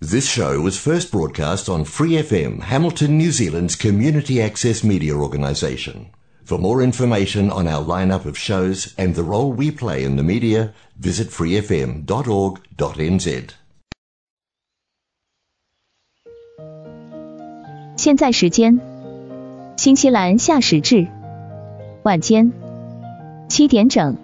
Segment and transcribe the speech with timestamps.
[0.00, 6.10] This show was first broadcast on Free FM, Hamilton, New Zealand's community access media organisation.
[6.44, 10.24] For more information on our lineup of shows and the role we play in the
[10.24, 12.04] media, visit freefm.org.nz.
[17.96, 18.80] 现在时间，
[19.76, 21.06] 新西兰夏时制，
[22.02, 22.52] 晚间
[23.48, 24.16] 七点整。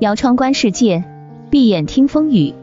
[0.00, 1.04] 摇窗观世界，
[1.50, 2.54] 闭眼听风雨。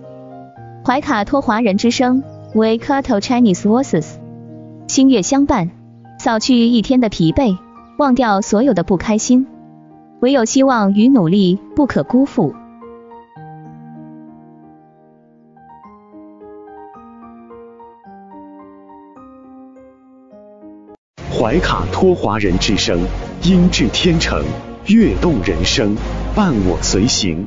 [0.84, 2.24] 怀卡托华人之声
[2.56, 4.16] 为 Kato Chinese Voices，
[4.88, 5.70] 星月相伴，
[6.18, 7.56] 扫去一天的疲惫，
[7.98, 9.46] 忘掉所有的不开心，
[10.20, 12.52] 唯有希望与努力不可辜负。
[21.30, 22.98] 怀卡托华人之声，
[23.44, 24.42] 音质天成，
[24.88, 25.94] 悦动人生，
[26.34, 27.46] 伴我随行。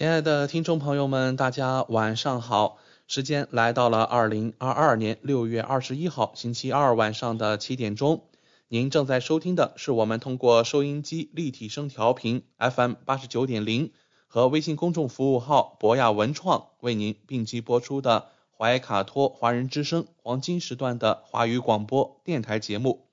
[0.00, 2.78] 亲爱的听众朋友们，大家晚上好！
[3.06, 8.24] 时间来到了二零二二年六月二十一号星期二晚上的七点钟。
[8.68, 13.92] 您正在收听的是我们通过收音机立体声调频 FM 八十九点零
[14.26, 23.04] 和微信公众服务号博雅文创为您并机播出的怀卡托华人之声黄金时段的华语广播电台节目。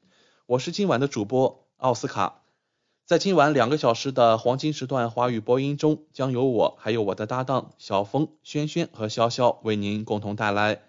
[0.45, 2.43] 我是今晚的主播奥斯卡。
[3.07, 10.81] 在今晚两个小时的黄金时段华语播音中，将由我还有我的搭档小峰、轩轩和潇潇为您共同带来。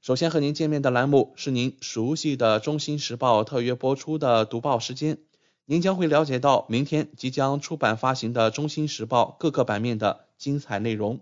[0.00, 5.18] 首先和您见面的栏目是您熟悉的《中新时报》特约播出的读报时间，
[5.64, 11.20] 您将会了解到明天即将出版发行的《中新时报》各个版面的精彩内容。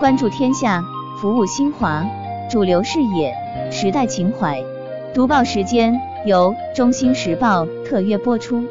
[0.00, 0.82] 关注天下，
[1.20, 2.02] 服务新华，
[2.48, 4.64] 主流视野，时代情怀。
[5.12, 5.92] 读报时间
[6.24, 8.66] 由中新时报特约播出。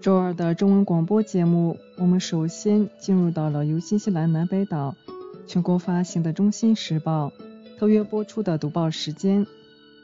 [0.00, 4.94] 周二的中文广播节目，我们首先进入到了由新西兰南北岛
[5.46, 7.30] 全国发行的《中新时报》
[7.78, 9.46] 特约播出的读报时间。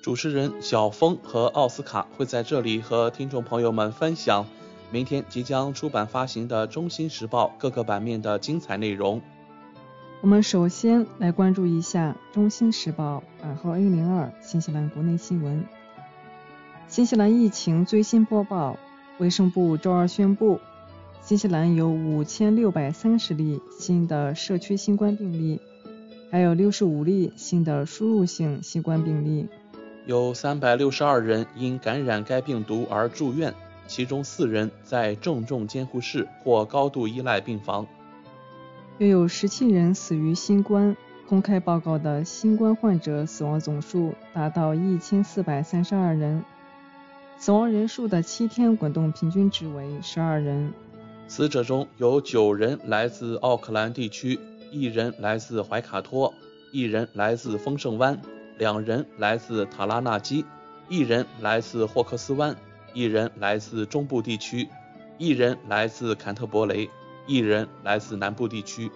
[0.02, 4.44] 主持人小峰和奥斯卡会在这里和听众朋友们分享
[4.90, 9.22] 明天即将出版发行的《中新时报》各个版面的精彩内容。
[10.26, 15.64] 我们首先来关注一下《中新时报》版号 A 零二新西兰国内新闻。
[16.88, 18.76] 新西兰疫情最新播报。
[19.19, 20.59] 卫生部周二宣布，
[21.22, 25.60] 新西兰有五千六百三十例新的社区新冠病例，
[26.28, 29.47] 还有六十五例新的输入性新冠病例。
[30.06, 33.54] 有三百六十二人因感染该病毒而住院，
[33.86, 37.86] 其中四人在重症监护室或高度依赖病房。
[38.98, 40.96] 约有十七人死于新冠。
[41.28, 46.44] 公开报告的新冠患者死亡总数达到一千四百三十二人。
[47.36, 50.72] 死亡人数的七天滚动平均值为十二人。
[51.26, 54.38] 死者中有九人来自奥克兰地区，
[54.70, 56.32] 一人来自怀卡托，
[56.72, 58.20] 一人来自丰盛湾，
[58.56, 60.44] 两人来自塔拉纳基，
[60.88, 62.54] 一人来自霍克斯湾，
[62.94, 64.68] 一人来自中部地区，
[65.18, 66.88] 一人来自坎特伯雷，
[67.26, 68.91] 一人来自南部地区。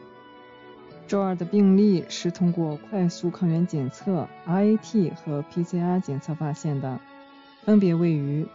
[1.07, 7.01] 周二的病例是通过快速抗原检测 （RAT） 和 PCR 检测发现的。
[7.65, 8.47] 分别位于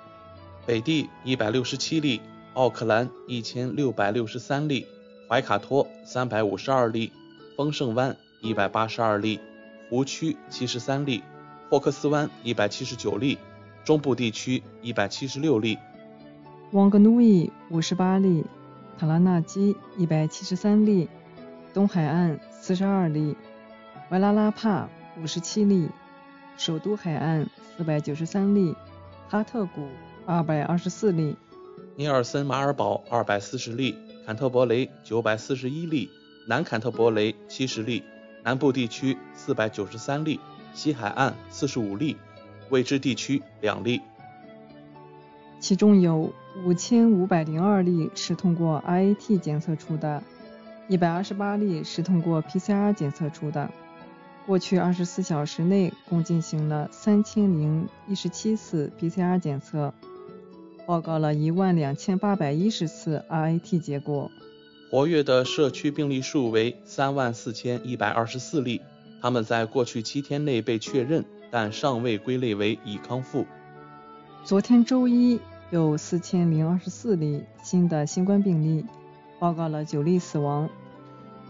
[0.65, 2.21] 北地一百六十七例，
[2.53, 4.87] 奥克兰一千六百六十三例，
[5.29, 7.11] 怀卡托三百五十二例，
[7.55, 9.39] 丰盛湾一百八十二例，
[9.89, 11.21] 湖区七十三例，
[11.69, 13.37] 霍克斯湾一百七十九例，
[13.83, 15.77] 中部地区一百七十六例，
[16.71, 18.43] 旺格努伊五十八例，
[18.97, 21.09] 塔拉纳基一百七十三例，
[21.73, 23.35] 东海岸四十二例，
[24.09, 24.89] 维拉拉帕
[25.21, 25.89] 五十七例，
[26.55, 28.75] 首都海岸四百九十三例。
[29.27, 29.89] 哈特谷
[30.25, 31.35] 二百二十四例，
[31.95, 36.09] 尼尔森马尔堡二百四十例，坎特伯雷九百四十一例，
[36.47, 38.03] 南坎特伯雷七十例，
[38.43, 40.39] 南部地区四百九十三例，
[40.73, 42.15] 西海岸四十五例，
[42.69, 43.99] 未知地区两例。
[45.65, 46.31] 其中有
[46.63, 50.21] 五千五百零二例是通过 RAT 检测出的，
[50.87, 53.71] 一百二十八例是通过 PCR 检测出的。
[54.45, 59.91] 过去二十四小时内共进行了三千零一十七次 PCR 检测，
[60.85, 64.29] 报告了一万两千八百一十次 RAT 结果，
[64.91, 68.81] 活跃的社区病例数为三万四千一百二十四例，
[69.19, 73.47] 他们在过去七天内被确认，但尚未归类为已康复。
[74.43, 75.39] 昨天周一
[75.71, 78.85] 有四千零二十四例新的新冠病例，
[79.39, 80.69] 报告了九例死亡。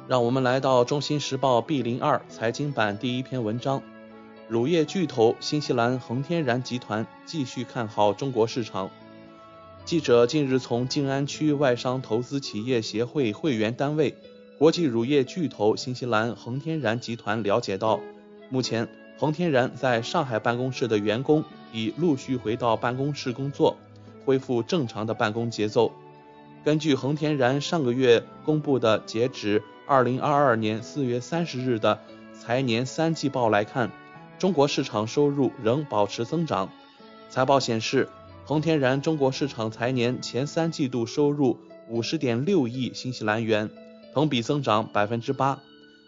[0.08, 3.82] 让我们来到《中新时报》B 零二财经版第一篇文章：
[4.48, 8.90] 乳业巨头新西兰恒天然集团继续看好中国市场。
[9.84, 14.16] 记者近日从静安区外商投资企业协会会员单位
[14.58, 18.00] 国际乳业巨头新西兰恒天然集团了解到，
[18.50, 18.88] 目前
[19.20, 23.76] 恒天然在上海办公室的员工已陆续回到办公室工作，
[24.26, 25.92] 恢复正常的办公节奏。
[26.64, 29.64] 根据恒天然上个月公布的截止。
[29.88, 32.00] 二零二二年四月三十日的
[32.34, 33.92] 财年三季报来看，
[34.40, 36.72] 中国市场收入仍保持增长。
[37.30, 38.10] 财报显示，
[38.46, 43.70] 恒天然中国市场财年前三季度收入五十点六亿新西兰元，
[44.12, 45.60] 同比增长百分之八。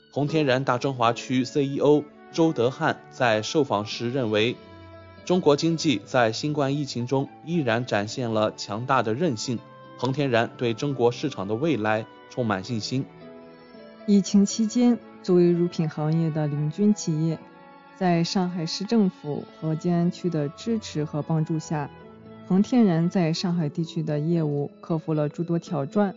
[0.09, 4.55] 恒天然大中华区 CEO 周德汉在受访时认为，
[5.27, 9.59] 中国经济在新冠疫情中依然展现了强大的韧性。
[9.97, 13.03] 恒天然对中国市场的未来充满信心。
[14.05, 17.37] 疫情期间，作为乳品行业的领军企业，
[17.97, 21.89] 在上海市政府和静安区的支持和帮助下，
[22.47, 26.15] 恒天然在上海地区的业务克服了诸多挑战，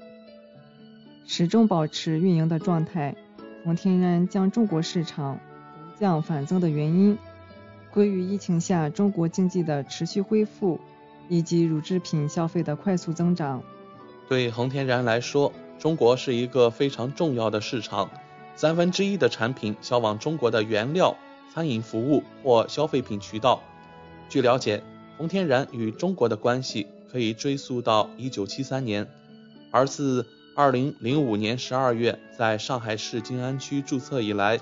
[1.26, 3.16] 始终保持运营的状态。
[3.64, 5.40] 恒天然将中国市场
[5.94, 7.18] 不降反增的原因
[7.92, 10.78] 归于疫情下中国经济的持续恢复
[11.28, 13.62] 以及乳制品消费的快速增长。
[14.28, 18.10] 对恒天然来说，中国是一个非常重要的市场，
[18.54, 21.16] 三分之一的产品销往中国的原料、
[21.52, 23.62] 餐饮服务或消费品渠道。
[24.28, 24.82] 据了解，
[25.18, 29.08] 恒天然与中国的关系可以追溯到1973年，
[29.72, 30.26] 而自
[30.56, 34.60] 2005年12月在上海市静安区注册以来，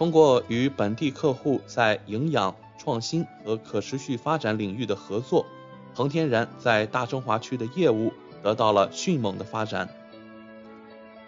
[0.00, 5.44] 通过与本地客户在营养、创新和可持续发展领域的合作，
[5.92, 8.10] 恒天然在大中华区的业务
[8.42, 9.90] 得到了迅猛的发展。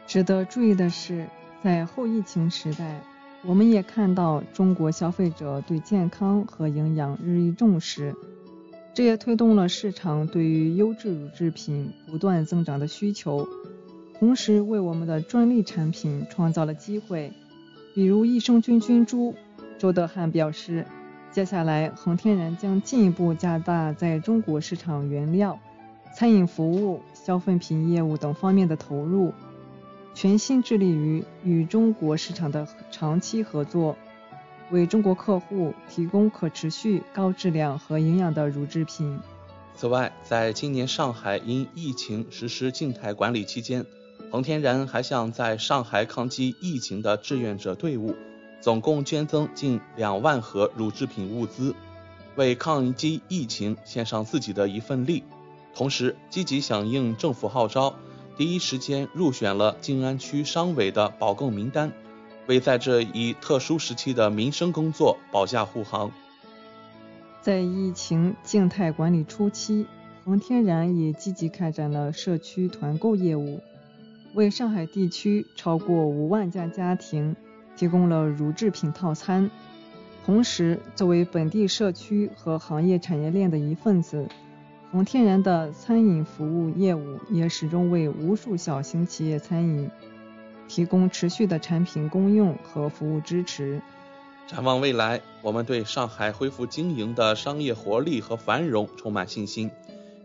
[0.06, 1.28] 值得注意的是，
[1.62, 3.02] 在后疫情时代，
[3.44, 8.14] 我们也看到中国消费者对健康和营养日益重视，
[8.94, 13.46] 这也推动了市场对于优质乳制品不断增长的需求，
[14.18, 17.34] 同时为我们的专利产品创造了机会，
[17.94, 19.34] 比如益生菌菌株。
[19.78, 20.86] 周德汉表示，
[21.30, 25.58] 接下来恒天然将进一步加大在中国市场原料、
[26.16, 29.32] 餐饮服务、消费品业务等方面的投入。
[30.14, 33.96] 全心致力于与中国市场的长期合作，
[34.70, 39.18] 为中国客户提供可持续、高质量和营养的乳制品。
[39.74, 43.86] 此外，在今年上海因疫情实施静态管理期间，
[44.32, 48.16] 恒天然还向在上海抗击疫情的志愿者队伍
[48.62, 51.74] 总共捐赠近两万盒乳制品物资，
[52.34, 55.22] 为抗击疫情献上自己的一份力，
[55.74, 57.94] 同时积极响应政府号召。
[58.38, 61.92] 第一时间入选了静安区商委的保供名单，
[62.46, 66.10] 为在这一特殊时期的民生工作保驾护航。
[67.42, 69.84] 在疫情静态管理初期，
[70.24, 73.60] 恒天然也积极开展了社区团购业务，
[74.34, 77.36] 为上海地区超过五万家家庭
[77.76, 79.50] 提供了乳制品套餐。
[80.24, 84.28] 同时，作为本地社区和行业产业链的一份子。
[84.90, 89.90] 恒天然的餐饮服务业务也始终为无数小型企业餐饮
[90.68, 93.80] 提供持续的产品供应和服务支持。
[94.46, 99.70] 展望未来，我们对上海恢复经营的商业活力和繁荣充满信心，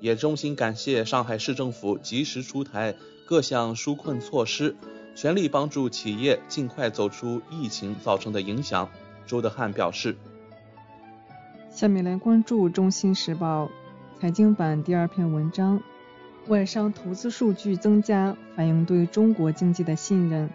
[0.02, 2.94] 也衷心感谢上海市政府及时出台
[3.28, 4.74] 各项纾困措施，
[5.14, 8.88] 全力帮助企业尽快走出疫情造成的影响。
[9.26, 10.16] 周德汉表示。
[11.70, 13.66] 下面来关注《中新时报》。
[14.22, 15.84] 财经版第二篇文章：
[16.48, 20.50] 外商投资数据增加，反映对中国经济的信任。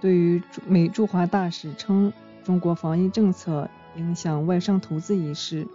[0.00, 2.12] 对于美驻华大使称
[2.44, 5.66] 中国防疫政策影响外商投资一事，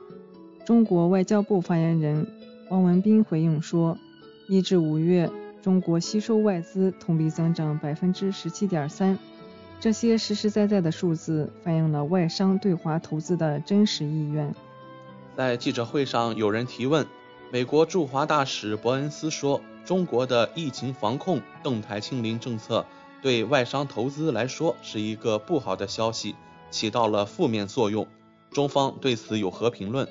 [0.66, 2.26] 中国外交部发言人
[2.70, 3.98] 汪文斌回应说，
[4.48, 5.30] 一至五月，
[5.62, 9.18] 中国吸收外资同比增长百分之十七点三，
[9.80, 14.54] 这些实实在在的数字反映了外商对华投资的真实意愿。
[15.36, 17.06] 在记者会上，有人提问，
[17.52, 22.86] 美国驻华大使伯恩斯说，中国的疫情防控动态清零政策
[23.22, 26.36] 对外商投资来说是一个不好的消息，
[26.72, 28.08] 起到了负面作用。
[28.52, 30.08] 中方对此有何评论？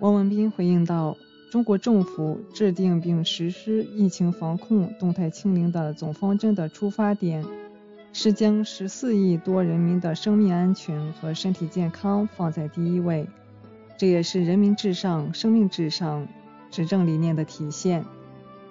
[0.00, 1.16] 汪文斌回应道
[1.50, 7.44] ：“中国政府制定并实施疫情防控动态清零的总方针的出发点，
[8.12, 13.26] 是将十四亿多人民的生命安全和身体健康放在第一位，
[13.96, 16.26] 这也是人民至上、生命至上
[16.70, 18.04] 执政理念的体现。”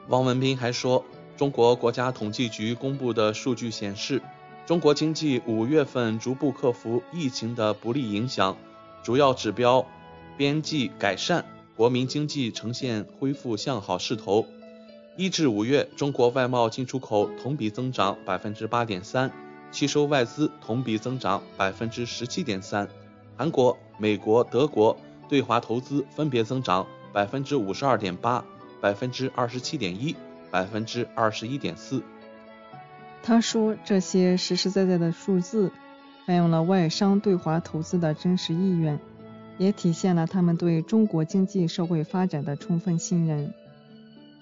[0.09, 1.03] 汪文斌还说，
[1.37, 4.21] 中国国家统计局公布的数据显示，
[4.65, 8.57] 中国经济五月份逐步克服疫情的不利影响，
[9.01, 9.85] 主要指标。
[10.37, 14.45] 边际改善，国民经济呈现恢复向好势头。
[15.17, 19.31] 一至五月，中国外贸进出口同比增长百分之八点三，
[19.71, 22.87] 吸收外资同比增长百分之十七点三。
[23.37, 28.43] 韩国、美国、德国对华投资分别增长百分之五十二点八、
[28.81, 30.15] 百分之二十七点一、
[30.51, 32.01] 百分之二十一点四。
[33.23, 35.71] 他说，这些实实在在的数字
[36.25, 38.99] 反映了外商对华投资的真实意愿。
[39.57, 43.53] 也体现了他们对中国经济社会发展的充分信任。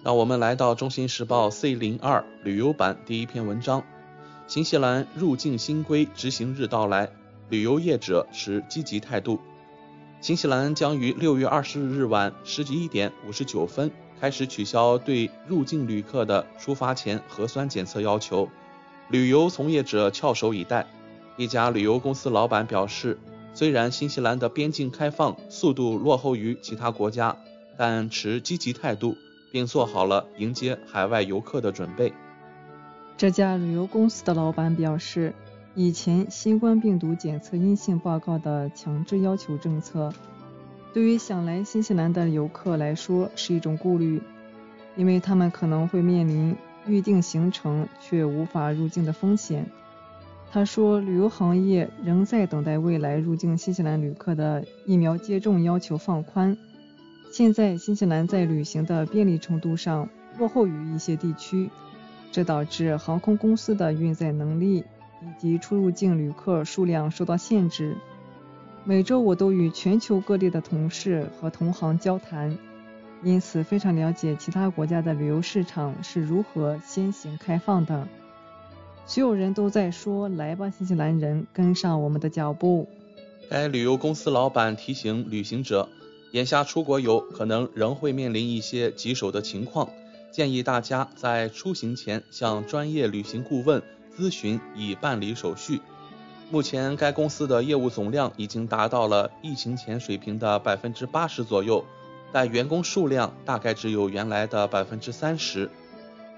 [0.03, 3.84] 让我们来到《中新时报》C 零二旅游版第一篇文章：
[4.48, 7.10] 新西兰入境新规执行日到来，
[7.50, 9.39] 旅游业者持积极态度。
[10.20, 18.50] 新西兰将于六月二十日晚十一点五十九分开始取消对入境旅客的出发前核酸检测要求，
[19.10, 20.86] 旅游从业者翘首以待。
[21.38, 23.17] 一家旅游公司老板表示。
[23.53, 27.38] 虽然新西兰的边境开放速度落后于其他国家，
[27.77, 29.15] 但持积极态度，
[29.51, 32.12] 并做好了迎接海外游客的准备。
[33.15, 35.33] 这家旅游公司的老板表示，
[35.75, 40.12] 以前新冠病毒检测阴性报告的强制要求政策，
[40.93, 44.22] 对于想来新西兰的游客来说是一种顾虑，
[44.95, 46.55] 因为他们可能会面临
[46.88, 49.69] 预定行程却无法入境的风险。
[50.53, 56.55] 他说，旅游行业仍在等待未来入境新西兰旅客的疫苗接种要求放宽。
[57.31, 60.07] 现在，新西兰在旅行的便利程度上
[60.38, 61.72] 落后于一些地区，
[62.31, 64.83] 这导致航空公司的运载能力
[65.24, 67.98] 以及出入境旅客数量受到限制。
[68.83, 72.55] 每周我都与全球各地的同事和同行交谈，
[73.24, 78.07] 因此非常了解其他国家的旅游市场是如何先行开放的。
[79.05, 82.88] 所有人都在说：“来吧，新西兰人，跟上我们的脚步。”
[83.50, 85.89] 该旅游公司老板提醒旅行者，
[86.31, 89.89] 眼下出国游可能仍会面临一些棘手的情况，
[90.31, 93.83] 建议大家在出行前向专业旅行顾问
[94.17, 95.81] 咨询以办理手续。
[96.50, 101.83] 目前，该公司的业务总量已经达到了疫情前水平的百分之八十左右，
[102.31, 105.69] 但员工数量大概只有原来的百分之三十。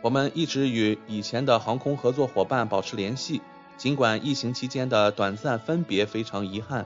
[0.05, 3.41] 我们一直与以前的航空合作伙伴保持联系，
[3.75, 6.85] 尽管疫情期间的短暂分别非常遗憾，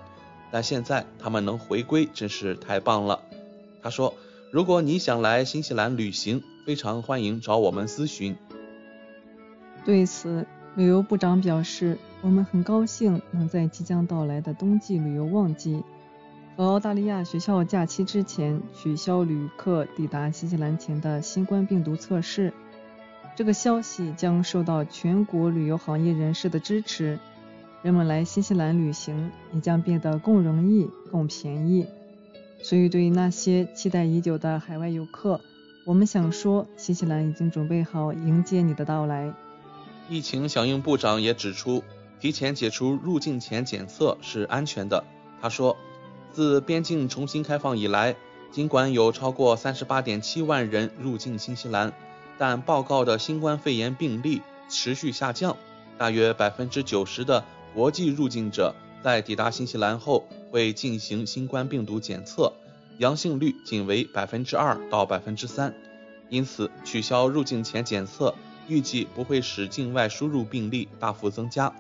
[0.52, 3.20] 但现在他们能回归真是太棒了。
[3.84, 4.14] 他说
[4.54, 8.38] ：“如果你想来新西兰旅行，非常欢迎找我们咨询。”
[9.84, 10.48] 对此，
[10.78, 15.84] 旅游部长表示：“我们很高兴能在即将到来的冬季旅游旺季
[16.56, 22.54] 和澳大利亚学校假期之前取消旅客抵达新西兰前的新冠病毒测试。”
[23.36, 27.18] 这个消息将受到全国旅游行业人士的支持，
[27.82, 31.88] 人们来新西兰旅行也将变得更容易、更便宜。
[32.62, 35.40] 所以，对于那些期待已久的海外游客，
[35.86, 39.34] 我们想说，新西兰已经准备好迎接你的到来。
[40.10, 41.82] 疫情响应部长也指出，
[42.20, 45.06] 提前解除入境前检测是安全的。
[45.42, 45.78] 他说，
[46.34, 48.18] 自边境重新开放以来，
[48.52, 51.94] 尽管有超过三十八点七万人入境新西兰。
[52.40, 55.58] 但报告的新冠肺炎病例持续下降，
[55.98, 57.44] 大约百分之九十的
[57.74, 62.54] 国际入境者在抵达新西兰后会进行新冠病毒检测，
[62.98, 65.74] 阳性率仅为百分之二到百分之三，
[66.30, 68.34] 因此取消入境前检测
[68.70, 71.74] 预计不会使境外输入病例大幅增加。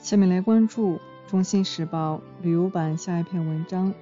[0.00, 0.96] 下面来关注
[1.30, 3.92] 《中新时报》旅游版下一篇文章：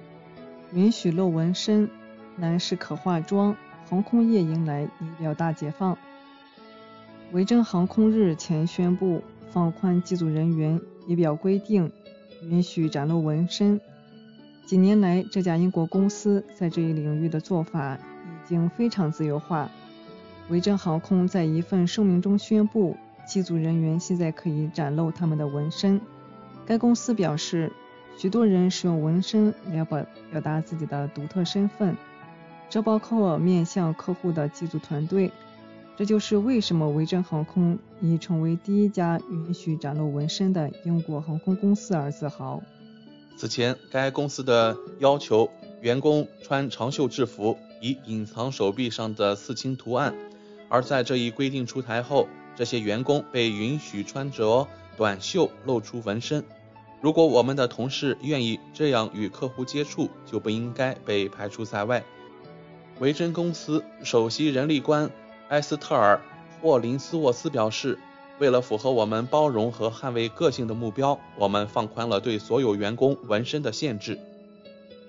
[0.73, 1.89] 允许露纹身，
[2.37, 3.57] 男士可化妆。
[3.91, 5.97] 航空业迎来仪表大解放。
[7.33, 11.91] 维珍航空日前宣布放宽机组人员仪表规定，
[12.41, 13.81] 允许展露纹身。
[14.65, 19.69] 几年来，这家英国公司在这一领域的做法已经非常自由化。
[20.47, 22.95] 维珍航空在一份声明中宣布，
[23.27, 25.99] 机组人员现在可以展露他们的纹身。
[26.65, 27.73] 该公司表示，
[28.15, 31.97] 许多人使用纹身来表表达自己的独特身份。
[32.71, 35.29] 这包括面向客户的机组团队，
[35.97, 42.63] 这就是为什么维珍航空已成为第一家允许展露纹身的英国航空公司而自豪。
[43.35, 45.49] 此前，该公司的要求
[45.81, 50.15] 员工穿长袖制服，以隐藏手臂上的刺青图案。
[50.69, 56.41] 而在这一规定出台后，这些员工被允许穿着短袖，露出纹身。
[57.01, 62.01] 如果我们的同事愿意这样与客户接触，就不应该被排除在外。
[63.01, 65.09] 维珍公司首席人力官
[65.49, 66.21] 埃斯特尔·
[66.61, 67.97] 霍林斯沃斯表示。
[68.37, 74.17] 为了符合我们包容和捍卫个性的目标，我们放宽了对所有员工纹身的限制。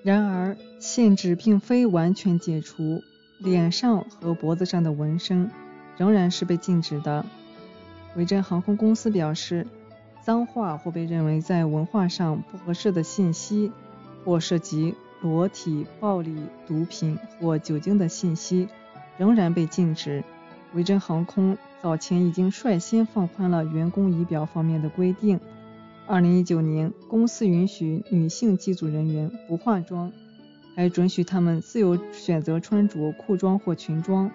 [0.02, 3.02] 然而，限制并非完全解除，
[3.38, 5.50] 脸上和脖子上的纹身
[5.96, 7.24] 仍然是被禁止的。
[8.16, 9.66] 维珍航空公司表示，
[10.22, 13.72] 脏话或被认为在文化上不合适的信息，
[14.26, 16.36] 或涉及裸体、暴力、
[16.66, 18.68] 毒品或酒精的信息，
[19.16, 20.22] 仍然被禁止。
[20.74, 25.38] 维珍航空早前已经率先放宽了员工仪表方面的规定。
[26.08, 30.12] 2019年，公司允许女性机组人员不化妆，
[30.74, 34.30] 还准许他们自由选择穿着裤装或裙装。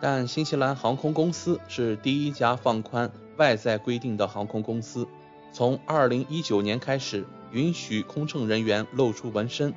[0.00, 5.08] 但新西兰航空公司是第一家放宽外在规定的航空公司。
[5.52, 9.74] 从2019年开始，允许空乘人员露出纹身。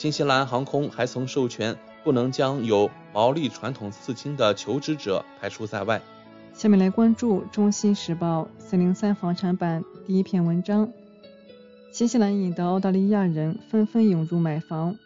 [0.00, 1.76] 新西兰航空还曾授权。
[2.02, 6.00] 不能将有毛利传统刺青的求职者排除在外。
[6.54, 10.90] 下面来关注《中新时报》四零三房产版第一篇文章：
[11.92, 14.96] 新西兰引的澳大利亚人纷纷涌入买房，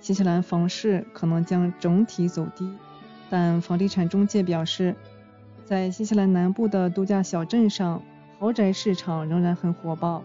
[0.00, 2.68] 新西兰房市可能将整体走低。
[3.30, 4.96] 但房地产中介表示，
[5.64, 8.02] 在新西兰南部的度假小镇上，
[8.40, 10.24] 豪宅市场仍然很火爆，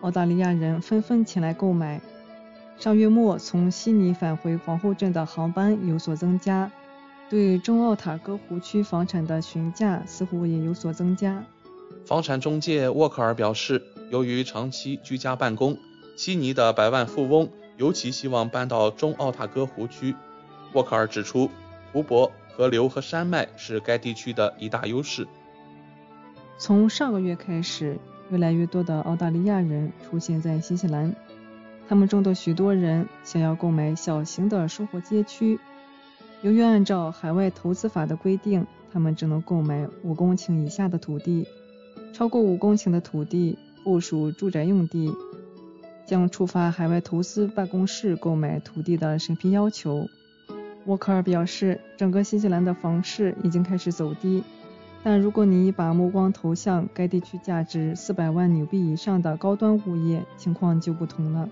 [0.00, 2.00] 澳大利亚人纷纷前来购买。
[2.78, 6.70] 上月末从悉尼返回皇后镇的航班有所增加，
[7.30, 11.42] 对中奥塔哥湖区房产的询价似乎也有所增加。
[12.04, 15.78] 房产中介沃克尔表示，由于长期居家办公，
[16.16, 20.14] 悉尼的百万富翁尤其希望搬到中奥塔哥湖区。
[20.74, 21.50] 沃克尔指出，
[21.92, 25.26] 湖泊、河流和山脉是该地区的一大优势。
[26.58, 27.98] 从上个月开始，
[28.30, 31.14] 越来越多的澳大利亚人出现在新西兰。
[31.88, 35.58] 他们中的许多人想要购买小型的生活街区。
[36.42, 41.46] 由于按照海外投资法的规定，他们只能购买五公顷以下的土地，
[42.12, 45.14] 超过五公顷的土地附属住宅用地，
[46.06, 50.08] 将触发海外投资办公室购买土地的审批要求。
[50.86, 54.42] 沃克尔表示，整个新西兰的房市已经开始走低，
[55.02, 61.48] 但如果你把目光投向该地区价值四百万纽币以上的高端物业，情况就不同了。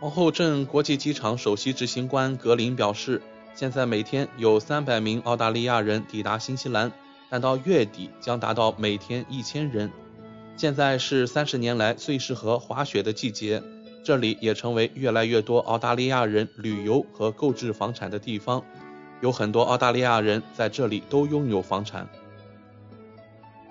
[0.00, 3.20] 皇后镇国际机场首席执行官格林表示，
[3.52, 6.92] 现在每天有三百名澳大利亚人抵达新西兰，
[7.28, 9.90] 但到月底将达到每天一千人。
[10.56, 13.60] 现在是三十年来最适合滑雪的季节，
[14.04, 18.62] 这里也成为越来越多澳大利亚人旅游和购置房产的地方。
[19.20, 22.08] 有很多澳大利亚人在这里都拥有房产。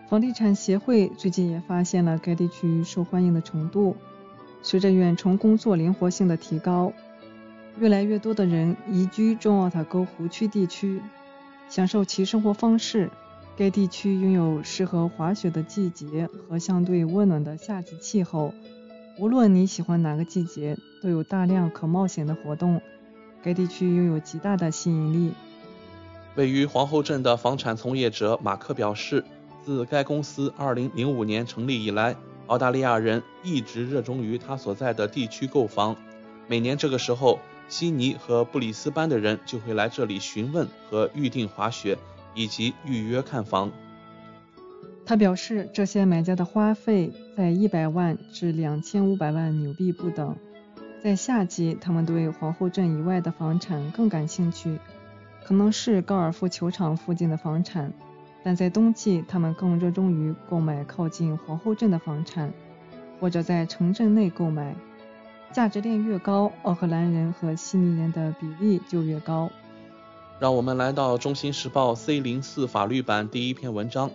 [0.10, 3.96] 房地产协会最近也发现了该地区受欢迎的程度。
[4.62, 6.92] 随着远程工作灵活性的提高，
[7.80, 11.02] 越来越多的人移居中奥塔哥湖区地区，
[11.70, 13.10] 享受其生活方式。
[13.56, 18.54] 该地区拥有适合滑雪的季节和相对温暖的夏季气候。
[19.18, 22.82] 无论你喜欢哪个季节，都有大量可冒险的活动。
[23.42, 25.34] 该地区拥有极大的吸引力。
[26.36, 29.24] 位于皇后镇的房产从业者马克表示，
[29.64, 32.16] 自该公司2005年成立以来。
[32.48, 35.96] 澳大利亚人一直热衷于他所在的地区购房。
[36.48, 41.98] 每年这个时候，悉尼和布里斯班的人就会来这里询问和预定滑雪，
[42.34, 43.72] 以及预约看房。
[45.06, 50.36] 他表示，这些买家的花费在一百万至两千五百万纽币不等。
[51.04, 54.80] 在夏季，他们对皇后镇以外的房产更感兴趣，
[55.46, 57.94] 可能是高尔夫球场附近的房产。
[58.48, 62.54] 但在冬季，他们更热衷于购买靠近皇后镇的房产，
[63.20, 64.74] 或者在城镇内购买。
[65.52, 69.50] 价值链越高，奥克兰人和悉尼人的比例就越高。
[70.40, 74.10] 让我们来到《中新时报》C 零四法律版第一篇文章。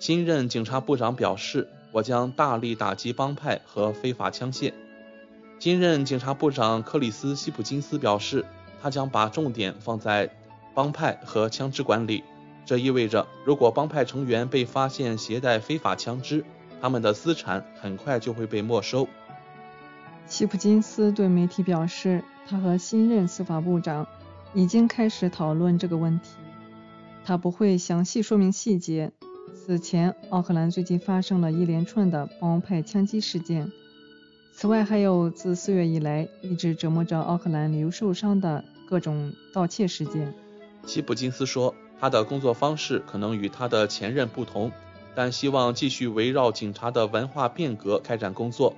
[0.00, 4.72] 新任警察部长表示：“我将大力打击帮派和非法枪械。”
[5.60, 8.46] 新任警察部长克里斯西普金斯表示，
[8.80, 10.30] 他将把重点放在
[10.72, 12.24] 帮派和枪支管理。
[12.66, 16.44] 这意味着，如果帮派成员被发现携带非法枪支，
[16.80, 19.08] 他们的资产很快就会被没收。
[20.26, 24.08] 希普金斯对媒体表示，他和新任司法部长
[24.52, 26.30] 已经开始讨论这个问题。
[27.24, 29.12] 他不会详细说明细节。
[29.54, 33.70] 此前，奥克兰最近发生了一连串的帮派枪击事件。
[34.52, 40.34] 此外，还有自四月以来一直折磨着奥克兰留受伤的各种盗窃事件。
[40.84, 44.70] 希普金斯说，他的工作方式可能与他的前任不同，
[45.14, 48.74] 但希望继续围绕警察的文化变革开展工作。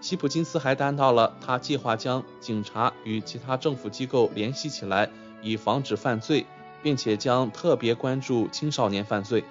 [0.00, 5.10] 希普金斯还谈到了他计划将警察与其他政府机构联系起来，
[5.42, 6.46] 以防止犯罪，
[6.82, 9.44] 并且将特别关注青少年犯罪。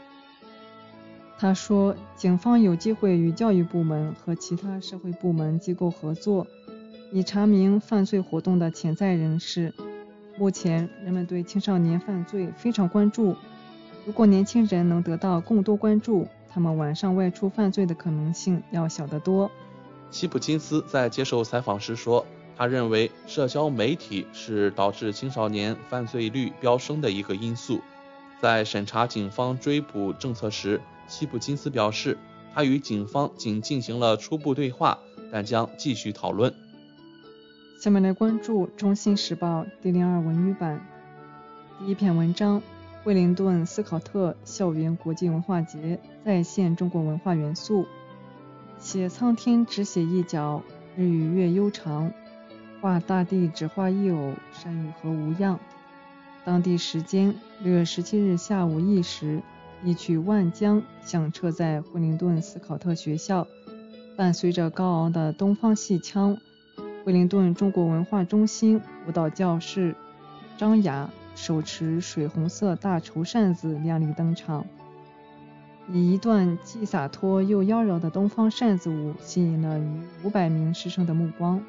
[1.38, 6.48] 他说，警方有机会与教育部门和其他社会部门机构合作，
[7.14, 9.74] 以查明犯罪活动的潜在人士。
[10.40, 13.36] 目前，人们对青少年犯罪非常关注。
[14.06, 19.52] 如果年轻人能得到更多关注，他们晚上外出犯罪的可能性要小得多。
[20.10, 22.26] 希普金斯在接受采访时说，
[22.56, 27.82] 他认为社交媒体是导致青少年犯罪率飙升的一个因素。
[28.42, 32.18] 在审查警方追捕政策时，希普金斯表示，
[32.54, 35.00] 他与警方仅进行了初步对话，
[35.34, 36.56] 但将继续讨论。
[37.80, 40.86] 下面来关注《中新时报》第零二文语版
[41.80, 42.62] 第一篇文章：
[43.06, 47.86] 惠灵顿斯考特校园国际文化节再现中国文化元素。
[48.80, 50.62] 写苍天只写一角，
[50.98, 52.12] 日与月悠长；
[52.82, 55.58] 画大地只画一偶，山与河无恙。
[56.44, 59.42] 当地时间六月十七日下午一时，
[59.86, 63.48] 一曲《万江》响彻在惠灵顿斯考特学校，
[64.18, 66.36] 伴随着高昂的东方戏腔，
[67.06, 69.96] 惠灵顿中国文化中心舞蹈教室
[70.58, 74.66] 张雅手持水红色大绸扇子靓丽登场。
[75.92, 81.64] 以一段既洒脱又妖娆的东方扇子舞，吸引了逾五百名师生的目光。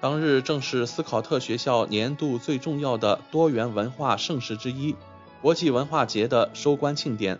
[0.00, 4.94] 当日正是斯考特学校年度最重要的多元文化盛事之一——
[5.42, 7.38] 国际文化节的收官庆典。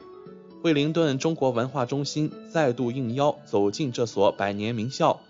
[0.62, 5.20] 惠灵顿中国文化中心再度应邀走进这所百年名校，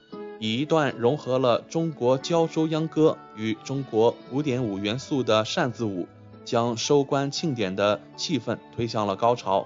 [0.45, 6.07] 以一段融合了中国胶州秧歌与中国古典舞元素的扇子舞，
[6.45, 9.65] 将收官庆典的气氛推向了高潮。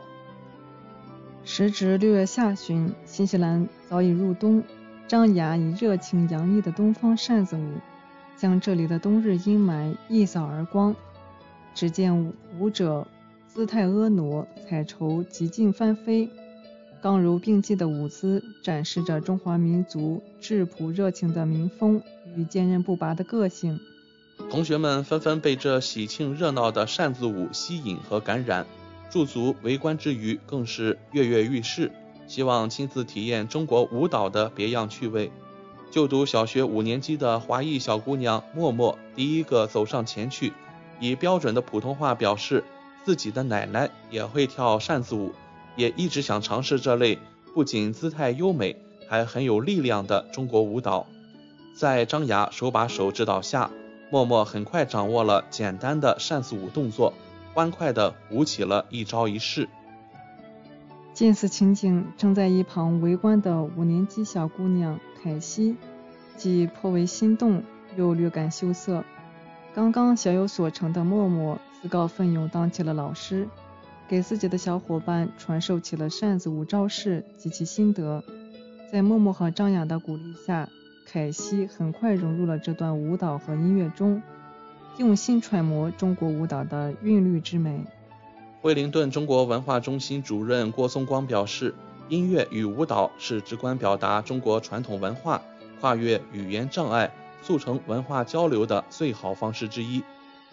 [1.44, 4.62] 时值六月下旬，新西兰早已入冬。
[5.08, 7.72] 张雅以热情洋溢的东方扇子舞，
[8.36, 10.94] 将这里的冬日阴霾一扫而光。
[11.74, 13.04] 只见舞者
[13.48, 16.30] 姿态婀娜，彩绸极尽翻飞，
[17.00, 22.02] 刚柔并济的舞姿展示着中华民族质朴热情的民风
[22.36, 23.78] 与坚韧不拔的个性。
[24.50, 28.66] 同学们纷纷被这喜庆热闹的扇子舞吸引和感染。
[29.10, 31.90] 驻足围观之余，更是跃跃欲试，
[32.26, 35.32] 希望亲自体验中国舞蹈的别样趣味。
[35.90, 40.52] 就读小学五年级的华裔小姑娘默默第一个走上前去，
[41.00, 42.62] 以标准的普通话表示
[43.02, 45.32] 自己的奶奶也会跳扇子舞，
[45.78, 47.18] 也一直想尝试这类
[47.54, 48.76] 不仅姿态优美，
[49.08, 51.06] 还很有力量的中国舞蹈。
[51.74, 53.70] 在张雅手把手指导下，
[54.10, 57.14] 默默很快掌握了简单的扇子舞动作。
[57.54, 59.68] 欢快地舞起了一招一式。
[61.12, 65.74] 见此情景，正在一旁围观的五年级小姑娘凯西，
[66.36, 67.64] 既颇为心动，
[67.96, 69.04] 又略感羞涩。
[69.74, 73.48] 刚刚小有所成的默默，自告奋勇当起了老师，
[74.08, 78.24] 给自己的小伙伴传授起了扇子舞招式及其心得。
[78.90, 80.68] 在默默和张雅的鼓励下，
[81.06, 84.22] 凯西很快融入了这段舞蹈和音乐中。
[84.96, 87.84] 用心揣摩中国舞蹈的韵律之美。
[88.60, 91.74] 惠灵顿中国文化中心主任郭松光表示，
[92.08, 95.40] 音乐与舞蹈是直观表达中国传统文化、
[95.80, 100.02] 跨越语言障碍、促成文化交流的最好方式之一。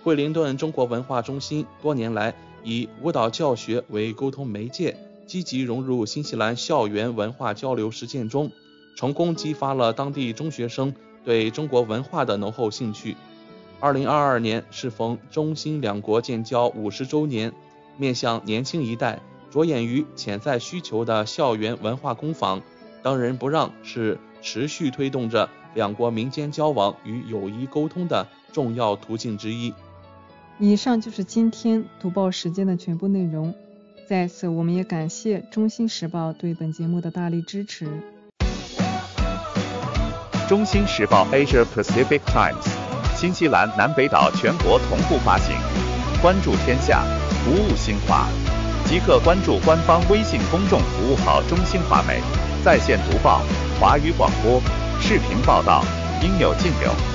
[0.03, 2.35] 惠灵顿中国文化中心多年来
[2.65, 4.97] 以舞蹈教学为沟通媒介，
[5.27, 8.51] 积极融入新西兰校园文化交流实践中，
[8.97, 10.91] 成功激发了当地中学生
[11.23, 13.15] 对中国文化的浓厚兴趣。
[13.79, 17.53] 二零二二年适逢中新两国建交五十周年，
[17.97, 22.63] 面向年轻一代，着眼于潜在需求的校园文化工坊，
[23.03, 29.71] 当仁不让是持续推动着两国民间交往与友谊沟通的重要途径之一。
[30.57, 33.53] 以上就是今天读报时间的全部内容。
[34.07, 37.87] 在此，我们也感谢中新时报对本节目的大力支持。
[40.47, 42.69] 中新时报 Asia Pacific Times。
[43.17, 45.55] 新西兰南北岛全国同步发行，
[46.21, 47.03] 关注天下，
[47.43, 48.27] 服务新华，
[48.85, 52.21] 即刻关注官方微信公众服务号“中新华媒”，
[52.63, 53.41] 在线读报、
[53.79, 54.61] 华语广播、
[55.01, 55.83] 视频报道，
[56.21, 57.14] 应有尽有。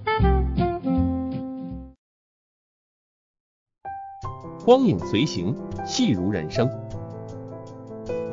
[4.63, 6.69] 光影随行，戏如人生。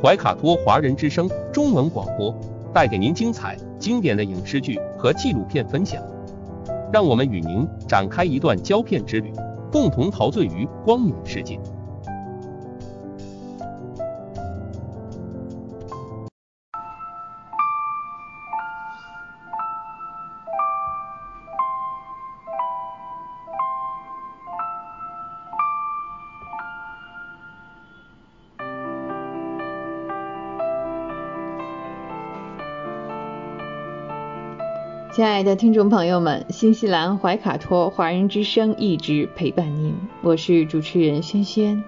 [0.03, 2.35] 怀卡托华人之声中文广播
[2.73, 6.03] 带给您精彩、经典的影视剧和纪录片分享，
[6.93, 9.33] 让我们与您展开一段胶片之旅，
[9.73, 11.59] 共同陶醉于光影世界。
[35.18, 41.83] 亲爱的听众朋友们，新西兰怀卡托华人之声一直陪伴您，我是主持人轩轩。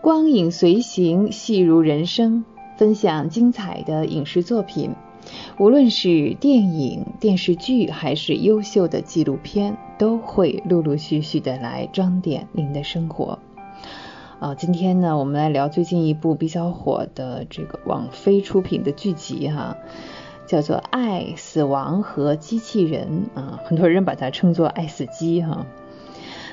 [0.00, 2.46] 光影随行，戏如人生，
[2.78, 4.92] 分享精彩的影视作品，
[5.58, 13.38] 无论是电影、电视剧还是优秀的纪录片，都会陆陆续续的来装点您的生活。
[14.40, 19.76] 啊，今天呢，我们来聊最近一部比较火的这个网飞出品的剧集哈。
[20.46, 25.66] 叫做《爱、死亡和机器人》啊，很多人把它称作“爱死机”哈。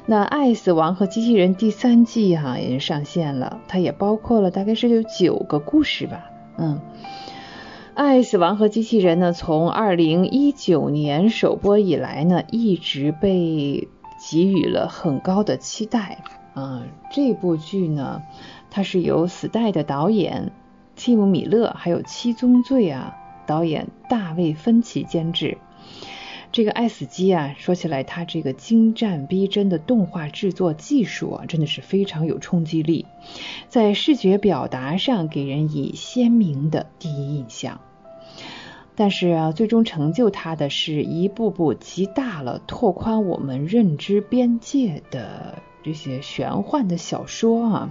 [0.06, 6.30] 那《爱、死亡和机器人》第三季哈已经上线了，它也包括了大概是有九个故事吧。
[6.58, 6.82] 嗯，
[7.94, 13.88] 《爱、死亡和机器人》呢，从二零一九年首播以来呢，一直被
[14.20, 16.18] 给予了很高的期待
[16.54, 16.84] 啊。
[17.12, 18.24] 这部剧呢，
[18.70, 20.52] 它是由死代的导演
[20.96, 23.16] 蒂姆·米勒还有《七宗罪》啊。
[23.46, 25.58] 导演大卫·芬奇监制，
[26.52, 33.06] 这个《爱死机》啊，说起来，它这个精湛逼真的动画制作技术啊，真的是非常有冲击力，
[33.70, 37.80] 在视觉表达上给人以鲜明的第一印象。
[38.96, 47.90] 但是啊，最终成就它的是一部部极大了拓宽我们认知边界的这些玄幻的小说啊，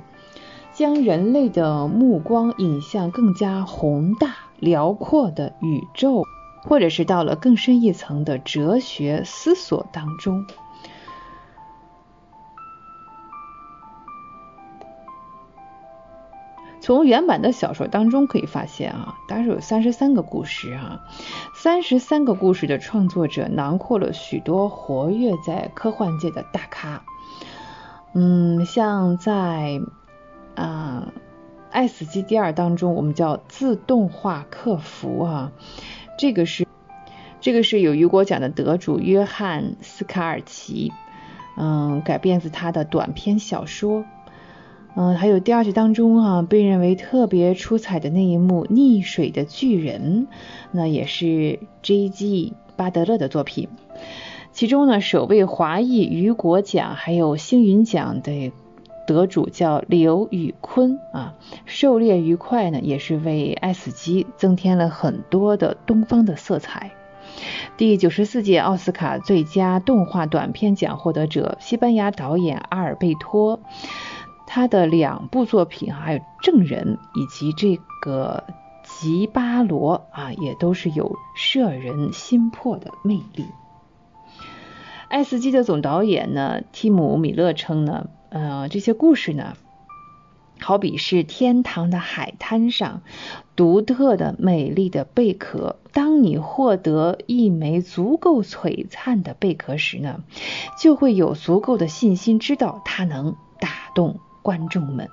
[0.72, 4.51] 将人类的目光引向更加宏大。
[4.62, 6.22] 辽阔的宇宙，
[6.62, 10.46] 或者是到了更深一层的哲学思索当中。
[16.80, 21.00] 从原版的小说当中可以发现啊，大概有三十三个故事啊，
[21.56, 27.02] 三十三个故事的创作者囊括了许多活跃在科幻界的大咖。
[28.14, 29.80] 嗯，像在
[30.54, 31.08] 啊。
[31.72, 35.52] 《爱死机》第二当中，我们叫自动化客服啊，
[36.18, 36.66] 这个是
[37.40, 40.92] 这个是有雨果奖的得主约翰斯卡尔奇，
[41.56, 44.04] 嗯，改编自他的短篇小说，
[44.94, 50.28] 嗯，还有第二集当中啊，被认为特别出彩的那一幕溺水的巨人，
[50.72, 52.52] 那也是 J.G.
[52.76, 53.68] 巴德勒的作品，
[54.52, 58.52] 其中呢，首位华裔雨果奖还有星云奖的。
[59.06, 61.34] 得主叫刘宇坤啊，
[61.66, 66.92] 狩猎愉快呢，也是为《爱死机》增添了很多的东方的色彩。
[67.76, 73.60] 第九十四届奥斯卡最佳动画短片奖获得者，西班牙导演阿尔贝托，
[74.46, 78.44] 他的两部作品还有《证人》以及这个
[79.00, 83.44] 《吉巴罗》啊，也都是有摄人心魄的魅力。
[85.08, 88.08] 《爱斯基》的总导演呢，提姆·米勒称呢。
[88.32, 89.58] 呃，这些故事呢，
[90.58, 93.02] 好比是天堂的海滩上
[93.56, 95.76] 独特的美丽的贝壳。
[95.92, 100.22] 当你获得一枚足够璀璨的贝壳时呢，
[100.78, 105.10] 就会有足够的信心知道它能打动观众们。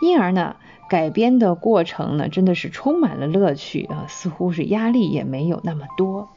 [0.00, 0.54] 因而呢，
[0.88, 6.28] 改编的过程呢，真的是充满了乐趣啊，似乎是压力也没有那么多。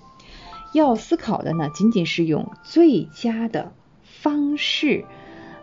[0.74, 5.06] 要思考的呢，仅仅是用最佳的方式。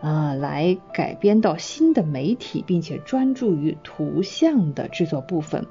[0.04, 5.64] 啊，来改编到新的媒体，并且专注于图像的制作部分。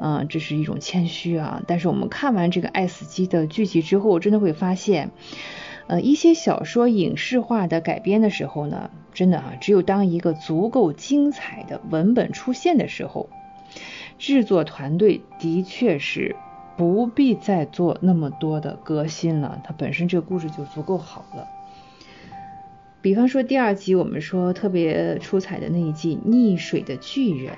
[0.00, 1.62] 嗯，这是一种谦虚啊。
[1.68, 5.12] 但是我们看完这个《爱死机》的剧集之后，真的会发现，
[5.86, 13.28] 呃，一些小说影视化的改编的时候呢，真的啊，只有当一个足够精彩的文本出现的时候，
[14.18, 16.34] 制作团队的确是
[16.76, 21.46] 不必再做那么多的革新了，它本身这个故事就足够好了。
[23.06, 27.54] 比方说第二集，我们说特别出彩的那一集《溺水的巨人》，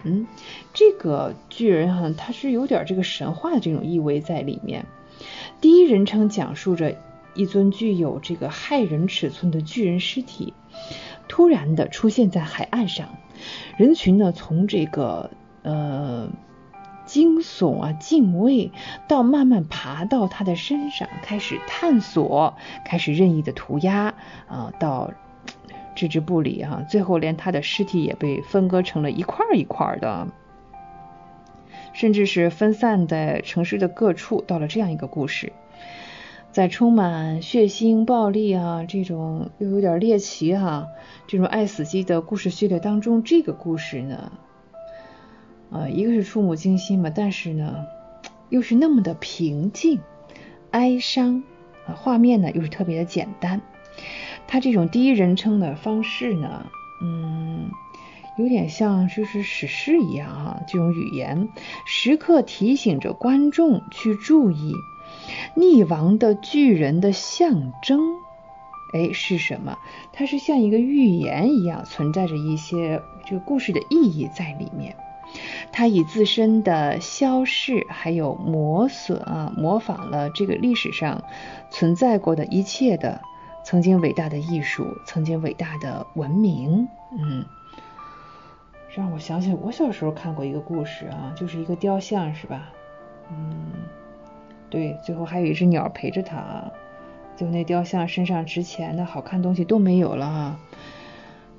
[0.75, 4.85] 这个巨人哈，他是有点这个神话的这种意味在里面。
[5.63, 6.99] 第一人称讲述着
[7.33, 10.53] 一尊具有这个骇人尺寸的巨人尸体，
[11.29, 13.09] 突然的出现在海岸上，
[13.79, 15.31] 人群呢从这个
[15.63, 16.29] 呃
[17.07, 18.71] 惊悚啊敬畏，
[19.09, 24.15] 到慢慢爬到他的身上，开始探索，开始任意的涂鸦
[24.47, 25.11] 啊，到
[25.99, 30.29] 置之不理啊，最后连他的尸体也被分割成了一块一块的。
[31.95, 35.53] 甚至是分散在城市的各处，到了这样一个故事，
[36.53, 40.87] 在充满血腥、暴力啊，这种又有点猎奇哈，
[41.27, 44.31] 这种爱死机的故事序列当中，这个故事呢，
[45.73, 47.87] 啊，一个是触目惊心嘛，但是呢，
[48.49, 49.99] 又是那么的平静、
[50.71, 51.43] 哀伤，
[51.97, 53.61] 画面呢又是特别的简单，
[54.49, 56.67] 他这种第一人称的方式呢，
[57.01, 57.71] 嗯。
[58.39, 61.49] 有点像就是史诗一样啊，这种语言
[61.85, 64.75] 时刻提醒着观众去注意
[65.57, 67.99] 溺亡的巨人的象征，
[68.95, 69.77] 哎是什么？
[70.13, 74.95] 它是像一个预言一样，存在着一些这个故事的意义在里面。
[75.73, 81.25] 它以自身的消逝还有磨损啊，模仿了这个历史上
[81.73, 83.21] 存在过的一切的
[83.69, 87.45] 曾经伟大的艺术，曾经伟大的文明，嗯。
[88.89, 92.71] 让我想起我小时候看过一个故事啊，就是一个雕像是吧？
[93.31, 93.67] 嗯，
[94.71, 96.65] 对，最后还有一只鸟陪着他，
[97.37, 100.57] 就那雕像身上值钱的好看东西都没有了哈，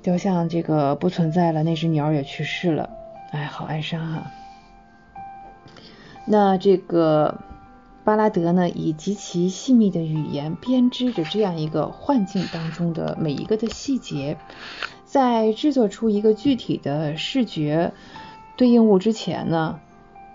[0.02, 2.90] 雕像这个不存在了，那只鸟也去世了，
[3.30, 4.32] 哎，好哀伤啊。
[6.24, 7.38] 那这个
[8.02, 14.38] 巴拉德呢，以极其细密的语言编织着这样一个幻境当中的每一个的细节。
[15.04, 17.92] 在制作出一个具体的视觉
[18.56, 19.80] 对应物之前呢，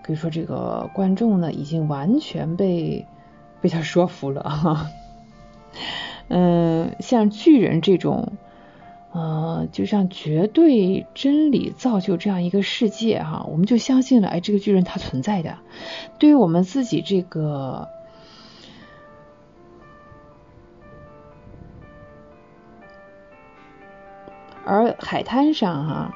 [0.02, 3.06] 可以说这个观众呢已经完全被
[3.60, 4.90] 被他说服了哈。
[6.28, 8.32] 嗯， 像巨人这种，
[9.16, 15.56] 呃，就像绝对真理造就这样一个世界哈，我们就相信了，哎，这个巨人它存在的。
[16.18, 17.88] 对于我们自己这个。
[24.66, 26.14] 而海滩上哈，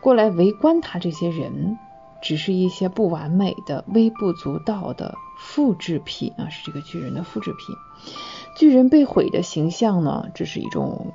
[0.00, 1.78] 过来围观他这些人，
[2.20, 7.76] 只是一些不完美的、微不足道的复制品啊，是这个巨人的复制品。
[8.56, 11.12] 巨人被毁的形象呢，这是一种，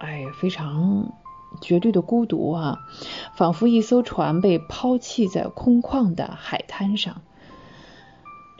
[0.00, 1.12] 哎，非常
[1.60, 2.78] 绝对的孤独啊，
[3.34, 7.20] 仿佛一艘船被抛弃在空旷的海滩上。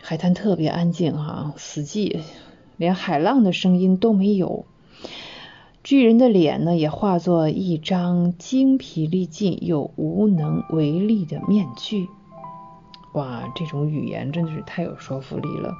[0.02, 2.20] 海滩特别安静哈，死寂，
[2.76, 4.66] 连海浪的声音都没有。
[5.82, 12.06] 巨人的脸呢，也化作一张精疲力尽又无能为力的面具。
[13.14, 15.74] 哇，这种语言真的是太有说服力了。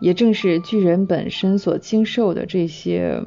[0.00, 3.22] 也正是巨人本身所经受的这些，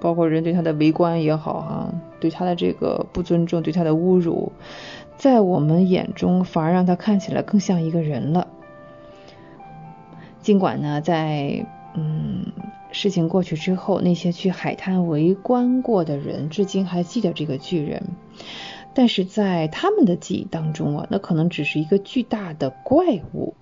[0.00, 4.52] 包括人对他的围观也好，哈，对他的这个不尊重，对他的侮辱，
[5.16, 8.48] 在我们眼中反而让他看起来更像一个人了。
[10.40, 12.46] 尽管呢，在嗯
[12.90, 18.02] 事情过去之后，那些去海滩围观过的人至今还记得这个巨人，
[18.94, 23.54] 但是在他们的记忆当中啊，那可能只是一个巨大的怪物。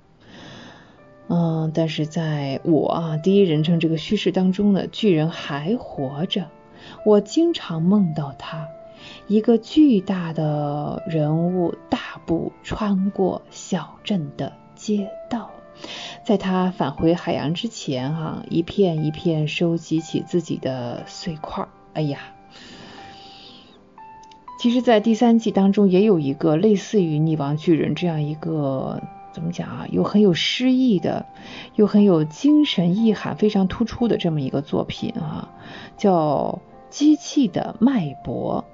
[1.29, 6.47] 嗯，但是在我啊第一人称这个叙事当中呢，巨人还活着。
[7.05, 8.69] 我经常梦到他，
[9.27, 15.51] 一个巨大的人物大步穿过小镇的街道。
[16.25, 21.67] 在他返回海洋之前，哈，一片一片收集起自己的碎块。
[21.93, 22.21] 哎呀，
[24.59, 29.03] 其实，在第三季当中也有一个类似于溺亡巨人这样一个
[29.37, 31.27] 怎么讲啊，又很有诗意的，
[31.75, 35.51] 又很有精神意涵非常突出的这么一个作品啊，
[35.99, 38.65] 叫《机器的脉搏》，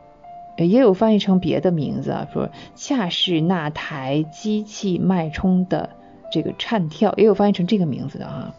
[0.64, 5.90] 也有翻译成别的名字啊，说恰是那台机器脉冲的。
[6.30, 8.54] 这个颤跳也有翻译成这个名字的啊。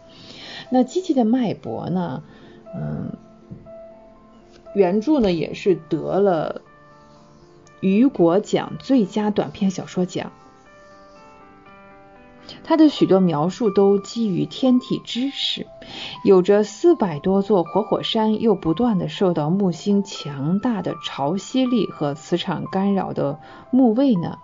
[0.68, 2.22] 那机器的脉搏呢？
[2.74, 3.16] 嗯，
[4.74, 6.60] 原著呢也是得了
[7.80, 10.30] 雨果奖最佳短篇小说奖。
[12.62, 15.66] 它的许多描述都基于天体知识，
[16.24, 23.38] 有着四百多座活火山，又不断的受到木星强大的潮汐力和磁场干扰的
[23.70, 24.38] 木卫呢。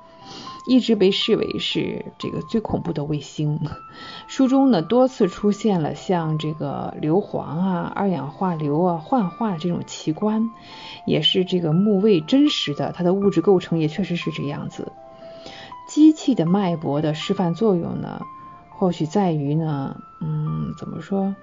[0.67, 3.59] 一直被视为是这个最恐怖的卫星。
[4.29, 10.51] 书中呢多次出现了像这个硫磺啊、二氧化硫啊、幻化这种奇观，
[11.07, 14.93] 也是这个木卫真实的，它的物质构成也确实是这样子。
[15.91, 18.25] 机器的脉搏的示范作用呢，
[18.69, 21.35] 或许在于呢，嗯，怎么说？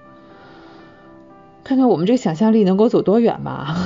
[1.62, 3.76] 看看我们这个想象力能够走多远吧。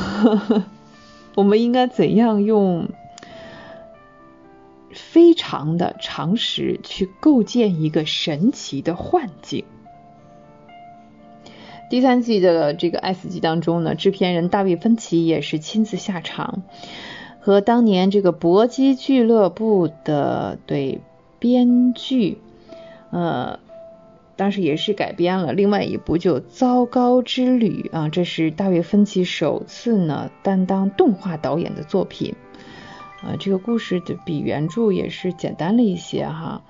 [1.34, 2.90] 我们应该怎样用
[4.92, 9.64] 非常的常识去构建一个神奇的幻境？
[11.90, 16.62] 第三季的这个《爱死机》当中呢，制片人大卫芬奇也是亲自下场，
[17.42, 21.02] 和当年这个搏击俱乐部的对
[21.38, 22.38] 编剧，
[23.10, 23.58] 呃。
[24.34, 32.34] 当时也是改编了另外一部就《糟糕之旅》啊，这是大卫芬奇首次呢担当动画导演的作品。
[33.22, 36.62] 啊，这个故事的比原著也是简单了一些哈。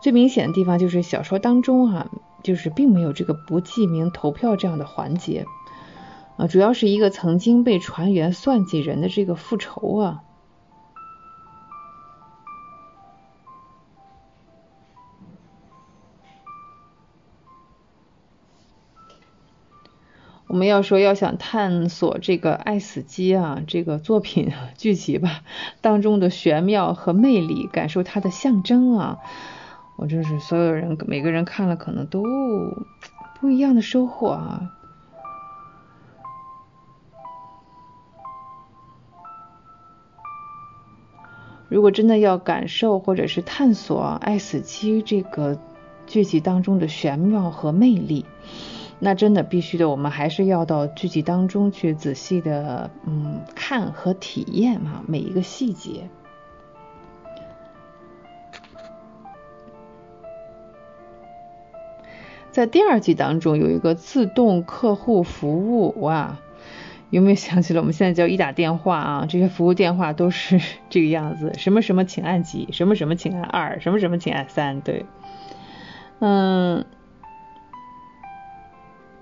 [0.00, 2.06] 最明显的地方就是小说当中哈，
[2.42, 5.44] 就是并没有这个不记名投票这样的环节。
[6.40, 10.22] 啊，主要是一个曾经被船员算计人的这个复仇啊。
[20.46, 25.42] 我们要说要想探索这个《爱死机》啊，这个作品剧集吧
[25.82, 29.18] 当中的玄妙和魅力，感受它的象征啊，
[29.96, 32.22] 我真是所有人每个人看了可能都
[33.38, 34.79] 不一样的收获啊。
[41.70, 45.56] 如果真的要感受或者是探索《爱死机》这个
[46.06, 48.26] 剧集当中的玄妙和魅力。
[49.02, 56.10] 那真的必须的，我们还是要到剧集当中去仔细的嗯看和体验啊每一个细节。
[62.50, 66.36] 在第二季当中有一个自动客户服务，哇，
[67.10, 69.26] 有没有想起了我们现在叫一打电话啊？
[69.28, 75.04] 这些服务电话都是这个样子，什么什么请按几，什么什么请按二，什么什么请按三，对，
[76.20, 76.84] 嗯。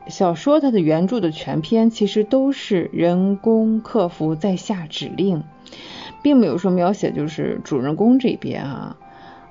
[0.07, 5.45] 小说它的原著的全篇其实都是人工客服在下指令，
[6.23, 8.97] 并没有说描写就是主人公这边啊，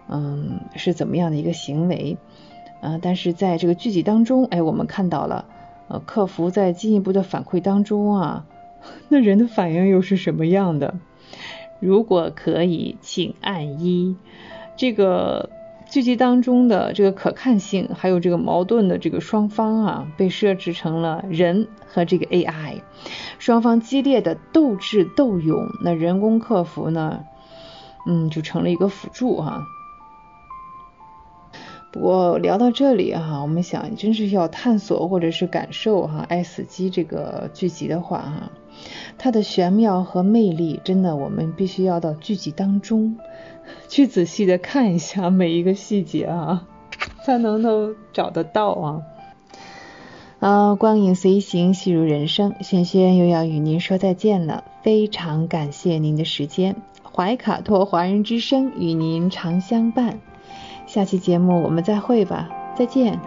[0.09, 2.17] 嗯是怎么样的一个行为，
[2.81, 5.45] 啊但是在这个剧集当中，哎我们看到了，
[5.87, 8.45] 呃客服在进一步的反馈当中啊，
[9.09, 10.95] 那人的反应又是什么样的？
[11.79, 14.15] 如果可以，请按一，
[14.75, 15.49] 这个。
[15.89, 22.81] 剧集当中的这个可看性，还有这个矛盾的这个双方啊，被设置成了人和这个 AI，
[23.39, 27.21] 双方激烈的斗智斗勇，那人工客服呢，
[28.05, 29.63] 嗯，就成了一个辅助哈。
[31.91, 38.51] 不过聊到这里哈，我们想真是要探索或者是感受哈《爱死机》这个剧集的话哈，
[39.17, 43.17] 它的玄妙和魅力，真的我们必须要到剧集当中。
[43.89, 46.67] 去仔细的看一下每一个细节啊，
[47.25, 49.01] 才能够找得到啊。
[50.39, 56.75] 啊，光影随行，戏如人生，轩轩又要与您说再见了，非常感谢您的时间。
[57.11, 60.19] 怀卡托华人之声与您常相伴，
[60.97, 63.19] 下期节目我们再会吧，再见。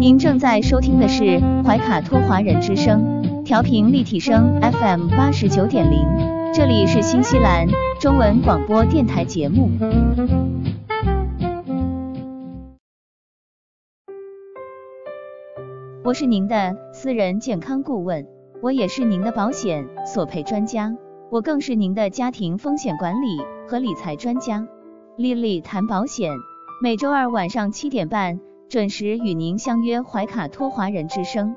[0.00, 3.44] 您正在收听的是怀卡托华人之声。
[3.44, 6.08] 调频立体声 FM 八十九点零，
[6.54, 7.66] 这里是新西兰
[8.00, 9.68] 中文广播电台节目。
[16.02, 18.26] 我是您的私人健康顾问，
[18.62, 20.96] 我也是您的保险索赔专家，
[21.34, 24.68] 我更是您的家庭风险管理和理财专家。
[25.16, 26.30] 丽丽谈保险，
[26.80, 31.56] 每周二晚上七点半准时与您相约怀卡托华人之声。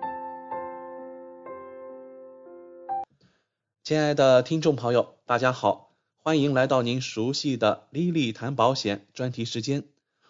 [3.84, 9.84] 亲爱的听众朋友，大家好，欢迎来到您熟悉的莉莉谈保险专题时间。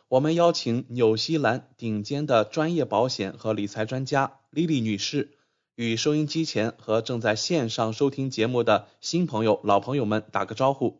[0.10, 5.37] 我们邀请纽西兰顶尖的专业保险和理财专家莉莉女士，
[5.78, 11.00] 与收音机前和正在线上收听节目的新朋友、老朋友们打个招呼。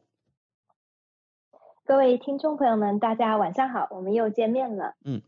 [1.84, 4.94] 各位听众朋友们，大家晚上好，我们又见面了。
[5.04, 5.24] 嗯，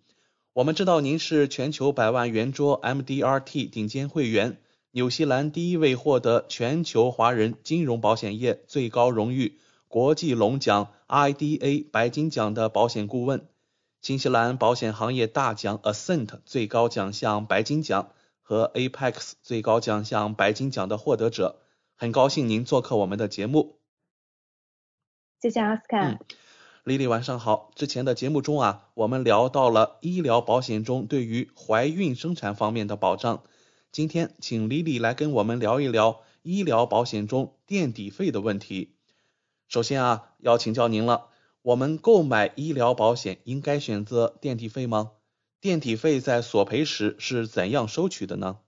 [0.54, 4.58] 我们知道您是全球百万圆桌 MDRT 顶尖会员。
[4.91, 13.47] 纽西兰第一位获得全球华人金融保险业最高荣誉国际龙奖 IDA 白金奖的保险顾问，
[14.00, 18.12] 新西兰保险行业大奖 Ascent 最高奖项白金奖
[18.50, 21.62] 和 Apex 最高奖项白金奖的获得者，
[21.95, 23.78] 很高兴您做客我们的节目。
[25.39, 26.00] 谢谢阿斯卡。
[26.00, 26.20] 嗯，
[26.84, 27.70] 丽丽晚上好。
[27.76, 33.43] 之前的节目中啊，我们聊到了医疗保险中对于怀孕生产方面的保障。
[33.91, 38.95] 今天请丽丽来跟我们聊一聊医疗保险中垫底费的问题。
[39.68, 41.28] 首先啊，要请教您了，
[41.62, 45.12] 我们购买医疗保险应该选择垫底费吗？
[45.62, 48.60] 垫底费在索赔时是怎样收取的呢？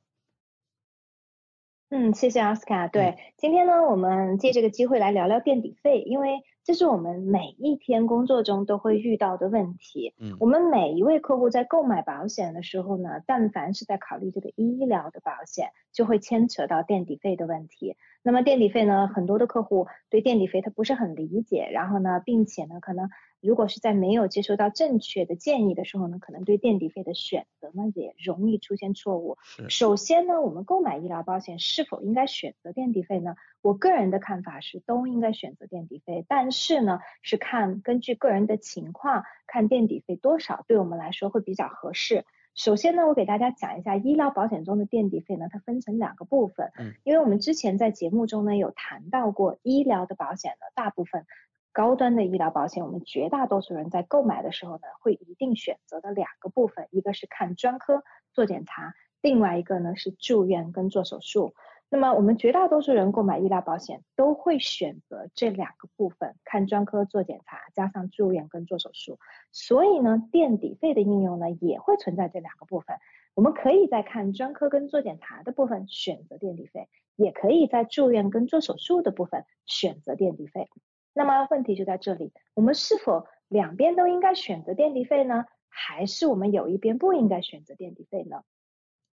[1.90, 2.88] 嗯，谢谢奥斯卡。
[2.88, 10.14] 对，今天呢，我们借这个机会来聊聊垫底费，因为这是我们每一天工作中都会遇到的问题。
[10.18, 17.96] 嗯，我们每一位客户在购买保险的时候呢，但凡是在考虑这个医疗的保险，就会牵扯到垫底费的问题。
[18.24, 23.10] 那么垫底费呢，很多的客户对垫底费他不是很理解，然后呢，并且呢，可能。
[23.42, 29.36] 如果是在没有接收到正确的建议的时候呢，可能对垫底费的选择呢也容易出现错误。
[29.68, 33.34] 首先呢，我们购买医疗保险是否应该选择垫底费呢？
[33.64, 42.26] 我个人的看法是都应该选择垫底费，但是呢是看根据个人的情况，看垫底费多少对我们来说会比较合适。
[42.54, 46.72] 首先呢，我给大家讲一下医疗保险中的垫底费呢，它分成两个部分。
[46.78, 51.26] 嗯，因为我们之前在节目中呢有谈到过，医疗的保险呢大部分。
[51.74, 61.54] 高端的医疗保险，我们绝大多数人在购买的时候呢，会一定选择的两个部分，一个是看专科做检查，另外一个呢是住院跟做手术。
[61.94, 69.20] 那么我们绝大多数人购买医疗保险都会选择这两个部分，看专科做检查，加上住院跟做手术。
[69.52, 72.96] 所以呢，垫底费的应用呢也会存在这两个部分。
[73.36, 76.88] 我们可以在看专科跟做检查的部分选择垫底费，
[77.18, 80.70] 也可以在住院跟做手术的部分选择垫底费。
[81.14, 85.44] 那么问题就在这里，我们是否两边都应该选择垫底费呢？
[85.68, 88.44] 还是我们有一边不应该选择垫底费呢？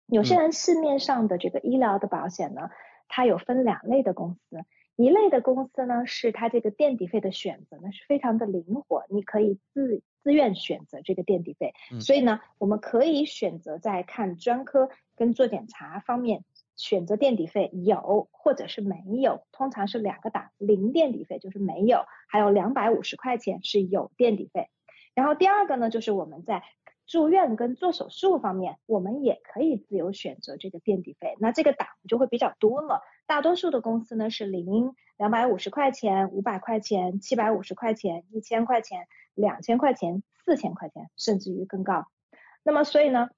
[0.07, 2.69] 有些人市面上的这个医疗的保险呢，
[3.07, 4.63] 它有分两类的公司，
[4.95, 16.43] 一类的公司呢是它这个垫底费的选择呢是非常的灵活，你可以自自愿选择这个垫底费，所以呢我们可以选择在看专科跟做检查方面。
[16.75, 24.69] 选择垫底费有或者是没有，通常是两个档，零垫底费就是没有，还有两百五十块钱是有垫底费。
[25.13, 26.63] 然后第二个呢，就是我们在
[27.05, 33.01] 住院跟做手术方面，我们也可以自由选择这个垫底费，那这个档就会比较多了。
[33.25, 42.07] 大多数的公司呢是零、两百五十块钱、五百块钱、七百五十块钱、一千块钱、两千块钱、四千块钱，甚至于更高。
[42.63, 43.29] 那么所以呢？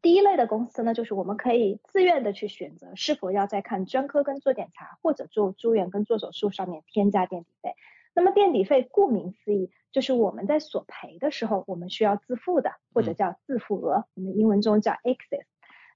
[0.00, 7.74] 第一类的公司呢，就是我们可以自愿的去选择是否要在看专科跟做检查，或者做住院跟做手术上面添加垫底费。
[8.14, 15.44] 那么垫底费顾名思义，就是我们在索赔的时候我们需要自付的，或者叫自付额，我们英文中叫 excess。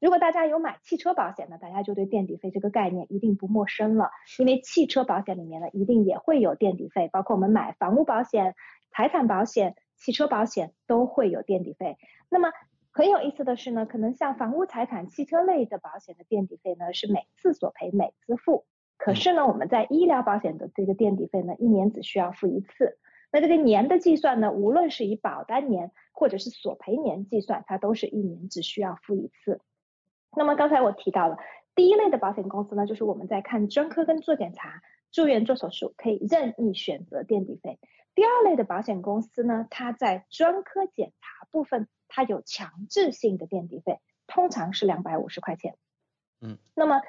[0.00, 8.54] 如果大家有买汽车保险的，大家就对垫底费这个概念一定不陌生了，因为汽车保险里面呢一定也会有垫底费，包括我们买房屋保险、
[8.90, 11.96] 财产保险、汽车保险都会有垫底费。
[12.28, 12.50] 那么
[12.92, 18.66] 很有意思的是呢，可能像房屋财产、汽车类的保险的垫底费呢是每次索赔每次付，
[18.96, 22.98] 可是呢我们在医疗保险的这个垫底费呢一年只需要付一次。
[23.32, 29.60] 那这个年的计算呢，无论是以保单年或者是索赔年计算，它都是一年只需要付一次。
[30.36, 31.36] 那么刚才我提到了
[31.74, 34.82] 第一类的保险公司呢，就是我们在看专科跟做检查、
[35.12, 37.78] 住院做手术可以任意选择垫底费。
[38.14, 41.88] 第二类的保险公司呢，它在专科检查部分。
[42.08, 45.74] 它有强制性的垫底费，通常是两百五十块钱。
[46.40, 47.00] 嗯，那么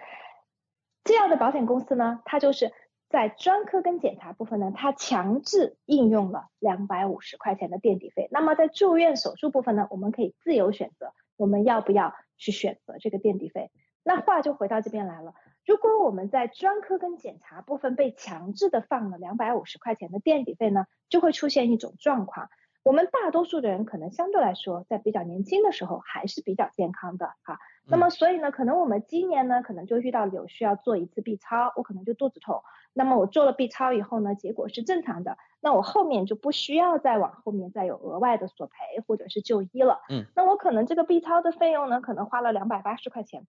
[1.07, 2.73] 这样的保险公司呢，它就是
[3.09, 8.27] 在专科跟检查部分呢，它强制应用了两百五十块钱的垫底费。
[8.29, 13.71] 那么在住院手术部分呢，我们可以自由选择我们要不要去选择这个垫底费。
[14.03, 15.33] 那话就回到这边来了，
[15.65, 22.49] 如果我们在专科跟检查部分被强制的放了两百五十块钱的垫底费呢，就会出现一种状况。
[22.87, 27.59] 我们大多数的人可能相对来说，在比较年轻的时候还是比较健康的哈。
[27.85, 32.63] 那么所以呢，可能我们今年呢，可能就遇到有需要做一次 B 超，我可能就肚子痛。
[32.93, 38.73] 那么我做了 B 超以后呢，结果是正常的，那我后面就不需要再往后面再有额外的索赔
[39.05, 39.99] 或者是就医了。
[40.09, 40.25] 嗯。
[40.33, 43.45] 那我可能这个 B 超的费用呢，可能花了两百八十块钱。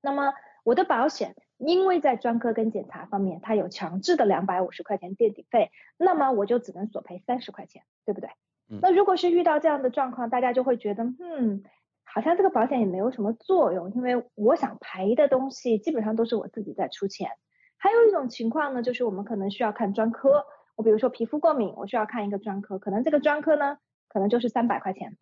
[0.00, 0.32] 那么
[0.64, 8.30] 我的保险，因为在专科跟检查方面，它有强制的两百五十块钱垫底费，那么我就只能索赔三十块钱，对不对？
[8.80, 11.62] 那如果是遇到这样的状况，大家就会觉得，嗯，
[12.02, 17.28] 好像这个保险也没有什么作用，因为我想赔的东西基本上都是我自己在出钱。
[17.76, 20.46] 还有一种情况呢，就是我们可能需要看专科，
[20.76, 23.76] 我比如说皮肤过敏，我需要看一个专科，可能这个专科呢，
[24.08, 25.18] 可能就是三百块钱。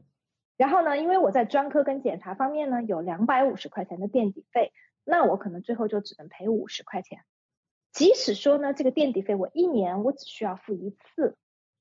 [0.57, 4.73] 然后呢，因为我在专科跟检查方面呢有两百五十块钱的垫底费，
[5.05, 7.21] 那我可能最后就只能赔五十块钱。
[7.93, 11.37] 即使说呢，这个垫底费我一年我只需要付一次。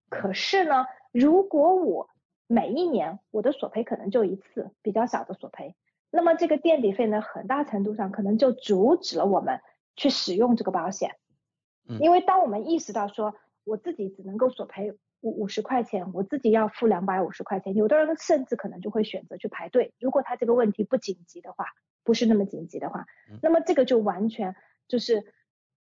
[0.10, 2.10] 可是呢，如果我
[2.48, 5.74] 每一年我的索赔可能就一次比较小的索赔，
[6.10, 9.62] 那么这个垫底费呢，很大程度上可能就阻止了我们
[9.96, 11.16] 去使用这个保险。
[12.00, 14.92] 因为当我们意识到说我自己只能够索赔
[15.22, 19.94] 五五十块钱，我自己要付两百五十块钱，有的人甚至可能就会选择去排队。
[20.00, 21.68] 如果他这个问题不紧急的话，
[22.04, 23.06] 不是那么紧急的话，
[23.42, 24.56] 那么这个就完全
[24.88, 25.34] 就是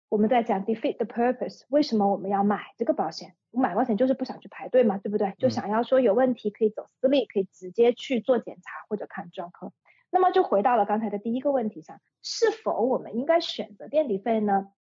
[0.09, 3.36] 我们在讲 defeat the purpose，为什么我们要买这个保险？
[3.51, 5.34] 我买保险就是不想去排队嘛，对不对？
[5.38, 9.72] 就想要说有问题可以走私立，可以直接去做检查或者看专科。
[10.09, 14.72] 那么就回到了刚才的第一个问题上，是否我们应该选择垫底费呢？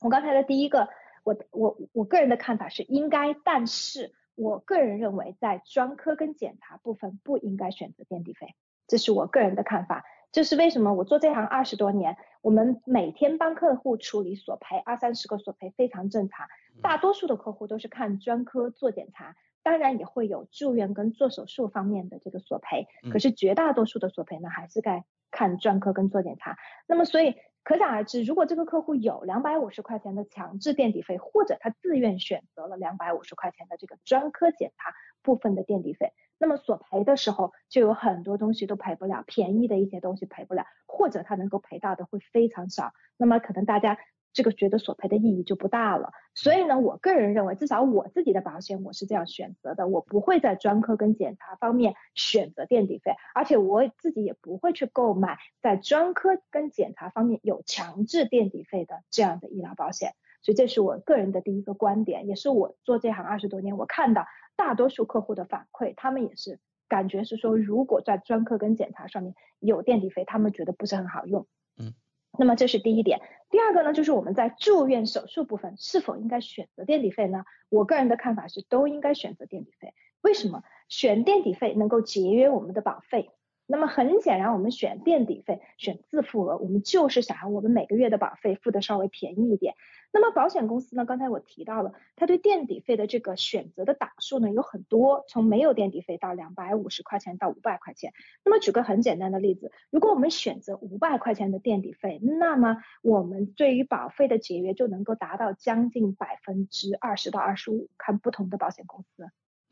[0.00, 0.88] 我刚才的第一个。
[1.24, 8.54] 我我我个人的看法是应该，但是我个人认为在专科跟检查部分不应该选择垫底费，
[8.86, 10.04] 这是我个人的看法。
[10.34, 10.92] 这是为什么？
[10.92, 16.48] 我做这行二十多年，我们每天帮客户处理索赔，二三十个索赔非常正常。
[16.82, 26.58] 大多数的客户都是看专科做检查，当然也会有住院跟做手术方面的这个索赔，可是绝大多数的索赔呢，还是在看专科跟做检查。
[26.88, 27.36] 那么所以。
[27.66, 36.12] 可想而知，如果这个客户有两百五十块钱的强制垫底费，或者他自愿选择了两百五十块钱的这个专科检查部分的垫底费，
[36.44, 43.96] 那么索赔的时候就有很多东西都赔不了，便宜的一些东西赔不了，或者他能够赔到的会非常少，那么可能大家。
[44.34, 60.14] 这个觉得索赔的意义就不大了，所以呢，我个人认为，至少我自己的保险我是这样选择的，我不会在专科跟检查方面选择垫底费，而且我自己也不会去购买在专科跟检查方面有强制垫底费的这样的医疗保险，
[60.44, 71.46] 所以这是我个人的第一个观点，也是我做这行二十多年，我看到大多数客户的反馈，他们也是感觉是说，如果在专科跟检查上面有垫底费，他们觉得不是很好用。
[71.76, 71.94] 嗯。
[72.38, 77.44] 那么这是第一点，第二个呢，就是我们在住院手术部分是否应该选择垫底费呢？
[77.70, 79.94] 我个人的看法是都应该选择垫底费。
[80.20, 80.62] 为什么？
[80.88, 83.30] 选垫底费能够节约我们的保费。
[83.66, 89.74] 那么很显然，我们选垫底费，选自付额，我们就是想要我们每个月的保费付的稍微便宜一点。
[90.16, 91.04] 那么保险公司呢？
[91.04, 98.12] 刚才我提到了，它对垫底费的这个选择的档数呢有很多，从没有垫底费到两百五十块钱到五百块钱。
[98.44, 109.28] 那么举个很简单的例子，如果我们选择五百块钱的垫底费，那么我们对于保费的节约就能够达到将近百分之二十到二十五，看不同的保险公司。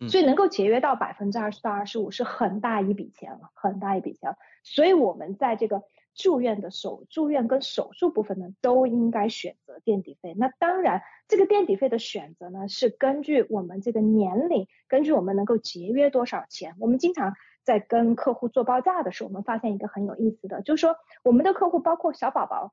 [0.09, 4.35] 所以能够节约到百分之二十到二十五是很大一笔钱了，很大一笔钱。
[4.65, 5.85] 所以我们在这个。
[6.15, 10.35] 住院的手住院跟手术部分呢，都应该选择垫底费。
[10.37, 16.75] 那当然，这个垫底费的选择呢，是根据我们这个年龄，根据我们能够节约多少钱。
[16.79, 17.35] 我们经常
[17.65, 22.73] 在跟客户做报价的时候，我们发现一个很有意思的，就是说我们的客户包括小宝宝。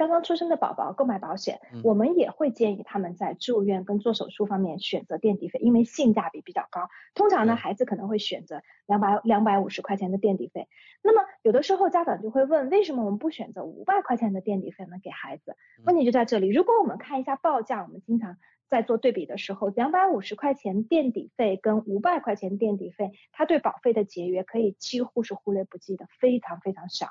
[0.00, 6.88] 刚刚出生的宝宝购买保险，我们也会建议他们在住院跟做手术方面选择垫底费，因为性价比比较高。
[7.14, 10.68] 通常呢，孩子可能会选择两百两百五十块钱的垫底费。
[11.02, 14.92] 那么有的时候家长就会问，为什么我们不选择五百块钱的垫底费呢？
[15.02, 16.48] 给孩子，问题就在这里。
[16.48, 18.38] 如果我们看一下报价，我们经常
[18.70, 27.06] 在做对比的时候，两百五十块钱垫底费跟五百块钱垫底费，它对保费的节约可以几乎是忽略不计的，非常非常少。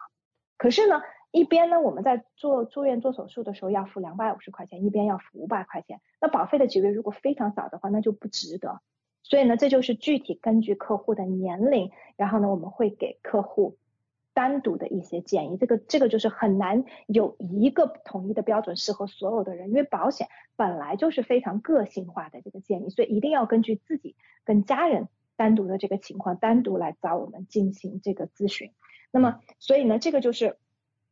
[0.58, 1.04] 可是呢？
[1.32, 6.02] 一边呢，我们在做住院做手术的时候要付两百五十块钱，一边要付五百块钱。
[6.20, 8.82] 那保费的节约如果非常少的话，那就不值得。
[9.22, 13.78] 所以呢，这就是具体根据客户的年龄，然后呢，我们会给客户
[14.34, 15.58] 单独的一些建议。
[15.58, 24.16] 这个这个就是很难有一个统一的标准适合所有的人，因为保险本来就是非常个性化的这个建议，所以一定要根据自己
[24.46, 28.72] 跟家人单独的这个情况，单独来找我们进行这个咨询。
[29.12, 30.58] 那么，所以呢，这个就是。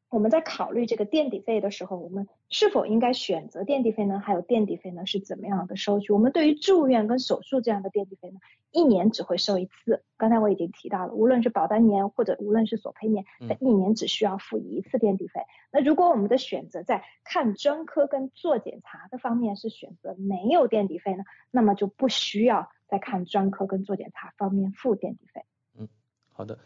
[0.10, 4.20] 我们在考虑这个垫底费的时候，我们是否应该选择垫底费呢？
[4.20, 6.14] 还有垫底费呢是怎么样的收取？
[6.14, 8.40] 我们对于住院跟手术这样的垫底费呢，
[8.72, 10.04] 一年只会收一次。
[10.16, 15.42] 刚才我已经提到了，无论是保单年或者无论是索赔年，它一年只需要付一次垫底费。
[15.74, 25.44] 那如果我们的选择在看专科跟做检查的方面是选择没有垫底费呢，那么就不需要在看专科跟做检查方面付垫底费。
[25.78, 25.90] 嗯，
[26.32, 26.58] 好的。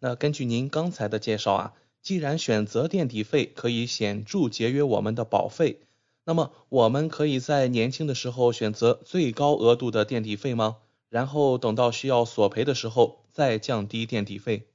[0.00, 1.72] 那根据您刚才的介绍啊。
[2.02, 5.80] 既然选择垫底费可以显著节约我们的保费，
[6.24, 10.78] 那么我们可以在年轻的时候选择最高额度的垫底费吗？
[11.08, 14.69] 然后等到需要索赔的时候再降低垫底费？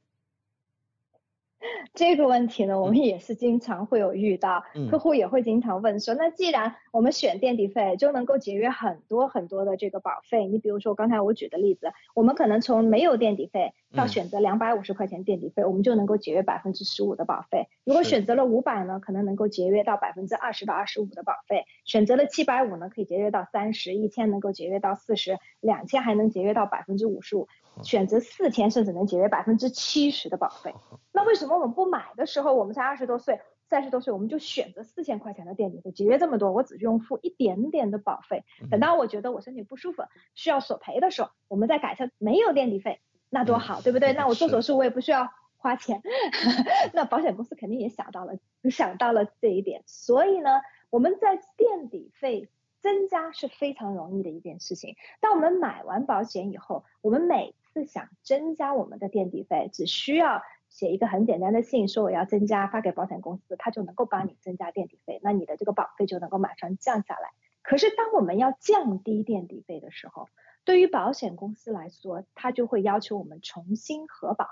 [1.94, 17.68] 这个问题呢，我们也是经常会有遇到，客户也会经常问说，那既然我们选垫底费就能够节约很多很多的这个保费，你比如说刚才我举的例子，我们可能从没有垫底费到选择两百五十块钱垫底费，我们就能够节约百分之十五的保费。
[17.86, 27.48] 如果选择了五百呢，可能能够节约到百分之二十到二十五的保费；选择了七百五呢，可以节约到三十；一千能够节约到四十；两千还能节约到百分之五十五。
[27.84, 30.74] 选择四千甚至能节约百分之七十的保费，
[31.12, 38.44] 那为什么我们不买的时候，我们才二十多岁，三十多岁，我们就选择四千块钱的垫底费，节约这么多，我只用付一点点的保费。
[38.70, 40.04] 等到我觉得我身体不舒服，
[40.34, 44.14] 需要索赔的时候，我们再改成没有垫底费，那多好，对不对？
[44.18, 46.02] 那我做手术我也不需要花钱，
[46.94, 48.34] 那保险公司肯定也想到了，
[48.70, 49.84] 想到了这一点。
[49.86, 52.50] 所以呢，我们在垫底费
[52.82, 54.96] 增加是非常容易的一件事情。
[55.20, 60.42] 当我们买完保险以后，我们每次想增加我们的垫底费，只需要。
[60.68, 67.30] 写一个很简单的信，说我要增加，发给保险公司，他就能够帮你增加垫底费，那你的这个保费就能够马上降下来。
[67.62, 70.28] 可是当我们要降低垫底费的时候，
[70.66, 74.48] 对于保险公司来说，他就会要求我们重新核保。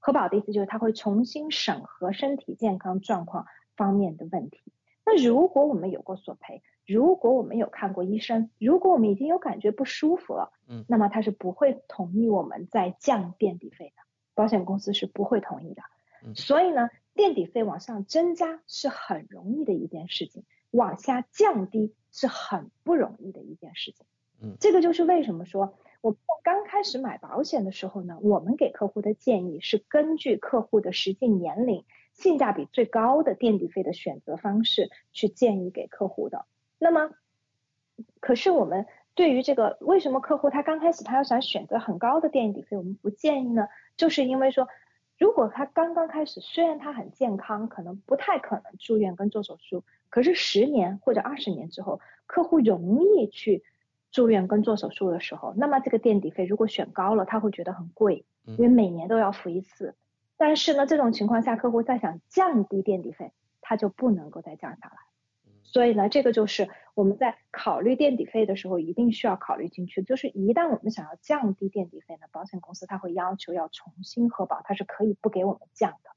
[0.00, 3.46] 核保的意思就是他会重新审核身体健康状况
[3.76, 4.72] 方面的问题。
[5.04, 14.02] 那如果我们有过索赔，如果我们有看过医生，如果我们已经有感觉不舒服了，嗯，那么他是不会同意我们再降垫底费的。
[14.34, 15.82] 保险公司是不会同意的，
[16.24, 24.04] 嗯所以呢，垫底费往上增加是很容易的一件事情，往下降低是很不容易的一件事情。
[24.42, 31.84] 嗯，这个就是为什么说我刚开始买保险的时候呢，我们给客户的建议是根据客户的实际年龄、
[32.14, 36.46] 性价比最高的垫底费的选择方式去建议给客户的。
[36.80, 37.12] 那么，
[38.18, 38.84] 可是我们。
[39.12, 43.68] 对于这个，为什么客户他刚开始他要想选择很高的垫底费，我们不建议呢？
[43.96, 44.66] 就是因为说，
[45.18, 53.62] 如果他刚刚开始，虽然他很健康，可能不太可能住院跟做手术，可是十年或者二十年之后，客户容易去
[54.10, 59.96] 住院跟做手术的时候，那么这个垫底费如果选高了，他会觉得很贵，因为每年都要付一次。
[60.38, 65.09] 但是呢，这种情况下，客户再想降低垫底费，他就不能够再降下来。
[65.72, 70.02] 所以呢，这个就是我们在考虑垫底费的时候一定需要考虑进去。
[70.02, 76.10] 就是一旦我们想要降低垫底费呢，保险公司它会要求要重新核保，它是可以不给我们降的。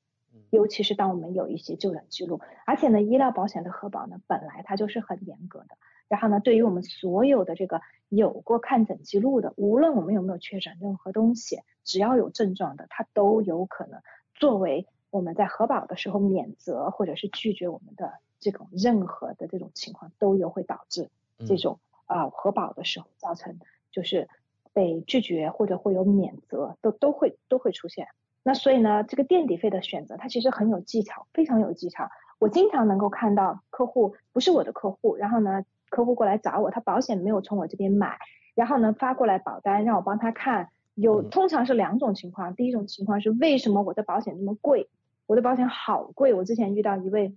[0.50, 5.78] 尤其是当我们有一些就诊记录，而且呢，医疗保险的核保呢本来它就是很严格的。
[6.08, 14.02] 然后呢，对于我们所有的这个有过看诊记录的，无论我们有没有确诊任何东西，只要有症状的，它都有可能
[14.34, 18.14] 作为我们在核保的时候免责或者是拒绝我们的。
[18.44, 21.10] 这种任何的这种情况都有会导致
[21.48, 23.58] 这种啊核保的时候造成
[23.92, 24.28] 就是
[24.74, 28.10] 被拒绝或者会有免责都都会都会出现。
[28.44, 32.10] 那所以呢，这个垫底费的选择它其实很有技巧，非常有技巧。
[32.40, 38.20] 我经常能够看到客户不是我的客户，然后呢客户过来找我，他保险没有从我这边买，
[38.54, 44.90] 然后呢发过来保单让我帮他看，有通常是两种情况，第一种情况是为什么我的保险那么贵？
[45.26, 47.34] 我的保险好贵，我之前遇到一位。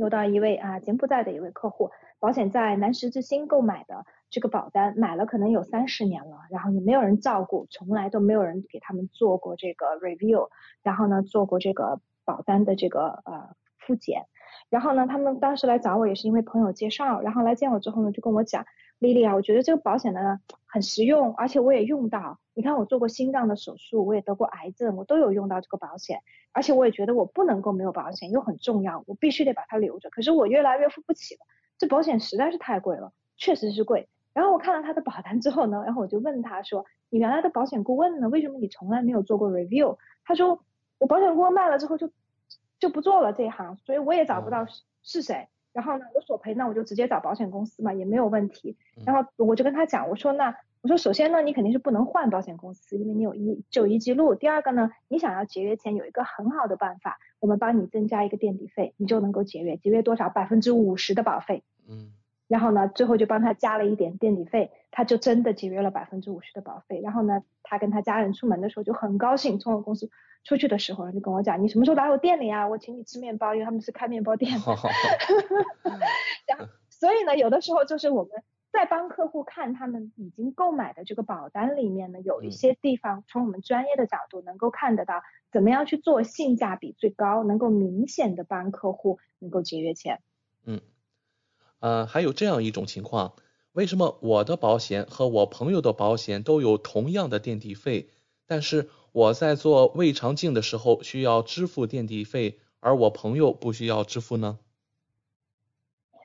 [0.00, 10.48] 又到一位啊柬埔寨的一位客户，保险在南石之星购买的这个保单，买了可能有三十年了，然后也没有人照顾，从来都没有人给他们做过这个 review，
[10.82, 14.24] 然后呢做过这个保单的这个呃复检，
[14.70, 18.64] 然后呢他们当时来找我也是因为朋友介绍，然后来见我之后呢就跟我讲。
[19.00, 22.38] 丽丽啊，我觉得这个保险呢很实用，而且我也用到。
[22.52, 26.20] 你看我做过心脏的手术，我也得过癌症，我都有用到这个保险。
[26.52, 30.10] 而且我也觉得我不能够没有保险，又很重要，我必须得把它留着。
[30.10, 31.40] 可是我越来越付不起了，
[31.78, 34.06] 这保险实在是太贵了，确实是贵。
[34.34, 38.28] 然后我看了他的保单之后呢，然后我就问他说：“你原来的保险顾问呢？
[38.28, 40.62] 为什么你从来没有做过 review？” 他说
[40.98, 42.10] ：“我保险顾问卖了之后就
[42.78, 48.76] 就不做了这一行，所以我也找不到是是谁。”然后呢，我索赔，那我就直接找保险公司嘛，也没有问题。
[49.04, 54.34] 然后我就跟他讲，我说那我说首先呢，你肯定是不能换保险公司，因为你有一就医记录。
[54.34, 60.28] 第二个呢，你想要节约钱，有一个很好的办法，我们帮你增加一个垫底费，你就能够节约，节约多少？
[60.30, 61.62] 百分之五十的保费。
[61.88, 62.12] 嗯。
[62.50, 67.00] 然后呢，最后就帮他加了一点垫底费，他就真的节约了百分之五十的保费。
[67.00, 70.10] 然后呢，他跟他家人出门的时候就很高兴，从我公司
[70.42, 72.66] 出去的时候就跟我讲，你什么时候来我店里啊？
[72.66, 74.50] 我请你吃面包，因为他们是开面包店。
[76.44, 78.42] 然后，所以呢，有的时候就是我们
[78.72, 85.22] 在帮客户看他们已经购买的这个保单里面呢，有一些地方从我们专业的角度能够看得到，
[85.52, 90.20] 怎么样去做性价比最高，能够明显的帮客户能够节约钱。
[90.64, 90.80] 嗯。
[91.80, 93.32] 呃，还有这样一种情况，
[93.72, 98.10] 为什么我的保险和我朋友的保险都有同样的垫底费，
[98.46, 104.58] 但是我在做胃肠镜的时候需要支付垫底费，而我朋友不需要支付呢？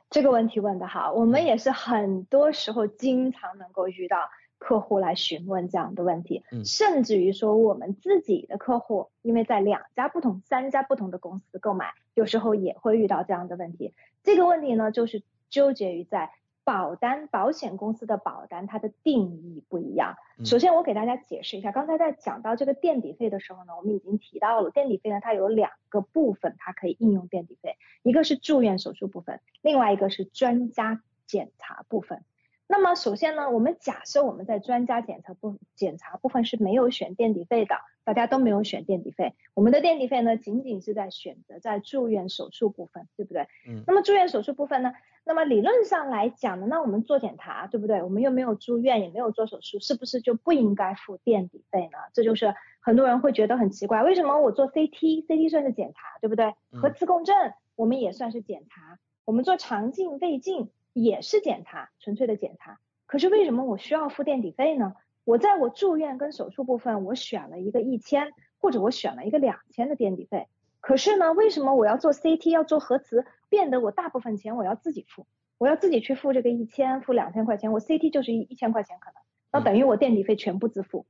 [0.09, 4.17] 这个问题问得好，我们也是很多时候经常能够遇到
[4.57, 13.93] 客户来询问这样的问题，甚至于说我们自己的客户，因为在两家不同、三家不同的公司购买，有时候也会遇到这样的问题。
[14.23, 15.23] 这个问题呢，就是。
[15.55, 16.33] 纠结于在
[16.65, 20.17] 保单保险公司的保单，它的定义不一样。
[20.43, 27.77] 首先，我给大家解释一下，刚才在讲到这个垫底费的时候呢，我们已经提到了垫底费呢，它有两个部分，它可以应用垫底费。
[28.03, 32.25] 一个是住院手术部分，另外一个是专家检查部分。
[32.67, 43.43] 那么首先呢，我们假设我们在专家检查部检查部分是没有选垫底费的，大家都没有选垫底费，我们的垫底费呢仅仅是在选择在住院手术部分，对不对？
[43.67, 43.83] 嗯。
[43.85, 44.93] 那么住院手术部分呢，
[45.23, 48.01] 那么理论上来讲呢，那我们做检查，对不对？
[48.01, 51.99] 我们又没有住院，也没有做手术，是不是就不应该付垫底费呢？
[52.13, 56.55] 这就是很多人会觉得很奇怪，为什么我做 CT，CT 算是检查，对不对？
[56.71, 62.79] 核磁共振我们也算是检查，我们做肠镜、胃镜也是检查，纯粹的检查。
[63.05, 64.95] 可是为什么我需要付垫底费呢？
[65.25, 70.47] 我在我住院跟手术部分，我选了一个一千，或者我选了一个两千的垫底费。
[70.79, 75.27] 可是呢，为什么我要做 CT 要做核磁，变得我大部分钱我要自己付，
[75.57, 79.15] 我要自己去付这个一千，付两千块钱，我 CT 就是一一千块钱可能，
[79.51, 81.05] 那等于我垫底费全部自付。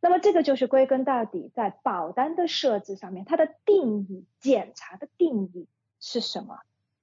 [0.00, 5.66] 那么这个就是归根到底在保单的设置上面，它的定义，检查的定义
[5.98, 6.60] 是什么？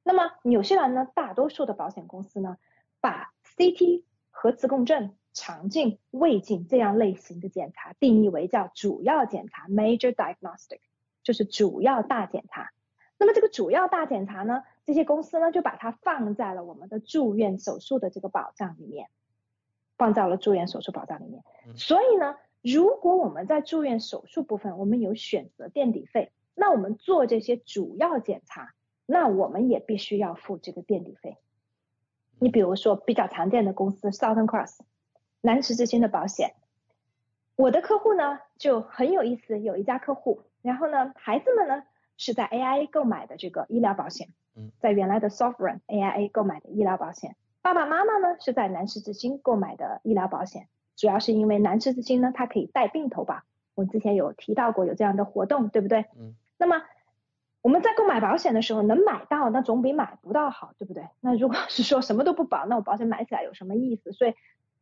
[0.08, 2.58] 那么纽西兰呢，大多数的保险公司呢，
[3.02, 10.80] 把 CT 核磁共振、肠镜、胃镜这样类型的检查定义为叫主要检查 （major diagnostic），
[11.24, 12.70] 就是主要大检查。
[13.18, 19.10] 那么这个主要大检查呢，这些公司呢就把它放在了我们的住院手术的这个保障里面，
[19.98, 21.44] 放在了住院手术保障里面。
[21.76, 28.75] 所以呢，如果我们在住院手术部分我们有选择垫底费，那我们做这些主要检查，
[29.06, 31.38] 那我们也必须要付这个垫底费。
[32.40, 34.80] 你比如说比较常见的公司 Southern Cross
[35.42, 36.56] 南十字星的保险，
[37.56, 41.84] 我的客户呢就很有意思，有一家客户，然后呢孩子们呢
[42.18, 44.28] 是在 AIA 购买的这个医疗保险，
[44.80, 53.44] 在原来的 Sovereign AIA 购买的医疗保险，爸爸妈妈呢是在南十字星购买的医疗保险，主要是因为南十字星呢它可以带病投保，
[53.76, 56.06] 我之前有提到过有这样的活动，对不对？
[56.18, 56.84] 嗯，那么。
[57.66, 61.10] 我们在购买保险的时候，能买到那总比买不到好，对不对？
[61.20, 64.12] 那如果是说什么都不保，那我保险买起来有什么意思？
[64.12, 64.36] 所以，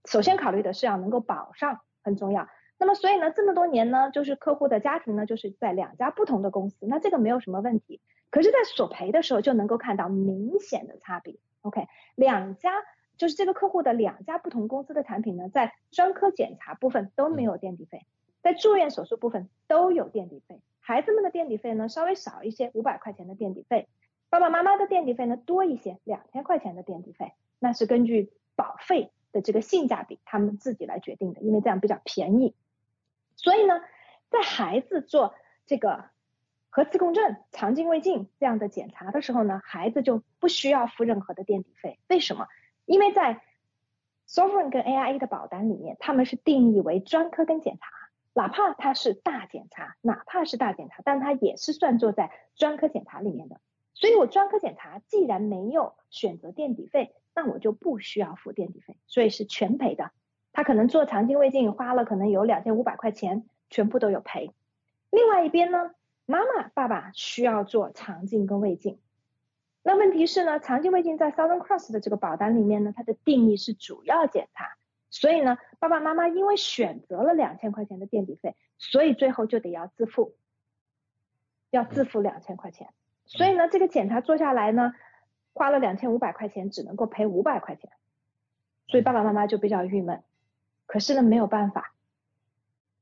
[0.03, 2.49] 首先考虑的是要能够保上，很重要。
[2.77, 8.01] 那么，所以呢，这么多年呢，就是客户的家庭呢，就是在两家不同的公司，那这个没有什么问题。
[8.29, 11.37] 可是，在索赔的时候就能够看到明显的差别。
[11.61, 12.73] OK，两家
[13.15, 18.05] 就是这个客户的两家不同公司的产品呢，在专科检查部分都没有垫底费，
[18.41, 20.59] 在住院手术部分都有垫底费。
[20.85, 23.87] 孩子们的垫底费呢稍微少一些，五百块钱的垫底费；
[24.29, 27.31] 爸爸妈妈的垫底费呢多一些，两千块钱的垫底费。
[27.57, 32.53] 那是根据保费的这个性价比，他们自己来决定的，因为这样比较便宜。
[33.37, 33.79] 所以呢，
[34.29, 35.33] 在孩子做
[35.65, 36.03] 这个
[36.69, 41.97] 核磁共振、肠镜、胃镜这样的检查的时候呢，孩子就不需要付任何的垫底费。
[42.09, 42.47] 为什么？
[42.85, 43.41] 因为在
[44.27, 48.02] Sovereign 跟 AIA 的保单里面，他们是定义为专科跟检查。
[48.33, 53.59] 哪怕它是大检查，哪怕是大检查，但它也是算作在专科检查里面的。
[53.93, 60.11] 所以我专科检查既然没有选择垫底费，那我就不需要付垫底费，所以是全赔的。
[60.51, 64.51] 他可能做肠镜胃镜花了可能有两千五百块钱，全部都有赔。
[65.11, 65.91] 另外一边呢，
[66.25, 68.99] 妈妈爸爸需要做肠镜跟胃镜，
[69.83, 74.75] 那问题是呢，肠镜胃镜在 Southern Cross 的这个保单里面呢，它的定义是主要检查。
[75.13, 80.35] 所以呢，爸爸妈妈因为选择了两千块钱的垫底费，所以最后就得要自付，
[81.69, 82.89] 要自付两千块钱。
[83.25, 84.91] 所以呢，这个检查做下来呢，
[85.53, 87.91] 花了两千五百块钱，只能够赔五百块钱。
[88.87, 90.23] 所以爸爸妈妈就比较郁闷。
[90.87, 91.93] 可是呢，没有办法，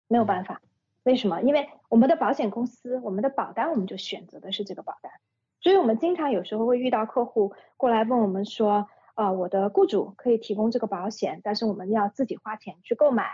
[0.09, 0.62] 没有办法。
[1.03, 1.41] 为什么？
[1.41, 5.14] 因为我们的保险公司，我们的保单，我们就选择的是这个保单。
[5.62, 8.89] 所以我们经常有时候会遇到客户过来问我们说。
[9.22, 13.30] 啊，我的雇主可以提供这个保险，但是我们要自己花钱去购买。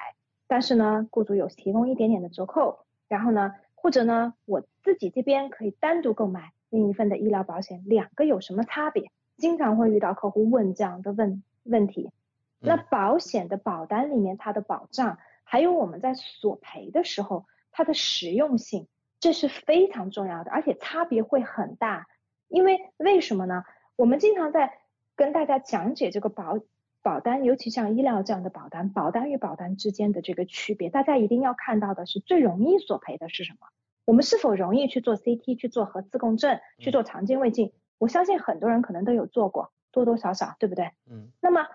[0.47, 2.79] 但是呢，雇主有提供一点点的折扣。
[3.07, 9.11] 然后呢，或者呢，我自己这边可以单独购买另一份的医疗保险，两个有什么差别？
[9.38, 12.11] 经常会遇到客户问这样的问问题。
[12.59, 18.88] 那保险的保单里面它的保障，还有我们在索赔的时候它的实用性，
[19.19, 22.07] 这是非常重要的，而且差别会很大。
[22.47, 23.63] 因为为什么呢？
[23.95, 24.79] 我们经常在
[25.18, 26.59] 跟大家讲解这个保
[27.01, 33.68] 保单，尤其像医疗这样的保单，保单与保单之间的这个区别，大家一定要看到的是最容易索赔的是什么？
[34.05, 37.74] 我们是否容易去做 CT、去做核磁共振、去做肠镜胃镜？
[37.97, 40.91] 我相信很多人可能都有做过，多多少少，对不对？
[41.09, 41.30] 嗯。
[41.41, 41.65] 那么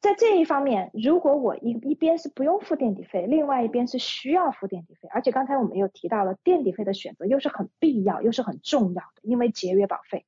[0.00, 10.24] 在这一方面，如果我一一边是不用付垫底费，另外一边是需要付垫底费，而且刚才我们又提到了垫底费的选择又是很必要又是很重要的，因为节约保费。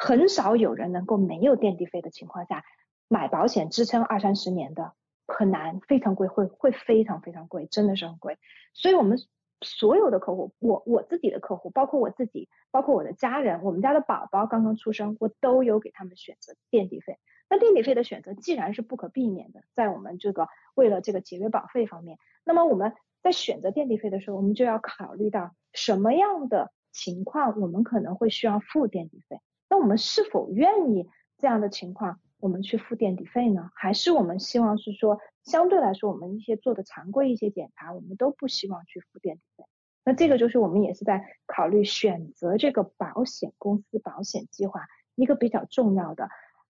[0.00, 2.62] 很少有人能够没有垫底费的情况下
[3.08, 4.92] 买保险支撑二三十年的，
[5.26, 8.38] 很难，非常贵，会会非常非常贵，真的是很贵。
[8.74, 9.18] 所以我们
[9.60, 17.18] 所有的客户，我我自己的客户，包括我自己，包括我的家人，我们家的宝宝刚刚出生，我都有给他们选择垫底费。
[17.50, 29.40] 那垫底费的选择既然是不可避免的，在我们这个为了这个节约保费方面，那么我们在选择垫底费的时候，我们就要考虑到什么样的情况我们可能会需要付垫底费。
[29.68, 31.08] 那我们是否愿意
[31.38, 33.70] 这样的情况我们去付垫底费呢？
[33.74, 39.64] 还是我们希望是说相对来说我们一些做的常规一些检查，我们都不希望去付垫底费？
[40.04, 46.30] 那这个就是我们也是在考虑选择这个保险公司保险计划一个比较重要的。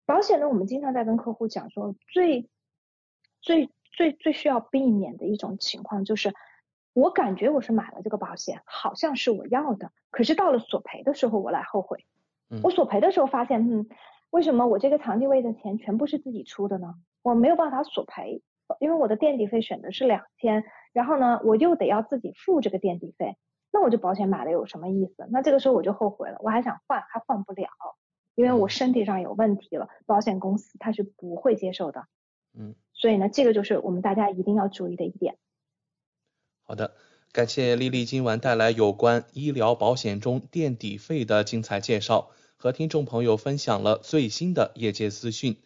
[0.05, 2.51] 保险呢，我们经常在跟客户讲说，最
[3.41, 6.35] 最最最需要避免的一种情况就是，
[6.93, 12.05] 我感觉我是买了这个保险，好像是我要的，可是到了索赔的时候，我来后悔。
[12.63, 13.89] 我索赔的时候发现，嗯，
[14.31, 16.95] 为什么我这个长期位的钱全部是自己出的呢？
[17.23, 18.43] 我没有办法索赔，
[18.81, 23.37] 因为我的垫底费选的是两千，然后呢，我又得要自己付这个垫底费，
[23.73, 25.27] 那我这保险买了有什么意思？
[25.31, 27.69] 那这个时候我就后悔了，我还想换，还换不了。
[28.35, 32.07] 因为我身体上有问题了，保险公司它是不会接受的。
[32.59, 35.37] 嗯，所以呢，这个就是我们大家一定要注意的一点。
[36.65, 36.95] 好的，
[37.31, 42.31] 感谢丽丽今晚带来有关医疗保险中垫底费的精彩介绍，
[42.63, 45.57] 和听众朋友分享了最新的业界资讯。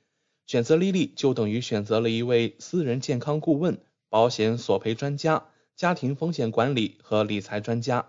[0.47, 3.77] 选择丽丽就等于选择了一位私人健康顾问、
[4.09, 5.45] 保险索赔专家、
[5.75, 8.07] 家庭风险管理和理财专家。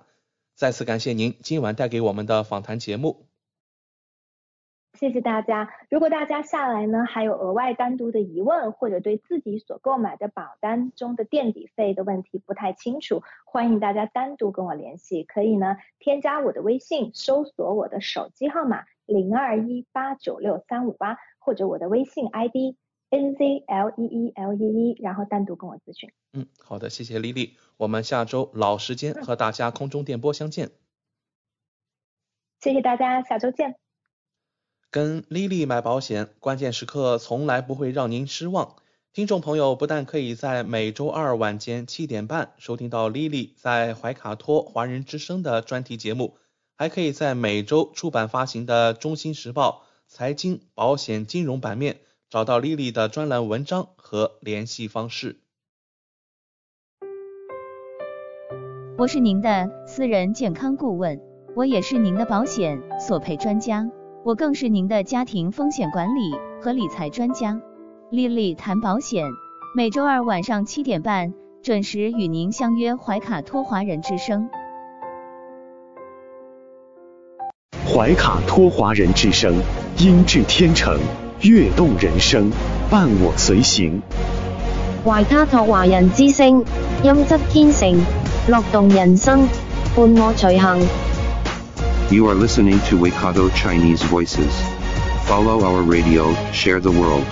[0.55, 3.26] 再次感谢您今晚带给我们的访谈节目。
[4.97, 5.69] 谢谢大家。
[5.89, 15.23] 如果大家下来呢还有额外单独的疑问，或者对自己所购买的保单中的垫底费的问题不太清楚，欢迎大家单独跟我联系。
[15.23, 22.75] 可以呢添加我的微信，搜索我的手机号码零二一八九六三五八，或者我的微信 ID
[23.09, 26.11] n z l e e l e e，然后单独跟我咨询。
[26.33, 27.55] 嗯，好的，谢谢丽丽。
[27.77, 30.71] 我们下周老时间和大家空中电波相见。
[32.59, 33.86] 谢谢大家，下周见。
[34.89, 38.75] 跟丽丽买保险，关键时刻从来不会让您失望。
[39.13, 46.37] 听众朋友不但可以在每周二晚间七点半收听到丽丽在怀卡托华人之声的专题节目，
[46.75, 49.83] 还可以在每周出版发行的《中新时报》
[50.13, 51.97] 财经、保险、金融版面
[52.29, 55.37] 找到丽丽的专栏文章和联系方式。
[58.99, 61.19] 我是您的私人健康顾问，
[61.55, 63.89] 我也是您的保险索赔专家。
[64.27, 67.61] 我更是您的家庭风险管理和理财专家，
[68.11, 69.23] 丽丽谈保险，
[69.73, 74.49] 每周二晚上七点半准时与您相约怀卡托华人之声。
[77.85, 79.55] 怀卡托华人之声，
[79.97, 80.99] 音质天成，
[81.43, 82.51] 悦动人生，
[82.91, 84.01] 伴我随行。
[85.05, 86.65] 怀卡托华人之声，
[87.01, 87.97] 音质天成，
[88.49, 89.47] 乐动人生，
[89.95, 91.06] 伴我随行。
[92.09, 94.53] You are listening to Waikato Chinese Voices.
[95.25, 97.25] Follow our radio, share the world.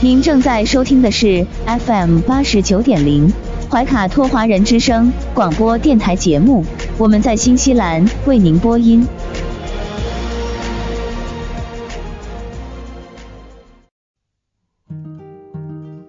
[0.00, 3.30] 您正在收听的是 FM 八十九点零
[3.70, 6.64] 怀卡托华人之声广播电台节目，
[6.96, 9.06] 我们在新西兰为您播音。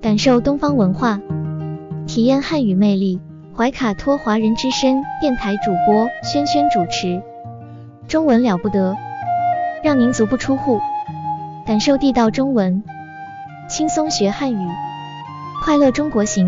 [0.02, 1.20] 感受东方文化，
[2.08, 3.20] 体验汉语魅力。
[3.58, 7.24] 怀卡托华人之声电台主播轩轩主持，
[8.08, 8.96] 中文了不得，
[9.84, 10.80] 让您足不出户，
[11.66, 12.84] 感受地道中文，
[13.68, 14.70] 轻松学汉语，
[15.66, 16.48] 快乐中国行。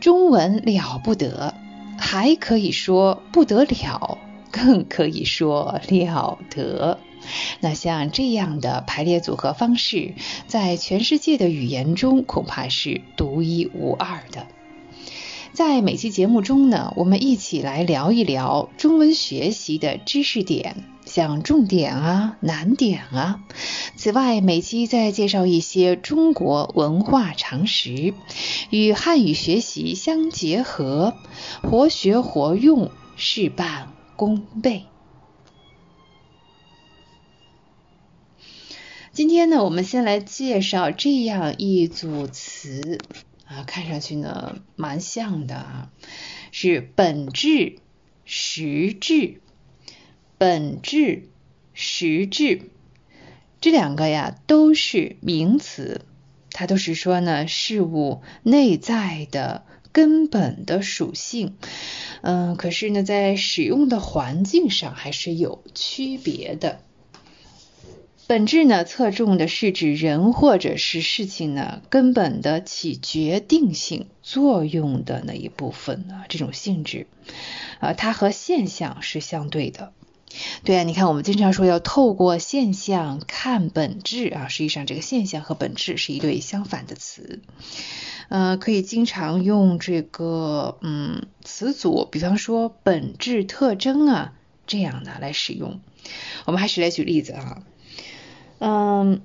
[0.00, 1.54] 中文了不得，
[1.98, 4.18] 还可以说不得了，
[4.50, 6.98] 更可以说了得。
[7.60, 10.14] 那像这样的排列组合方式，
[10.46, 14.46] 在全世界的语言中恐怕是独一无二的。
[15.52, 20.76] 在每期节目中呢，我们一起来聊一聊中文学习的知识点，
[21.18, 23.42] 讲重点啊、难点啊。
[23.96, 28.14] 此外，每期再介绍一些中国文化常识，
[28.70, 31.16] 与汉语学习相结合，
[31.60, 34.84] 活学活用，事半功倍。
[39.10, 43.00] 今天呢，我们先来介绍这样一组词
[43.44, 45.90] 啊，看上去呢蛮像的啊，
[46.52, 47.80] 是本质、
[48.24, 49.40] 实质、
[50.38, 51.28] 本质、
[51.74, 52.62] 实质
[53.60, 56.02] 这两个呀都是名词，
[56.52, 61.56] 它都是说呢事物内在的根本的属性，
[62.22, 66.78] 嗯，可是呢在使用的环境上还是有区别的。
[68.28, 77.06] 本质呢，侧重的是指人或者是事情呢根本的起决定性作用的那一部分啊，这种性质
[77.80, 79.94] 啊，它和现象是相对的。
[80.64, 87.40] 对啊，你看我们经常说要透过现象看本质啊，实际上这个现象和本质是一对相反的词。
[88.28, 94.34] 呃，可以经常用这个嗯词组，比方说本质特征啊
[94.66, 95.80] 这样的来使用。
[96.44, 97.62] 我们还是来举例子啊。
[98.58, 99.22] 嗯，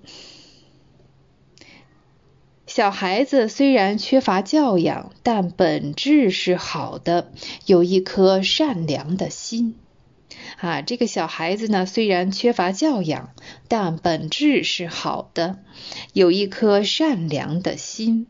[2.66, 7.32] 小孩子虽然缺乏教养，但本质是好的，
[7.66, 9.76] 有一颗善良的心。
[10.60, 13.34] 啊，这个小孩子呢，虽然缺乏教养，
[13.68, 15.60] 但本质是好的，
[16.14, 18.28] 有一颗善良的心。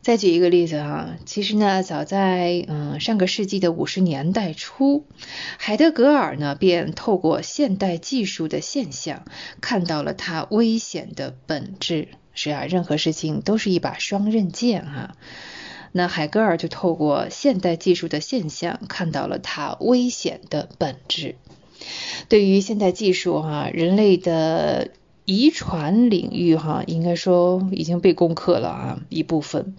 [0.00, 5.04] 再举一个例子啊，其实呢，早在嗯上个世纪的五十年代初，
[5.58, 9.24] 海德格尔呢便透过现代技术的现象，
[9.60, 12.06] 看到了它危险的本质。
[12.34, 15.16] 是啊，任何事情都是一把双刃剑啊。
[15.96, 21.34] 那海格尔就透过现代技术的现象，看到了它危险的本质。
[22.28, 24.90] 对于现代技术哈，人类的。
[25.28, 29.74] 遗传领域哈，应该说已经被攻克了啊一部分。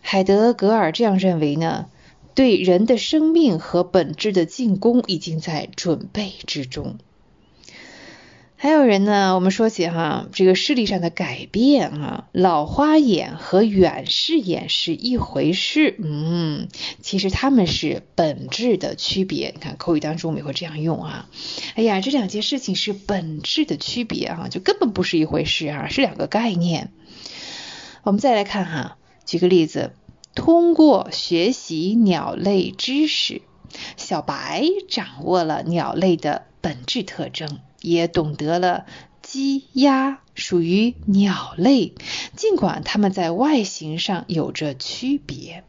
[0.00, 1.86] 海德格尔这样认为呢，
[2.36, 6.98] 对人的生命和本质的进攻已经在准备之中。
[8.60, 16.66] 还有人呢，我们说起哈，这个视力上的改变啊，老花眼和远视眼是一回事，嗯，
[17.00, 19.52] 其实他们是本质的区别。
[19.54, 21.28] 你看口语当中我们也会这样用啊，
[21.76, 26.90] 哎呀，这两件事情是本质的区别啊，就根本不是一回事啊，是两个概念。
[28.02, 29.92] 我们再来看哈，举个例子，
[30.34, 33.40] 通过学习鸟类知识，
[33.96, 37.60] 小白掌握了鸟类的本质特征。
[37.80, 38.86] 也懂得了
[39.22, 41.94] 鸡鸭属于鸟类，
[42.36, 45.64] 尽管它们在外形上有着区别。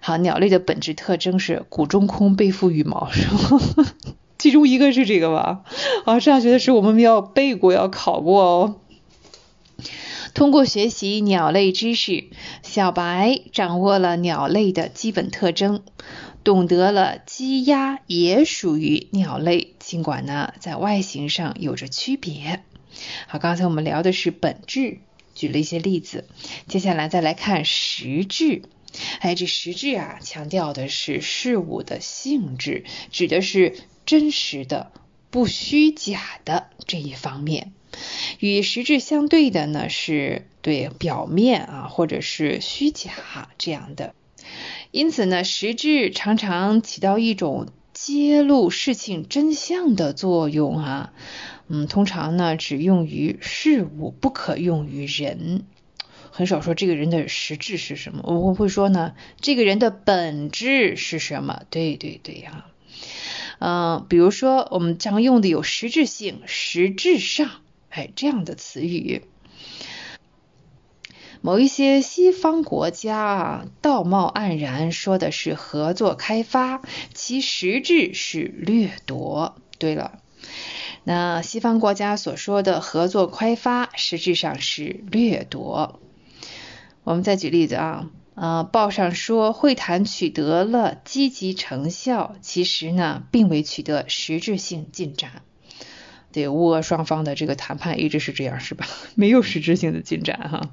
[0.00, 3.60] 好，鸟类的本质特征是骨中空，背负羽毛，是吗？
[4.38, 5.64] 其中一个是这个吧？
[6.06, 8.76] 啊，上学的时候我们要背过，要考过哦。
[10.32, 12.30] 通过学习鸟类知识，
[12.62, 15.82] 小白掌握了鸟类的基本特征。
[16.42, 22.62] 懂得了鸡鸭也属于鸟类，尽管呢在外形上有着区别。
[23.26, 24.98] 好，刚才我们聊的是本质，
[25.34, 26.26] 举了一些例子。
[26.66, 28.62] 接下来再来看实质。
[29.20, 33.76] 哎，这实质啊，强调的是事物的性质，指的是
[34.06, 34.90] 真实的、
[35.30, 37.72] 不虚假的这一方面。
[38.38, 43.12] 与实质相对的呢，是对表面啊，或者是虚假
[43.58, 44.14] 这样的。
[44.90, 51.12] 因此呢，实质常常起到一种揭露事情真相的作用啊。
[51.68, 55.64] 嗯，通常呢只用于事物，不可用于人。
[56.32, 61.62] 很少说这个人的实质是什么，我们会说呢，这个人的本质是什么？
[61.70, 62.66] 对对对呀。
[63.60, 67.50] 嗯，比如说我们常用的有实质性、实质上，
[67.90, 69.22] 哎这样的词语。
[71.42, 76.82] 某一些西方国家啊，道貌岸然说的是合作开发，
[77.14, 79.56] 其实质是掠夺。
[79.78, 80.20] 对了，
[81.04, 85.98] 那西方国家所说的合作开发，实质上是掠夺。
[87.04, 95.42] 我们再举例子啊，呃，报上说会谈取得了积极成效，其实呢，并未取得实质性进展。
[96.32, 98.86] 对，乌俄双方的这个谈判一直是这样，是吧？
[99.14, 100.70] 没有实质性的进展哈。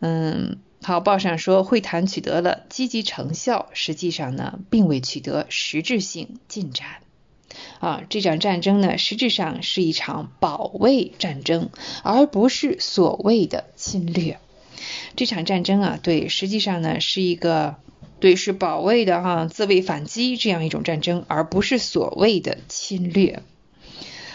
[0.00, 6.86] 嗯，好，报上说会谈取得了积极成效，实际上呢，并未取得实质性进展。
[7.80, 11.68] 啊，这场战争呢，实质上是一场保卫战争，
[12.02, 14.38] 而不是所谓的侵略。
[15.16, 17.76] 这场战争啊，对，实际上呢是一个
[18.20, 23.42] 对是保卫的哈，自卫反击这样一种战争，而不是所谓的侵略。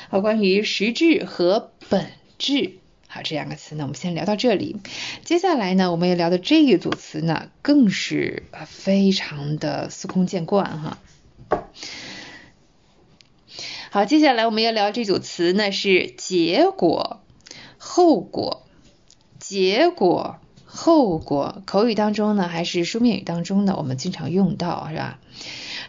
[0.09, 2.73] 好，关于实质和本质，
[3.23, 4.77] 这两个词呢，我们先聊到这里。
[5.23, 10.97] 接下来呢，我们要聊的这一组词呢，更是非常的司空见惯哈。
[13.89, 17.21] 好，接下来我们要聊这组词呢，是结果、
[17.77, 18.67] 后果、
[19.39, 21.61] 结果、后果。
[21.65, 25.19] 口语当中呢，还是书面语当中呢，我们经常用到，是吧？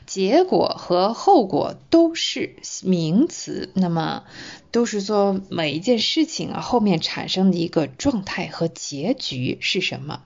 [0.08, 4.24] 结果和后果都是名词，那么
[4.70, 10.22] 都是说每一件事情啊后面产生的一个状态和结局是什么？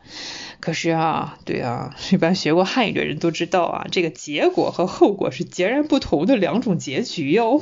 [0.60, 7.60] 可是啊，对啊，一般学过汉语的人都知道啊，这个结果和后果是截然不同的两种结局哟。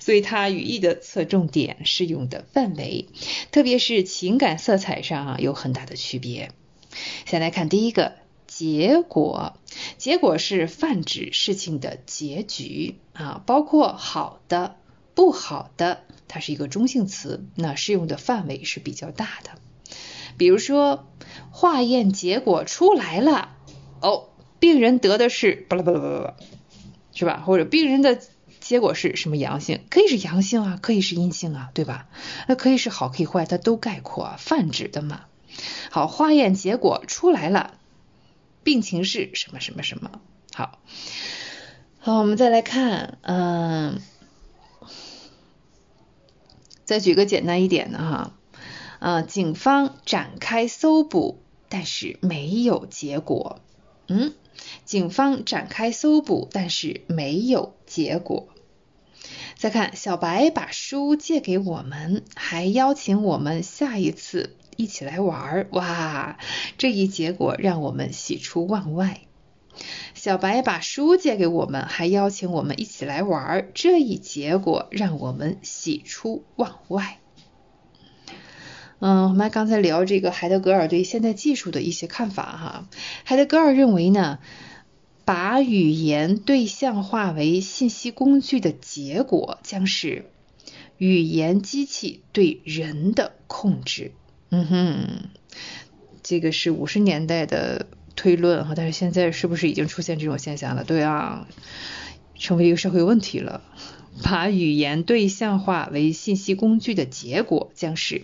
[0.00, 3.06] 所以它语义的侧重点、适用的范围，
[3.52, 6.50] 特别是情感色彩上啊有很大的区别。
[7.26, 8.14] 先来看第一个。
[8.58, 9.56] 结果，
[9.98, 14.74] 结果是泛指事情的结局啊，包括好的、
[15.14, 19.50] 不好的，它是一个中性词，那适用的范围是比较大的。
[20.36, 21.06] 比如说，
[21.52, 23.50] 化验结果出来了，
[24.00, 24.24] 哦，
[24.58, 26.34] 病人得的是巴拉巴拉巴拉，
[27.14, 27.44] 是吧？
[27.46, 28.20] 或者病人的
[28.58, 29.84] 结果是什么阳性？
[29.88, 32.08] 可以是阳性啊，可以是阴性啊，对吧？
[32.48, 35.26] 那可以是好，可以坏，它都概括泛指的嘛。
[35.92, 37.77] 好，化验结果出来了。
[38.68, 40.20] 病情是什么什么什么？
[40.52, 40.78] 好，
[42.00, 44.02] 好，我们再来看，嗯，
[46.84, 48.34] 再举个简单一点的哈，
[48.98, 51.40] 啊，警方展开搜捕，
[51.70, 53.62] 但是没有结果。
[54.06, 54.34] 嗯，
[54.84, 58.48] 警方展开搜捕，但是没有结果。
[59.56, 64.58] 再看，小白把书借给我们，还邀请我们下一次。
[64.78, 66.38] 一起来玩儿哇！
[66.78, 69.22] 这一结果让我们喜出望外。
[70.14, 73.70] 小白把书借给我们，还邀请我们一起来玩儿。
[73.74, 77.18] 这一结果让我们喜出望外。
[79.00, 82.88] 嗯，我们刚才聊这个海德格尔对现代技术的一些看法哈。
[83.24, 84.38] 海德格尔认为呢，
[85.24, 90.30] 把语言对象化为信息工具的结果，将是
[90.98, 94.12] 语言机器对人的控制。
[94.50, 95.30] 嗯哼，
[96.22, 100.84] 这个是五十年代的推论哈，但是现在是不是已经出现这种现象了？
[100.84, 101.46] 对啊，
[102.34, 103.62] 成为一个社会问题了。
[104.24, 108.22] 把语言对象化为信息工具的结果，将是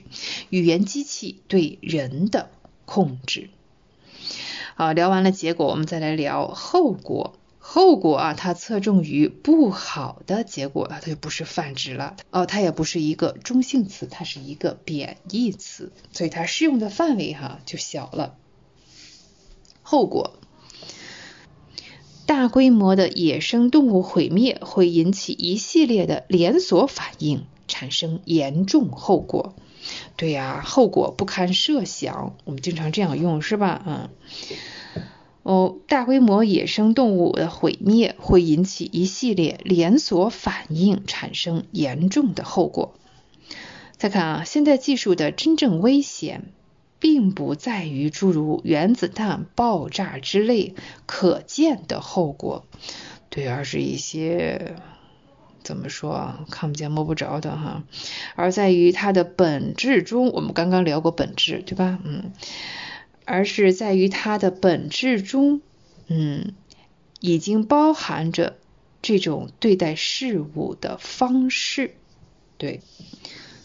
[0.50, 2.50] 语言机器对人的
[2.84, 3.50] 控制。
[4.74, 7.38] 好，聊完了结果，我们再来聊后果。
[7.66, 18.36] 后果啊，它侧重于不好的结果啊，它就不是泛指了哦，它也不是一个中性词，它是一个贬义词，所以它适用的范围哈就小了。
[19.82, 20.38] 后果，
[22.26, 29.54] 大规模的野生动物毁灭会引起一系列的连锁反应，产生严重后果。
[30.16, 33.82] 对呀，后果不堪设想，我们经常这样用是吧？
[33.86, 34.10] 嗯。
[35.44, 42.94] 哦，大规模野生动物的毁灭会引起一系列连锁反应，产生严重的后果。
[43.98, 46.46] 再看啊，现代技术的真正危险，
[46.98, 52.64] 并不在于诸如原子弹爆炸之类可见的后果，
[53.28, 54.76] 对，而是一些
[55.62, 57.84] 怎么说啊看不见摸不着的哈，
[58.34, 60.30] 而在于它的本质中。
[60.32, 61.98] 我们刚刚聊过本质，对吧？
[62.02, 62.32] 嗯。
[63.24, 65.60] 而是在于它的本质中，
[66.08, 66.54] 嗯，
[67.20, 68.58] 已经包含着
[69.02, 71.94] 这种对待事物的方式，
[72.58, 72.80] 对，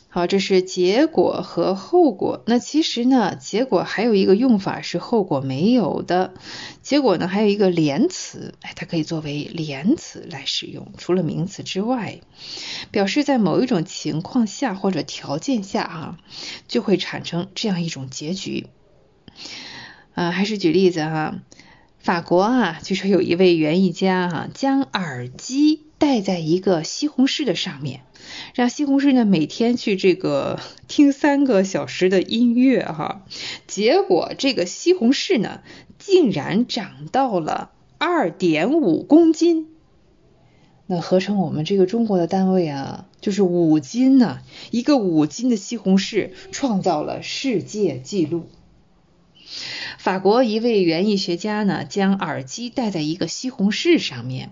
[0.08, 2.42] 好，这是结果和后果。
[2.46, 6.34] 那其实呢，结果还有一个用法是后果没有的。
[6.82, 12.22] 结果呢，还有一个连词，哎，它可以作为连词来使用，除了名词之外，
[12.90, 16.18] 表示在某一种情况下或者条件下啊，
[16.68, 18.68] 就会产生这样一种结局。
[20.14, 21.40] 啊，还是举例子哈，
[21.98, 28.02] 法国啊，据说有一位园艺家哈，将耳机戴在一个西红柿的上面，
[28.54, 33.26] 让西红柿呢每天去这个听三个小时的音乐哈，
[33.68, 35.62] 结果这个西红柿呢
[35.98, 39.68] 竟然长到了二点五公斤，
[40.88, 44.40] 那合成我们这个中国的单位啊，就是五斤呢，
[44.72, 48.48] 一个五斤的西红柿创造了世界纪录。
[50.00, 54.50] 法国一位园艺学家呢，将耳机戴在一个西红柿上面，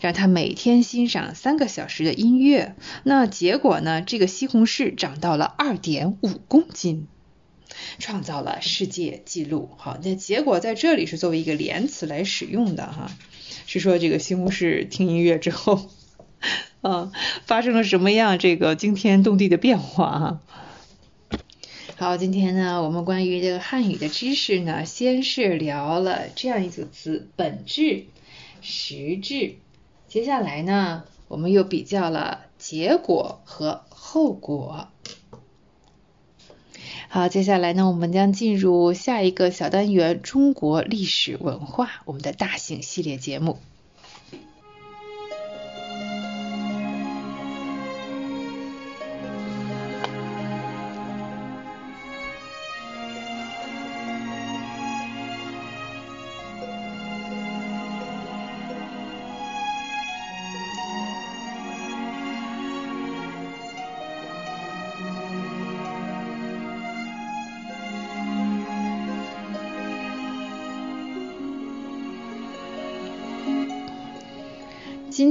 [0.00, 2.74] 让他每天欣赏三个小时的音乐。
[3.04, 7.08] 那结果呢，这个西红柿长到了二点五公斤，
[7.98, 9.68] 创造了世界纪录。
[9.76, 13.10] 好，那结果在这里是作为一个连词来使用的哈，
[13.66, 15.90] 是说这个西红柿听音乐之后，
[16.80, 17.12] 啊，
[17.44, 20.40] 发生了什么样这个惊天动地的变化哈。
[21.98, 28.04] 好，今天呢，我们关于这个汉语的知识呢，先是聊了这样一组词“本质
[28.60, 29.54] ”“实质”，
[30.06, 34.88] 接下来呢，我们又比较了结果和后果。
[37.08, 43.56] 好，接下来呢，我们将进入下一个小单元——中国历史文化，我们的大型系列节目。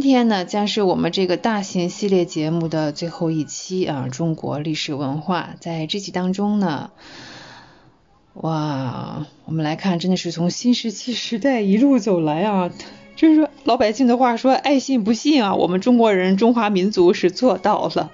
[0.06, 4.08] 今天呢，将是我们这个大型系列节目的最后一期啊！
[4.08, 6.92] 中国历史文化，在这期当中呢，
[8.36, 12.72] 哇，我们来看，真的是从新石器时代一路走来啊！
[13.16, 18.12] 就是说老百姓的话说，爱信不信啊，我们中国人、中华民族是做到了。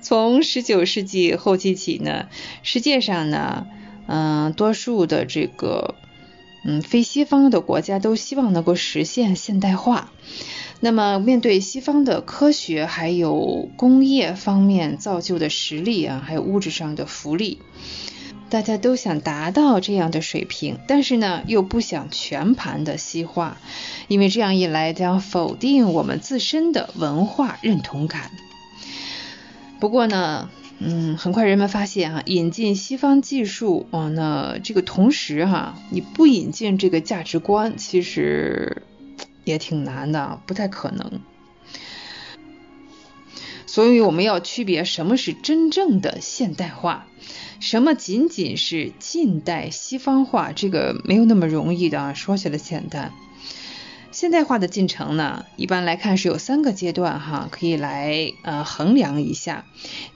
[0.00, 2.28] 从十九世纪后期起呢，
[2.62, 3.66] 世界上呢，
[4.06, 5.96] 嗯，多数的这个。
[6.64, 10.12] 嗯，非西方的国家都希望能够实现现代化。
[10.84, 17.58] 那么，面对西方的科学还有工业方面造就的实力啊，还有物质上的福利，
[18.50, 23.58] 大家都想达到这样的水平，但是呢，又不想全盘的西化，
[24.08, 28.32] 因为这样一来将否定我们自身的文化认同感。
[29.78, 30.50] 不过呢。
[30.84, 38.82] 嗯，很快人们发现哈，引进西方技术啊，那这个同时哈，你不引进这个价值观，其实
[39.44, 41.20] 也挺难的，不太可能。
[43.66, 47.06] 所以我们要区别什么是真正的现代化，
[47.58, 53.12] 什么仅仅是近代西方化，这个没有那么容易的啊，说起来简单。
[54.10, 59.64] 现代化的进程呢，一般来看是有三个阶段哈，可以来呃衡量一下。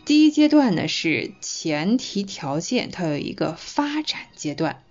[0.04, 4.82] 第一阶段呢是前提条件，它有一个发展阶段。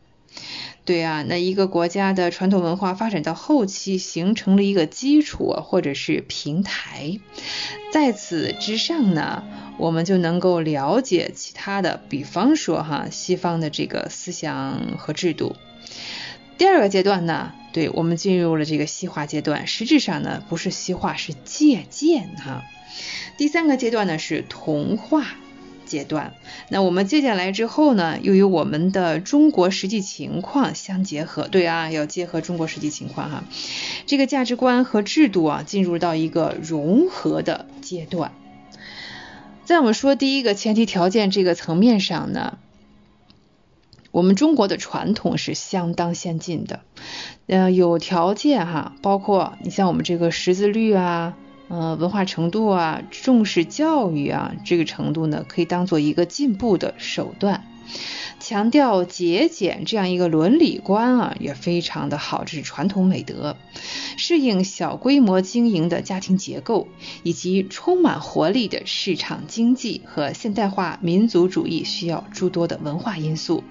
[0.86, 7.20] 对啊，那一个国家的传统文化发展到后期，形成了一个基础或者是平台，
[7.92, 9.44] 在此之上呢，
[9.80, 15.56] 我们就能够了解其他的，比方说哈西方的这个思想和制度。
[16.60, 22.64] 第二个阶段呢，对我们进入了这个西化阶段，实质上呢不是西化，是借鉴哈。
[23.38, 25.26] 第三个阶段呢是同化
[25.96, 26.34] 阶段，
[26.68, 33.46] 那我们借鉴来之后呢，又与我们的中国实际情况相结合，对啊，要结合中国实际情况哈。
[34.06, 38.34] 这个价值观和制度啊，进入到一个融合的阶段。
[39.64, 42.58] 在我们说第一个前提条件这个层面上呢。
[44.12, 46.80] 我们中国的传统是相当先进的，
[47.48, 51.36] 呃，有条件哈，包括你像我们这个识字率啊，
[51.68, 57.66] 呃，文化程度啊，重视教育啊，这个程度呢，可以当做一个进步的手段。
[58.40, 63.56] 强调节俭这样一个伦理观啊，也非常的好，这是传统美德。
[64.18, 66.88] 适应小规模经营的家庭结构，
[67.24, 73.64] 以及充满活力的市场经济和现代化民族主义，需要诸多的文化因素。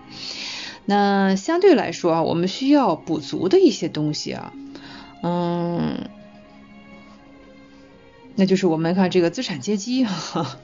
[0.87, 4.53] 那相对来说啊，我们需要补足的一些东西啊，
[5.23, 6.09] 嗯，
[8.37, 10.59] 那就是我们看这个资产阶级哈。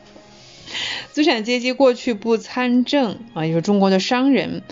[1.13, 4.63] 资产阶级过去不参政啊，就是中国的商人。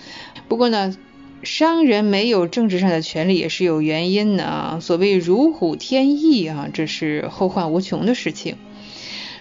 [0.47, 0.97] 不过呢，
[1.43, 4.79] 商人没有政治上的权利也是有原因的啊。
[4.81, 8.57] 所谓如虎添翼啊，这是后患无穷的事情。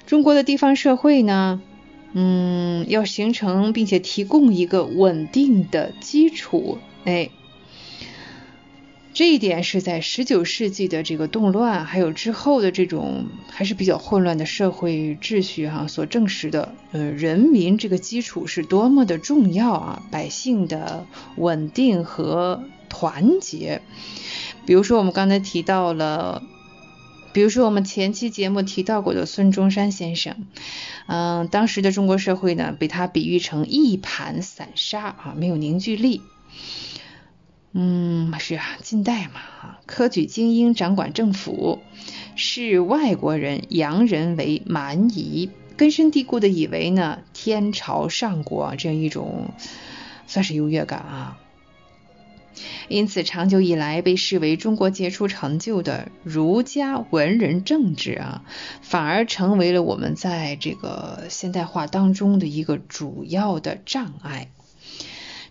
[0.05, 1.61] 中国的地方社会呢，
[2.13, 7.29] 嗯，要形成并且提供一个稳定的基础，哎。
[9.17, 23.81] 这一点是在十九世纪的这个动乱，还有之后的这种还是比较混乱的社会秩序哈，所证实的，呃，人民这个基础是多么的重要啊，百姓的稳定和团结。
[24.67, 26.43] 比如说我们刚才提到了，
[27.33, 30.45] 比如说我们前期节目提到过的孙中山先生，
[31.07, 36.21] 嗯，当时的中国社会呢，被他比喻成一盘散沙啊，没有凝聚力。
[37.79, 41.77] 嗯，是啊，近代嘛，科举精英掌管政府，
[42.35, 49.51] 视外国人、洋人为蛮夷，根深蒂固的以为呢，天朝上国这样一种
[50.25, 51.37] 算是优越感啊。
[52.87, 58.43] 因此，长久以来被视为中国杰出成就的儒家文人政治啊，
[58.81, 64.49] 反而成为了我们在这个现代化当中的一个主要的障碍。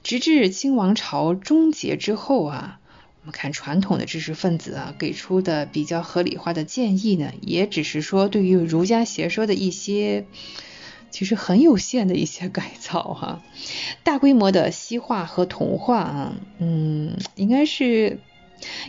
[0.07, 2.79] 直至清王朝终结之后啊，
[3.23, 10.25] 我们看传统的知识分子啊给出的比较合理化的建议呢，也只是说对于儒家学说的一些
[11.11, 13.43] 其实很有限的一些改造哈。
[14.05, 18.21] 大规模的西化和同化啊，嗯，应该是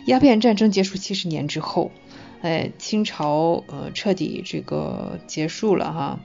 [0.06, 1.90] 鸦片战争结束七十年之后，
[2.42, 6.20] 哎，清朝呃彻底这个结束了哈。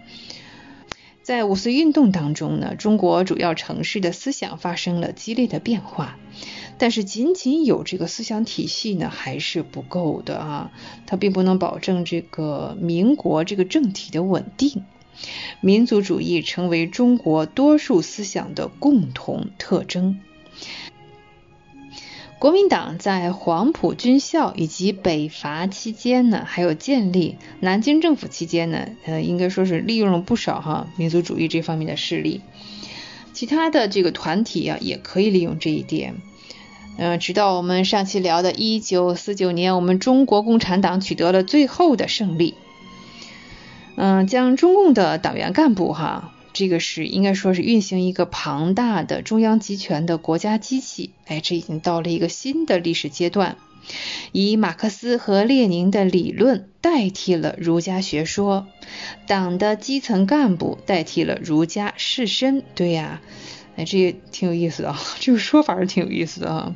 [1.24, 6.18] 在五四运动当中呢，中国主要城市的思想发生了激烈的变化，
[6.78, 10.72] 但是仅仅有这个思想体系呢还是不够的啊，
[11.08, 14.84] 它并不能保证这个民国这个政体的稳定。
[15.62, 20.20] 民族主义成为中国多数思想的共同特征。
[22.44, 32.42] 国民党在黄埔军校以及北伐期间呢，还有建立南京政府期间呢，呃，应该说是利用了不少哈民族主义这方面的势力。
[33.32, 36.16] 其他的这个团体啊，也可以利用这一点。
[36.98, 42.56] 嗯，直到我们上期聊的1949年，我们中国共产党取得了最后的胜利。
[43.96, 46.34] 嗯，将中共的党员干部哈。
[46.54, 53.58] 这个是应该说是运行一个庞大的中央集权的国家机器，哎，这已经到了一个新的历史阶段，
[54.32, 58.68] 以马克思和列宁的理论代替了儒家学说，
[59.26, 63.20] 党的基层干部代替了儒家士绅，对呀，
[63.76, 66.76] 哎，这也挺有意思的啊，这个说法是挺有意思的啊，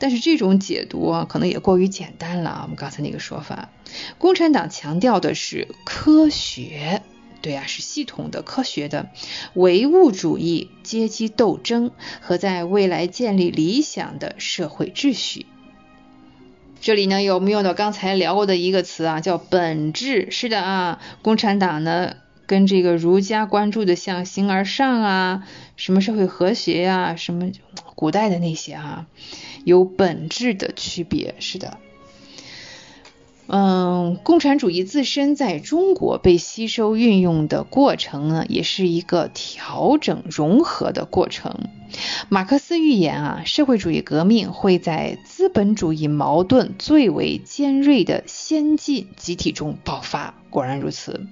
[0.00, 3.70] 但是这种解读啊，可能也过于简单了啊，我们刚才那个说法，
[4.18, 7.02] 共产党强调的是科学。
[7.42, 9.08] 对啊，是系统的、科学的
[9.54, 11.90] 唯物主义阶级斗争
[12.20, 15.46] 和在未来建立理想的社会秩序。
[16.82, 19.20] 这里呢，有没有到刚才聊过的一个词啊？
[19.20, 20.30] 叫本质。
[20.30, 25.46] 是的啊，共产党呢，跟这个儒家关注的像形而上啊，
[25.76, 27.50] 什么社会和谐呀，什么
[27.94, 29.06] 古代的那些啊，
[29.64, 31.34] 有本质的区别。
[31.38, 31.78] 是的。
[33.52, 41.68] 嗯，共产主义自身在中国被吸收运用的过程呢，也是一个调整融合的过程。
[42.28, 50.34] 马克思预言啊，社会主义革命会在资本主义矛盾最为尖锐的先进集体中爆发。
[50.48, 51.26] 果然如此。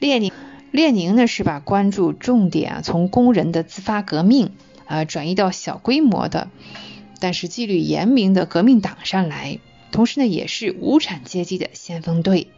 [0.00, 0.30] 列宁，
[0.70, 4.50] 列宁呢是把关注重点啊从工人的自发革命
[4.84, 6.50] 啊转移到小规模的，
[7.20, 9.60] 但是纪律严明的革命党上来。
[9.90, 12.48] 同时呢，也是无产阶级的先锋队。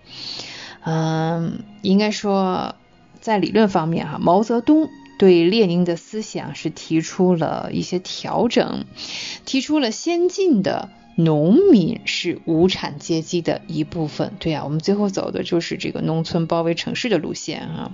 [0.82, 2.74] 嗯，应该说，
[3.20, 4.88] 在理论方面哈，毛泽东
[5.18, 8.86] 对列宁的思想是提出了一些调整，
[9.44, 14.32] 提出了先进的农民是无产阶级的一部分。
[14.38, 17.92] 对呀，我们最后走的就是这个农村包围城市的路线啊。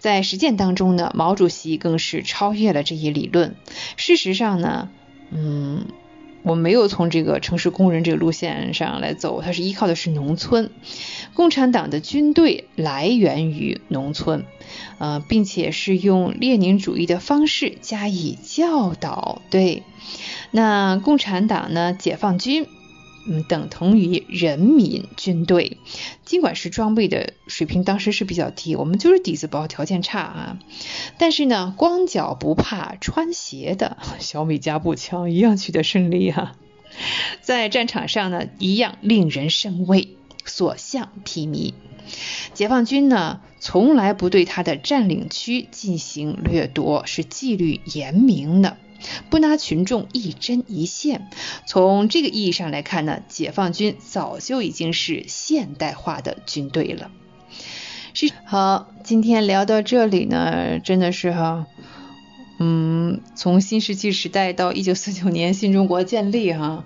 [0.00, 3.54] 在实践当中呢，毛主席更是超越了这一理论。
[3.96, 4.90] 事实上呢，
[5.30, 5.86] 嗯。
[6.42, 10.70] 我没有从这个城市工人这个路线上来走，它是依靠的是农村。
[11.34, 14.44] 共产党的军队来源于农村，
[14.98, 19.40] 呃，并且是用列宁主义的方式加以教导。
[19.50, 19.82] 对，
[20.50, 22.66] 那共产党呢，解放军。
[23.26, 25.78] 嗯，等同于人民军队，
[26.24, 30.58] 尽管是装备的水平当时是比较低，我们就是底子薄，条件差啊。
[31.18, 36.56] 但是呢，光脚不怕穿鞋的小米加步枪一样取得胜利啊，
[37.40, 41.74] 在战场上呢，一样令人生畏，所向披靡。
[42.52, 48.76] 解放军呢，从来不对他的占领区进行掠夺，是纪律严明的。
[49.30, 51.28] 不拿群众一针一线，
[51.66, 57.10] 从这个意义上来看呢，解放军早就已经是现代化的军队了。
[58.14, 61.66] 是好，今天聊到这里呢，真的是哈，
[62.58, 66.84] 嗯，从新石器时代到一九四九年新中国建立哈，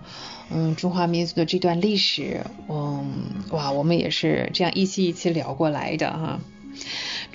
[0.50, 3.10] 嗯，中华民族的这段历史，嗯，
[3.50, 6.40] 哇，我们也是这样一期一期聊过来的哈。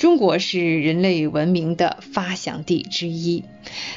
[0.01, 3.43] 中国是人类文明的发祥地之一，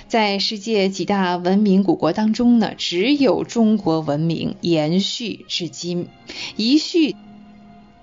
[0.07, 6.09] 在世界几大文明古国当中呢，只有中国文明延续至今。
[6.57, 7.17] 一续，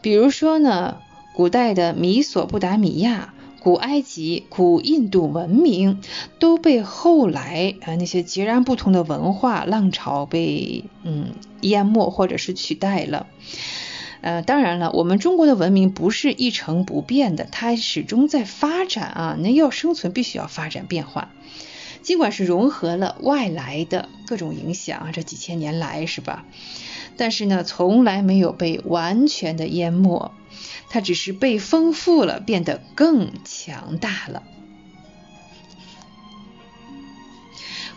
[0.01, 0.97] 比如说呢，
[1.35, 6.01] 古代的米索不达米亚、古埃及、古印度文明
[6.39, 13.27] 都被后来啊那些截然不同的文化浪潮被嗯淹没或者是取代了。
[14.21, 19.35] 呃，当然了，我们中国的文明不是一成不变的，它始终在发展啊。
[19.39, 21.31] 那要生存，必须要发展变化。
[22.03, 26.45] 尽管是融合了外来的各种影响啊，这几千年来是吧？
[27.17, 30.31] 但是呢，从来没有被完全的淹没，
[30.89, 34.43] 它只是被丰富了，变得更强大了。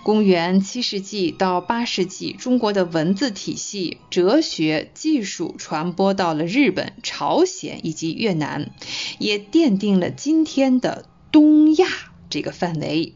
[0.05, 8.71] 公元七世纪到八世纪，中国的文字体系、哲学、技术传播到了日本、朝鲜以及越南，
[9.19, 11.87] 也奠定了今天的东亚
[12.29, 13.15] 这个范围。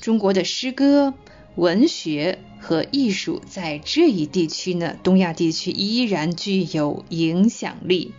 [0.00, 1.14] 中国的诗歌、
[1.56, 8.12] 文学和艺术在这一地区呢，东亚地区依然具有影响力。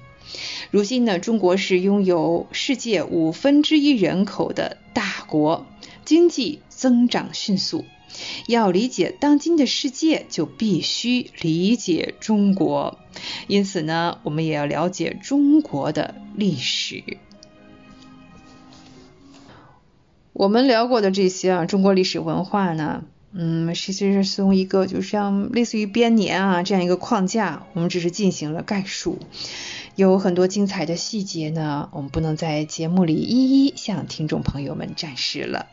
[0.72, 5.68] 如今呢，中国是拥有世界五分之一人口的大国，
[6.06, 7.86] 经济增长迅速。
[8.47, 12.97] 要理解当今的世界，就必须理解中国。
[13.47, 17.03] 因此呢，我们也要了解中国的历史。
[20.33, 29.19] 我们聊过的这些啊，中国历史文化呢，嗯，其实是从一个就像类似于编年啊这样一个框架，我们只是进行了概述。
[29.95, 35.67] 有很多精彩的细节呢，我们不能在节目里一一向听众朋友们展示了。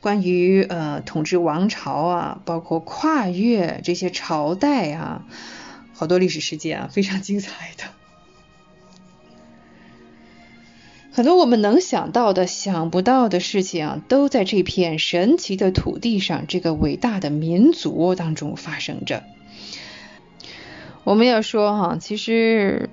[0.00, 5.26] 关于呃统治王朝啊，包括跨越这些朝代啊，
[5.92, 7.84] 好多历史事件啊，非常精彩的。
[11.12, 19.24] 很多我们能想到的、想不到的事情啊，都在这片神奇的土地上、这个伟大的民族当中发生着。
[21.04, 22.90] 我们要说哈，其实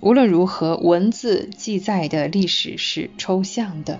[0.00, 3.98] 无论如何，文字记载的历史是抽象的，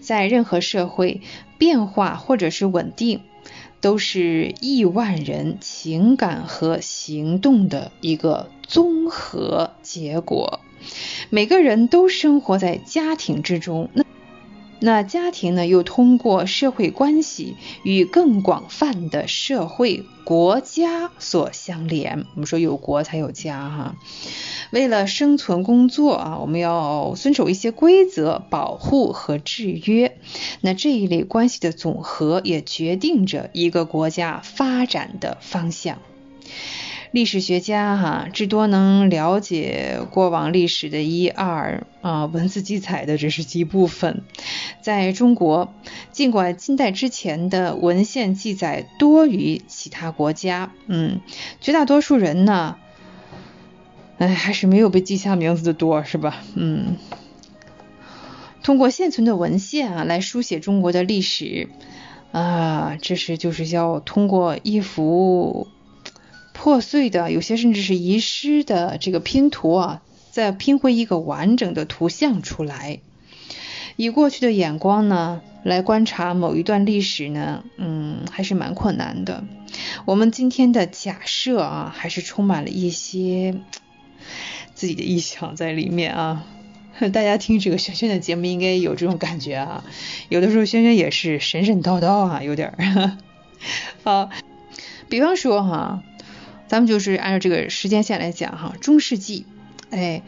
[0.00, 1.20] 在任何社会。
[1.58, 3.22] 变化或者是稳定，
[3.80, 10.60] 都是亿万人情感和行动的一个综合结果。
[11.30, 14.04] 每个人都生活在家庭之中，那。
[14.78, 22.26] 那家庭呢，又通过社会关系与更广泛的社会国家所相连。
[22.34, 23.96] 我们说有国才有家哈。
[24.70, 30.18] 为了生存工作啊，我们要遵守一些规则，保护和制约。
[30.60, 35.98] 那这一类关系的总和，也决定着一个国家发展的方向。
[37.12, 44.22] 历史学家哈，至多能了解过往历史的一二啊，文字记载的只是一部分。
[44.82, 45.72] 在中国，
[46.12, 51.20] 尽管近代之前的文献记载多于其他国家，嗯，
[51.60, 52.76] 绝大多数人呢，
[54.18, 56.42] 哎，还是没有被记下名字的多，是吧？
[56.54, 56.96] 嗯，
[58.62, 61.68] 通过现存的文献啊，来书写中国的历史
[62.32, 65.68] 啊，这是就是要通过一幅。
[66.56, 72.98] 破碎的，有些甚至是遗失的这个拼图啊，再拼回一个完整的图像出来。
[73.96, 79.44] 以过去的眼光呢，来观察某一段历史呢，嗯，还是蛮困难的。
[80.06, 83.54] 我们今天的假设啊，还是充满了一些
[84.74, 86.46] 自己的臆想在里面啊。
[87.12, 89.84] 大家听这个轩轩的节目，应该有这种感觉啊。
[90.30, 93.18] 有的时候轩轩也是神神叨叨啊，有点儿。
[94.02, 94.30] 好，
[95.08, 96.02] 比方说哈。
[96.68, 99.46] 咱们就是按照这个时间线来讲哈，中世纪，
[99.90, 100.22] 哎，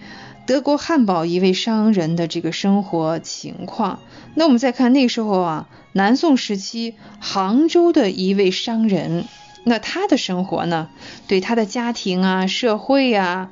[0.46, 4.00] 德国汉堡一位商人的这个生活情况。
[4.34, 9.24] 那我们再看那时候啊，南宋时期杭州的一位商人，
[9.64, 10.88] 那他的生活呢，
[11.26, 13.50] 对他的家庭啊、社会呀，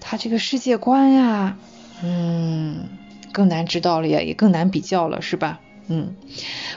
[0.00, 1.56] 他这个世界观呀，
[2.02, 2.88] 嗯，
[3.32, 5.60] 更难知道了呀，也更难比较了，是吧？
[5.86, 6.16] 嗯，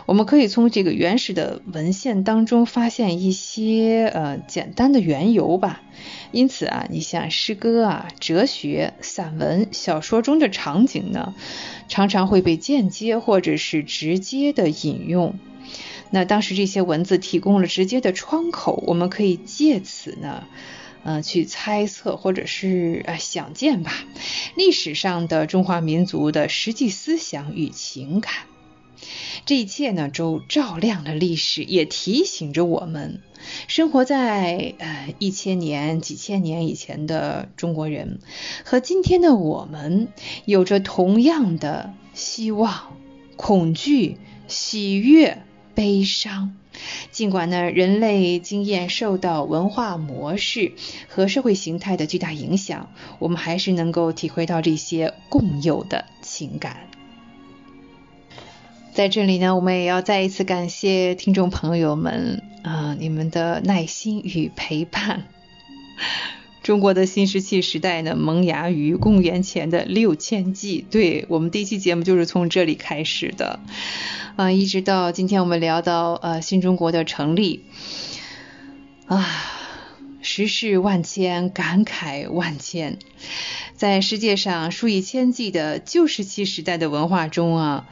[0.06, 5.82] 我们可以从这个原始的文献当中发现一些呃简单的缘由吧。
[6.32, 11.34] 因此啊，你像诗歌啊、哲学、散文、小说中的场景呢，
[11.88, 15.40] 常常会被间接或者是直接的引用。
[16.12, 20.44] 那当时这些文字提供了直接的窗口，我们可以借此呢，
[21.04, 23.94] 呃，去猜测或者是呃想见吧，
[24.56, 28.34] 历史上的中华民族的实际思想与情感。
[29.48, 33.22] 这一切呢，都照亮了历史，也提醒着我们，
[33.70, 38.20] 生活在呃一千年、几千年以前的中国人，
[38.66, 40.10] 和今天的我们，
[40.44, 42.98] 有着同样的希望、
[43.38, 44.18] 恐惧、
[44.50, 45.42] 喜悦、
[45.74, 46.54] 悲伤。
[47.12, 50.74] 尽管呢，人类经验受到文化模式
[51.08, 56.90] 和社会形态的巨大影响，我们还是能够体会到这些共有的情感。
[58.98, 65.28] 在这里呢，我们也要再一次感谢听众朋友们啊、你们的耐心与陪伴。
[66.64, 70.84] 中国的新石器时代呢，萌芽于公元前的六千纪。
[70.90, 73.60] 对我们第一期节目就是从这里开始的，
[74.36, 77.66] 啊、一直到今天我们聊到呃新中国的成立，
[79.06, 79.24] 啊，
[80.24, 82.98] 时事万千，感慨万千。
[83.76, 87.88] 在世界上数以千计的旧石器时代的文化中啊，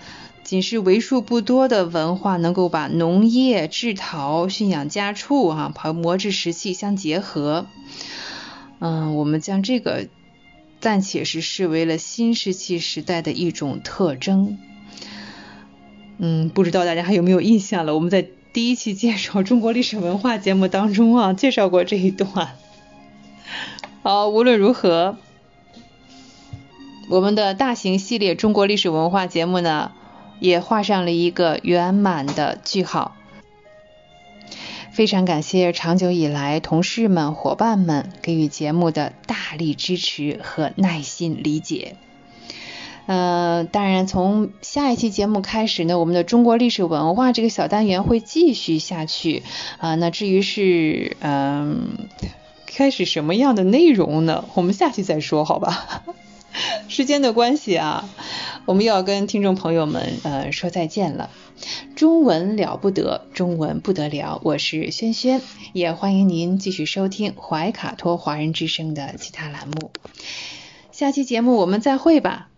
[0.46, 7.66] 仅是为数不多的文化能够把农业、制陶、驯养家畜啊，和磨制石器相结合。
[8.78, 10.08] 嗯，我们将这个
[10.80, 14.60] 暂且是视为了新石器时代的一种特征。
[16.20, 17.96] 嗯，不知道大家还有没有印象了？
[17.96, 22.50] 我们在第一期介绍中国历史文化节目当中啊，介绍过这一段。
[24.04, 25.18] 好，无论如何，
[27.10, 29.92] 我们的大型系列中国历史文化节目呢，
[30.40, 33.16] 也画上了一个圆满的句号。
[34.92, 41.98] 非常感谢长久以来同事们、伙伴们给予节目的大力支持和耐心理解。
[43.06, 49.44] 呃，当然，从下一期节目开始呢，我们的中国历史文化这个小单元会继续下去
[49.78, 52.10] 啊、那至于是嗯、
[52.66, 54.46] 开始什么样的内容呢？
[54.56, 56.04] 我们下期再说，好吧？
[56.88, 58.10] 时间的关系啊，
[58.66, 61.30] 我们又要跟听众朋友们呃说再见了。
[61.96, 65.42] 中文了不得，中文不得了，我是轩轩，
[65.74, 69.92] 也欢迎您继续收听怀卡托华人之声的其他栏目。
[70.92, 72.50] 下期节目我们再会吧，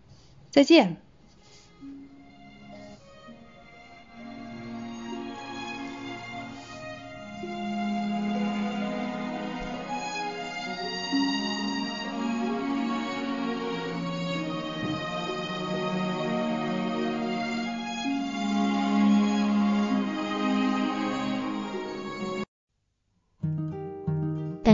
[0.50, 1.07] 再见。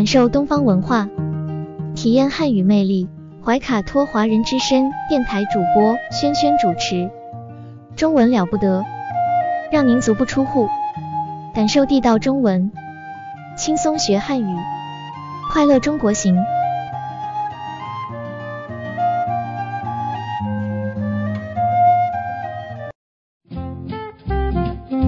[0.04, 1.08] 感受东方文化，
[1.94, 3.08] 体验汉语魅力。
[3.42, 7.10] 怀卡托华人之声电台主播轩轩主持，
[7.96, 8.84] 中文了不得，
[9.72, 10.68] 让您足不出户，
[11.54, 12.70] 感受地道中文，
[13.56, 14.56] 轻松学汉语，
[15.50, 16.36] 快乐中国行。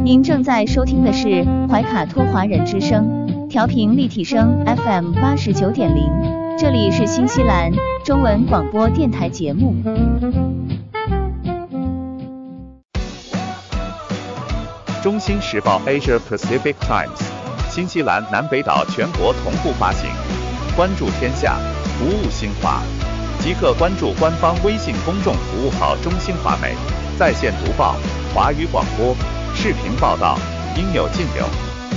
[0.03, 6.11] 您正在收听的是怀卡托华人之声，调频立体声 FM 八十九点零，
[6.59, 7.71] 这里是新西兰
[8.05, 9.75] 中文广播电台节目。
[15.03, 17.23] 中新时报 Asia Pacific Times，
[17.71, 20.11] 新西兰南北岛全国同步发行。
[20.77, 21.57] 关注天下，
[21.99, 22.83] 服务新华，
[23.39, 26.75] 即刻关注官方微信公众服务号“中新华媒”，
[27.17, 27.97] 在线读报、
[28.35, 29.17] 华语广播、
[29.55, 30.37] 视频报道，
[30.77, 31.66] 应有尽有。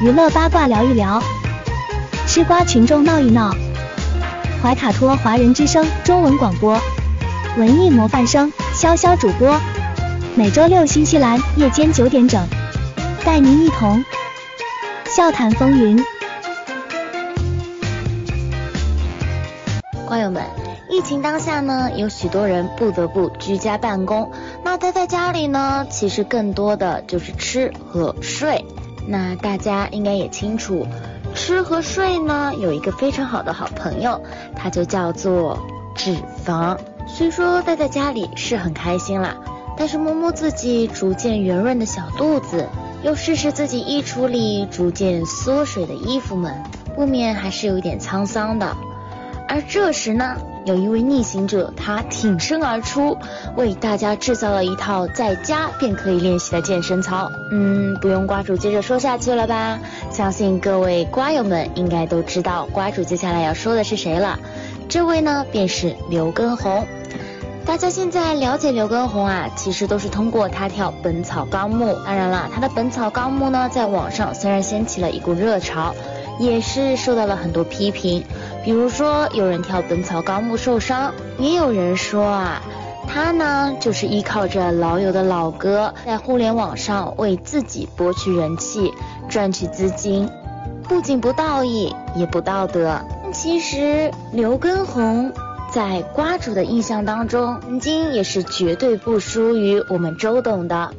[0.00, 1.20] 娱乐八卦聊一聊，
[2.28, 3.52] 吃瓜群众闹一闹。
[4.62, 6.80] 怀卡托华人之声中文广播，
[7.56, 9.60] 文艺模范生潇潇主播，
[10.36, 12.40] 每周六新西兰夜间九点整，
[13.24, 14.04] 带您一同
[15.04, 16.00] 笑谈风云。
[20.06, 20.44] 瓜友们，
[20.88, 24.30] 疫情当下呢，有许多人不得不居家办公。
[24.62, 28.64] 那待在家里呢，其实更多的就是吃和睡。
[29.10, 30.86] 那大家应该也清楚，
[31.34, 34.20] 吃和睡呢有一个非常好的好朋友，
[34.54, 35.58] 它就叫做
[35.94, 36.14] 脂
[36.44, 36.76] 肪。
[37.06, 39.34] 虽说待在家里是很开心啦，
[39.78, 42.68] 但是摸摸自己逐渐圆润的小肚子，
[43.02, 46.62] 又试试自己衣橱里逐渐缩水的衣服们，
[46.94, 48.76] 不免还是有一点沧桑的。
[49.48, 53.16] 而这时呢，有一位逆行者，他挺身而出，
[53.56, 57.30] 为大家制造了一套在家便可以练习的健身操。
[57.50, 59.78] 嗯，不用瓜主接着说下去了吧？
[60.10, 64.38] 相信各位瓜友们应该都知道瓜主接下来要说的是谁了。
[64.88, 66.86] 这位呢，便是刘畊宏。
[67.66, 71.92] 大家现在了解刘畊宏啊，其实都是通过他跳《本草纲目》。
[72.04, 75.94] 当然了，他的《本草纲目》呢，在网上虽然掀起了一股热潮，
[76.38, 78.24] 也是受到了很多批评。
[78.64, 82.62] 比如说，有人跳《本草纲目》受伤，也有人说啊，
[83.06, 88.92] 他呢，就是依靠着老友的老歌，在互联网上为自己博取人气，
[89.28, 90.28] 赚取资金，
[90.88, 93.00] 不仅不道义，也不道德。
[93.32, 95.32] 其实刘畊宏
[95.70, 100.90] 在瓜主的印象当中，曾经也是绝对不输于我们周董的。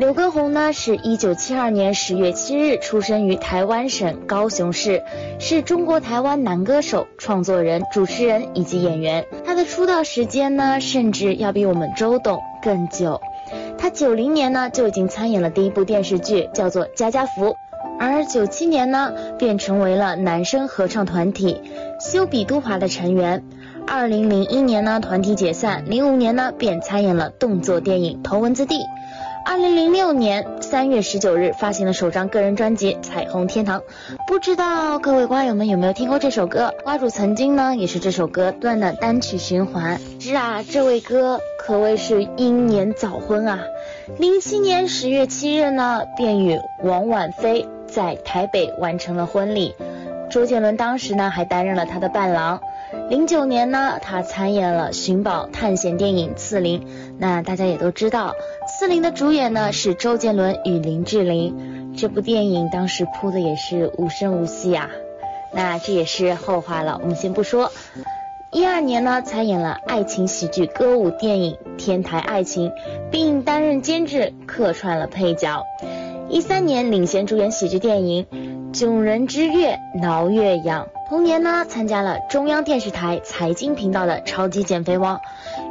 [0.00, 5.02] 刘畊宏呢，是一九七二年十月七日出生于台湾省高雄市，
[5.38, 9.26] 是中国台湾男歌手、创作人、主持人以及演员。
[9.44, 13.20] 他的出道时间呢，甚至要比我们周董更久。
[13.76, 17.48] 他九零年呢就已经参演了第一部电视剧，叫做《家家福》，
[17.98, 21.60] 而九七年呢便成为了男声合唱团体
[22.00, 23.44] 修比都华的成员。
[23.86, 28.76] 二零零一年呢团体解散，零五年呢便参演了动作电影《头文字 D》。
[29.44, 33.80] 二零零六年三月十九日发行了首张个人专辑《彩虹天堂》，
[34.26, 36.74] 不知道各位瓜友们有没有听过这首歌？
[36.84, 40.00] 瓜主曾经呢也是这首歌断的单曲循环。
[40.20, 43.60] 是啊，这位哥可谓是英年早婚啊！
[44.18, 49.74] 零七年十月七日呢便与王婉菲在台北完成了婚礼，
[50.30, 52.60] 周杰伦当时呢还担任了他的伴郎。
[53.08, 56.80] 零九年呢，他参演了寻宝探险电影《刺陵》，
[57.18, 58.34] 那大家也都知道，
[58.80, 61.92] 《刺陵》的主演呢是周杰伦与林志玲。
[61.98, 64.88] 这部电影当时铺的也是无声无息啊，
[65.52, 67.70] 那这也是后话了，我们先不说。
[68.50, 72.70] 一二年呢，参演了爱情喜剧歌舞电影《天台爱情》，
[73.10, 75.62] 并担任监制，客串了配角。
[76.30, 78.24] 一三年领衔主演喜剧电影
[78.72, 80.88] 《囧人之月》，挠月痒。
[81.06, 85.16] 同年呢，参加了中央电视台财经频道的《超级减肥王》。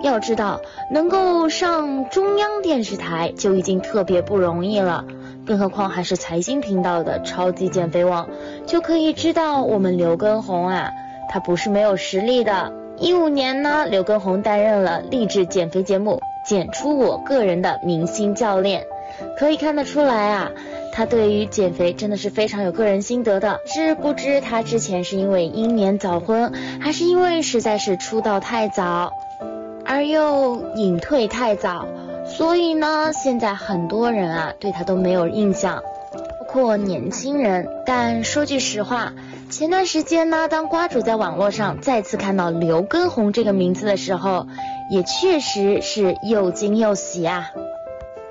[0.02, 5.06] 要知道，能够上中央电视台就已经特别不容易了，
[5.46, 8.26] 更何况还是财经频道的《超级减肥王》，
[8.66, 10.92] 就可以知道我们刘畊宏啊，
[11.30, 12.72] 他不是没有实力的。
[12.98, 18.82] 一五年呢，刘畊宏担任了励志减肥节目《减出我个人的明星教练》，
[19.38, 20.52] 可以看得出来啊。
[20.92, 26.52] 他对于减肥真的是非常有个人心得的，是不知他之前是因为英年早婚，
[26.82, 29.14] 还是因为实在是出道太早，
[29.90, 31.88] 而又隐退太早，
[32.28, 35.82] 所以呢，现在很多人啊对他都没有印象，
[36.14, 37.68] 包括年轻人。
[37.88, 39.14] 但说句实话，
[39.50, 44.46] 前段时间呢，当瓜主在网络上再次看到刘畊宏这个名字的时候，
[44.92, 47.50] 也确实是又惊又喜啊。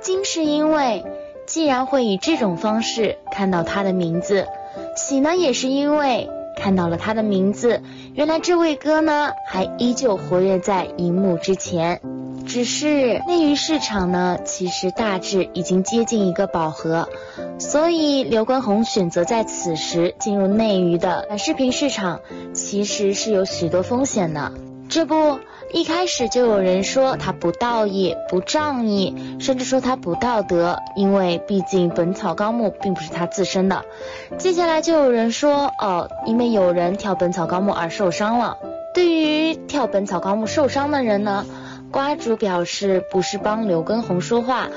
[0.00, 1.04] 惊是因为。
[1.48, 4.46] 既然会以这种方式看到他的名字，
[4.96, 7.80] 喜呢也是因为看到了他的名字，
[8.18, 12.00] 原来这位哥呢还依旧活跃在荧幕之前，
[12.48, 17.08] 只是内娱市场呢其实大致已经接近一个饱和，
[17.60, 22.18] 所以刘畊宏选择在此时进入内娱的短视频市场，
[22.52, 24.50] 其实是有许多风险的。
[24.88, 25.38] 这不。
[25.70, 33.84] 一开始就有人说他不道义、不仗义，甚至说他不道德，因为毕竟《本草纲目》并不是他自身的。
[34.38, 38.56] 接下来就有人说，哦，因为有人跳《本草纲目》而受伤了。
[38.94, 41.44] 对于跳《本草纲目》受伤的人呢，
[41.92, 44.68] 瓜主表示不是帮刘畊宏说话。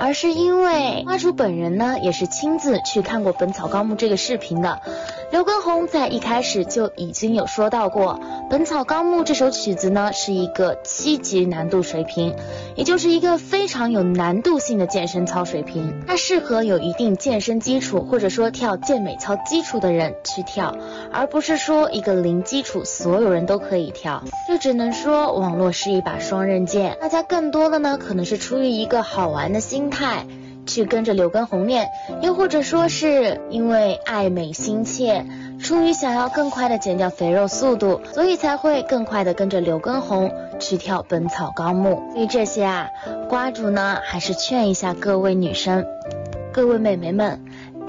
[0.00, 4.80] 而是因为花主本人呢，也是亲自去看过《本草纲目》这个视频的。
[5.30, 8.14] 刘畊宏在一开始就已经有说到过，
[8.48, 12.34] 《本草纲目》这首曲子呢是一个七级难度水平，
[12.76, 16.02] 也就是一个非常有难度性的健身操水平。
[16.06, 20.74] 它适合有一定健身基础或者说跳健美操基础的人去跳，
[21.12, 24.24] 而不是说一个零基础所有人都可以跳。
[24.48, 29.89] 这只能说网络是一把双刃剑，大家更多的呢可能是出于一个好玩的心。
[29.90, 30.24] 态
[30.66, 31.88] 去跟着刘畊宏练，
[32.22, 35.26] 又或者说是因为爱美心切，
[35.60, 42.02] 出于想要更快的减掉肥肉速度，所以才会更快的跟着刘畊宏去跳《本草纲目》。
[42.14, 42.88] 对于这些啊，
[43.28, 45.84] 瓜主呢还是劝一下各位女生、
[46.52, 47.40] 各位美眉们，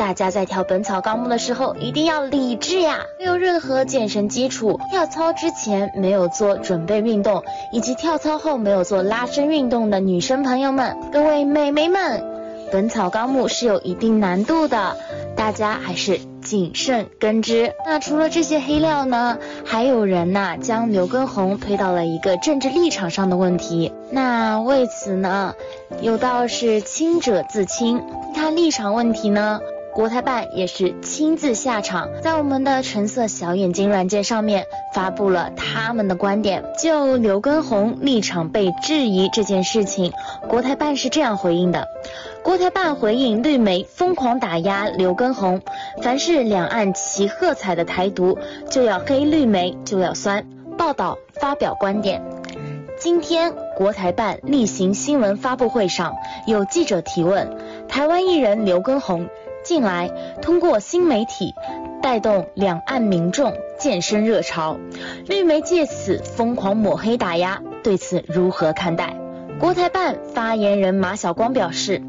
[0.02, 3.02] 大家在跳《本草纲目》的时候一定要理智呀！
[3.20, 12.20] 没有任何健身基础，跳操之前没有做准备运动，以及跳操后没有做拉伸运动的女生朋友们，各位美眉们。
[12.72, 14.98] 《本草纲目》是有一定难度的，
[15.36, 17.72] 大家还是谨慎跟之。
[17.86, 23.94] 那除了这些黑料呢，还有人呐将刘畊宏推到了一个政治立场上的问题。
[24.10, 25.54] 那为此呢，
[26.02, 28.02] 有道是清者自清，
[28.34, 29.60] 他立场问题呢？
[29.94, 36.64] 国台办也是亲自下场，在我们的橙色小眼睛软件上面发布了他们的观点。
[36.82, 40.14] 就刘畊宏立场被质疑这件事情，
[40.48, 41.88] 国台办是这样回应的：
[42.42, 45.62] 国台办回应绿媒疯狂打压刘畊宏，
[46.02, 48.38] 凡是两岸齐喝彩的台独，
[48.70, 50.46] 就要黑绿媒，就要酸。
[50.78, 52.24] 报道发表观点。
[52.98, 56.16] 今天国台办例行新闻发布会上，
[56.46, 57.58] 有记者提问，
[57.88, 59.28] 台湾艺人刘畊宏
[59.64, 60.10] 近来
[60.42, 61.54] 通过新媒体
[62.02, 64.78] 带动两岸民众健身热潮，
[65.28, 69.16] 绿媒借此疯狂抹黑打压，对此如何看待？
[69.60, 72.02] 国台办发言人马晓光表示，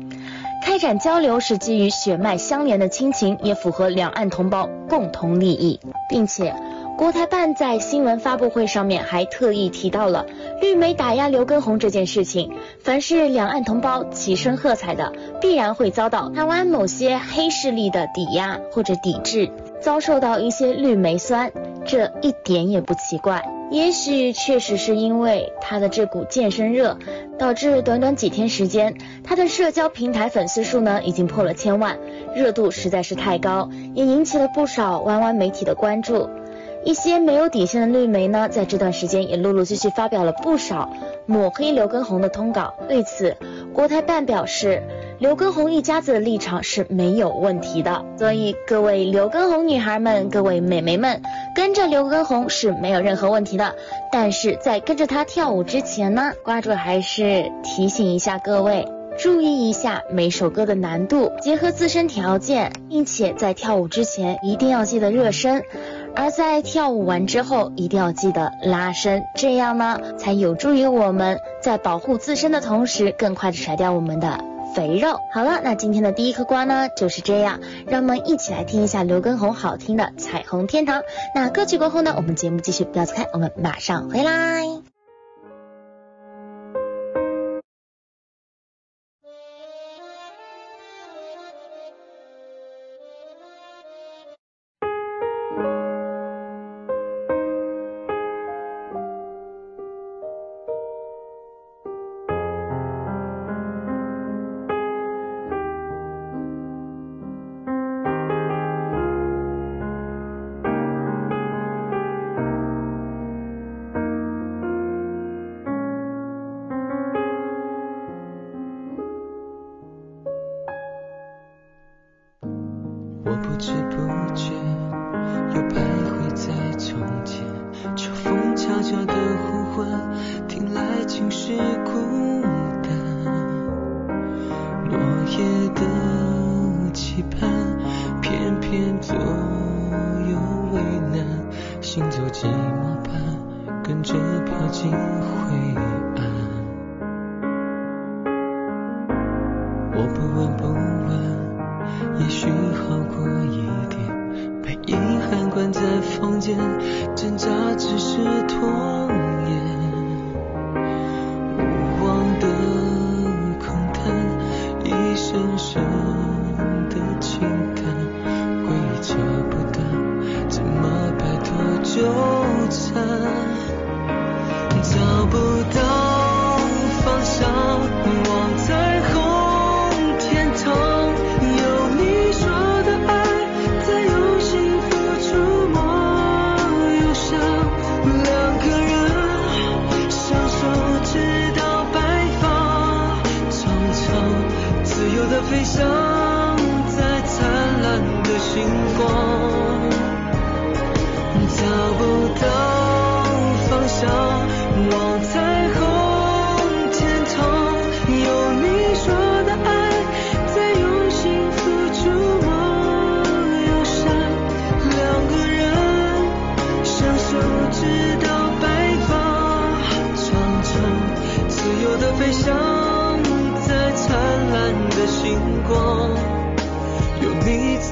[0.64, 6.54] 开展交流是基于血脉相连的亲情，也符合两岸同胞共同利益，并且。
[7.02, 10.24] 国台办在新闻发布会上面还特意提到了
[10.60, 12.52] 绿媒打压刘畊宏这件事情。
[12.78, 19.50] 凡是两岸同胞齐声喝彩的，必然会遭到台湾某些黑势力的抵押或者抵制，
[19.80, 21.50] 遭受到一些绿媒酸，
[21.84, 23.44] 这一点也不奇怪。
[23.72, 26.96] 也许确实是因为他的这股健身热，
[27.36, 31.98] 导致短短几天时间，他的社交平台粉丝数呢已经破了千万，
[32.36, 36.30] 热度实在是太高，也引起了不少湾湾媒体的关注。
[36.84, 40.90] 一些没有底线的绿媒呢，在这段时间也陆陆续续发表了不少
[41.26, 42.74] 抹黑刘畊宏的通稿。
[42.88, 43.36] 对此，
[43.72, 44.82] 国台办表示，
[45.18, 48.04] 刘畊宏一家子的立场是没有问题的。
[48.18, 51.22] 所以，各位刘畊宏女孩们、各位美眉们，
[51.54, 53.74] 跟着刘畊宏是没有任何问题的。
[54.10, 65.62] 但是在跟着他跳舞之前呢，瓜主还是提醒一下各位，注意一下每首歌的难度，结合自身条件，并且在跳舞之前一定要记得热身。
[66.14, 74.38] 而在跳舞完之后，一定要记得拉伸，这样呢，才有助于我们在保护自身的同时，更快的甩掉我们的
[74.74, 75.18] 肥肉。
[75.32, 81.00] 好了，那今天的第一颗瓜呢，就是这样，让我们一起来听一下刘畊宏好听的《彩虹天堂》。
[81.34, 84.91] 那歌曲过后呢，我们节目继续，不要走开，我们马上回来。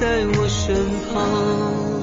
[0.01, 0.75] 在我身
[1.13, 2.00] 旁。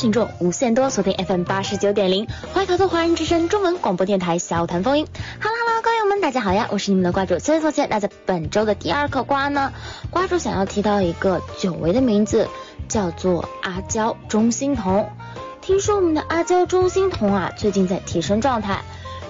[0.00, 5.06] 群众无限多，锁定 FM 八十九点零，怀卡托华人之声中文广播电台小谈风云。
[5.42, 7.84] Hello Hello，瓜友们，大家好呀，我是你们的瓜主孙凤姐。
[7.84, 9.74] 那在本周的第二颗瓜呢，
[10.08, 12.48] 瓜主想要提到一个久违的名字，
[12.88, 15.06] 叫做阿娇钟欣桐。
[15.60, 18.80] 听说我们的阿娇钟欣桐啊，最近在提升状态。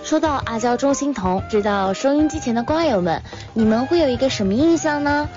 [0.04, 3.20] 说到阿娇钟欣桐，知道收音机前的瓜友们，
[3.54, 5.28] 你们会有一个什么印象呢？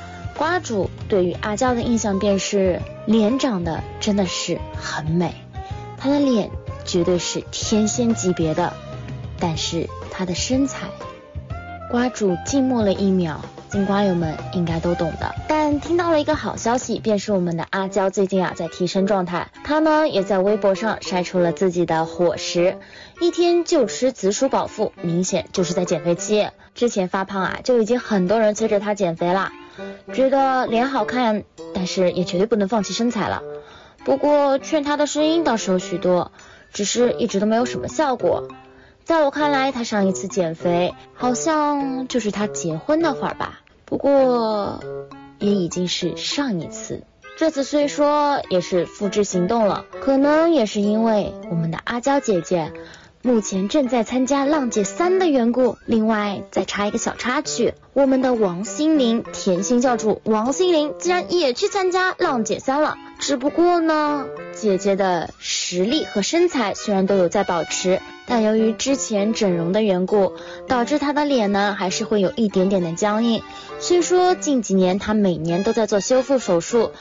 [0.43, 5.33] 瓜主对于阿娇的印象便是脸长得真的是很美，
[5.97, 6.51] 她的脸
[6.83, 8.73] 绝对是天仙级别的，
[9.39, 10.87] 但是她的身材，
[11.89, 13.39] 瓜主静默了一秒，
[13.69, 15.33] 金瓜友们应该都懂的。
[15.47, 22.77] 但听到了一个好消息，便是我们的阿娇最近啊在提升状态，她呢也在微博上晒出了自己的伙食，
[23.21, 26.49] 一天就吃紫薯饱腹，明显就是在减肥期。
[26.75, 29.53] 之前发胖啊就已经很多人催着她减肥啦。
[30.13, 31.43] 觉得脸好看，
[31.73, 33.41] 但是也绝对不能放弃身材了。
[34.05, 36.31] 不过劝他的声音倒是有许多，
[36.71, 38.47] 只是一直都没有什么效果。
[39.05, 43.61] 在我看来，他上一次减肥好像就是他结婚那会儿吧。
[43.85, 44.81] 不过
[45.39, 47.03] 也已经是上一次，
[47.37, 52.71] 这次虽说也是复制行动了，可能也是因为我们的阿娇姐姐。
[53.25, 55.77] 目前正在参加浪姐三的缘故。
[55.85, 62.97] 另外再插一个小插曲，我们的王心凌甜心教主王心凌竟然也去参加浪姐三了。
[63.19, 70.33] 只不过呢，姐姐的实力和身材虽然都有在保持，但由于之前整容的缘故，
[70.67, 73.41] 导致她的脸呢还是会有一点点的僵硬。
[73.79, 76.91] 虽说近几年她每年都在做修复手术。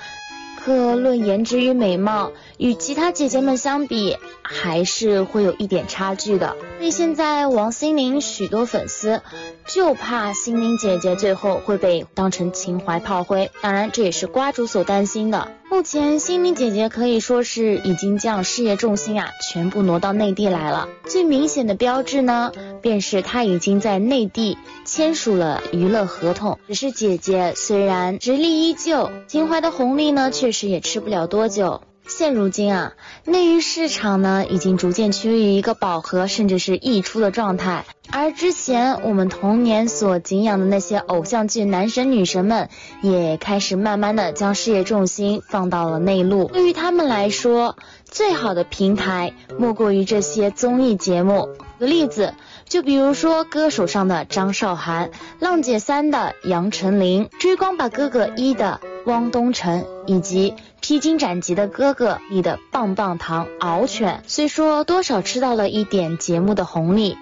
[0.64, 6.56] 可论颜值与美貌，与其他姐姐们相比，还是会有一点差距的。
[6.78, 9.22] 所以现在王心凌许多粉丝
[9.66, 15.48] 就怕心凌姐姐最后会被当成情怀炮灰，当然这也是瓜主所担心的。
[15.72, 20.86] 目前心灵姐姐可以说是已经将事业重心啊全部挪到内地来了。
[21.06, 26.58] 最明显的标志呢，便是她已经在内地签署了娱乐合同。
[26.68, 31.80] 只是姐姐虽然实力依旧，情怀的红利呢，确实也吃不了多久。
[32.06, 32.92] 现如今啊，
[33.24, 42.68] 内娱市场呢已经逐渐趋于一个饱和甚至是溢出的状态，而之前我们童年所敬仰的那些偶像剧男神女神们，
[43.02, 46.48] 也开始慢慢的将事业重心放到了内陆。
[46.48, 51.48] 对于他们来说，最好的平台莫过于这些综艺节目。
[51.78, 52.34] 举个例子，
[52.68, 55.10] 就比如说歌手上的张韶涵，
[55.40, 60.54] 浪姐三的杨丞琳，追光吧哥哥一的汪东城，以及。
[60.92, 67.16] 披荆斩棘的哥哥你的棒棒糖敖犬，虽说多少吃到了一点节目的红利，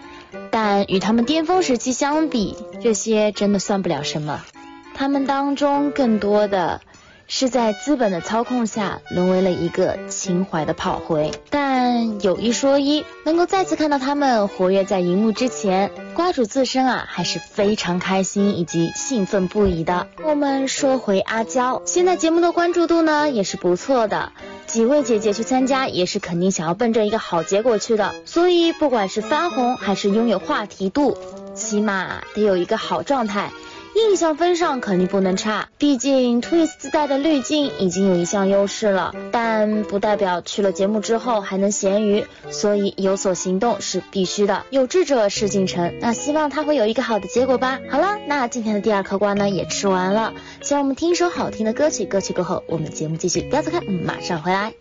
[0.51, 4.45] 但与他们巅峰时期相比，这些真的算不了什么。
[4.93, 6.81] 他们当中更多的。
[7.33, 11.31] 是在资本的操控下，沦为了一个情怀的炮灰。
[11.49, 20.09] 但有一说一，能够再次看到他们活跃在荧幕之前，瓜主自身啊还是非常开心以及兴奋不已的。
[20.25, 24.33] 我们说回阿娇，现在节目的关注度呢也是不错的，
[24.67, 28.13] 几位姐姐去参加也是肯定想要奔着一个好结果去的。
[28.25, 31.17] 所以不管是翻红还是拥有话题度，
[31.55, 33.53] 起码得有一个好状态。
[33.95, 44.65] 印象分上肯定不能差，毕竟 Twist 自带的滤镜已经有一项优势了，但不代表去了节目之后还能咸鱼，所以有所行动是必须的。
[44.71, 47.79] 有志者事竟成，那希望他会有一个好的结果吧。
[47.91, 54.73] 好了，那今天的第二颗瓜呢也吃完了，希望我们听一首好听的歌曲，歌曲过后我们节目继续，不要走开，马上回来。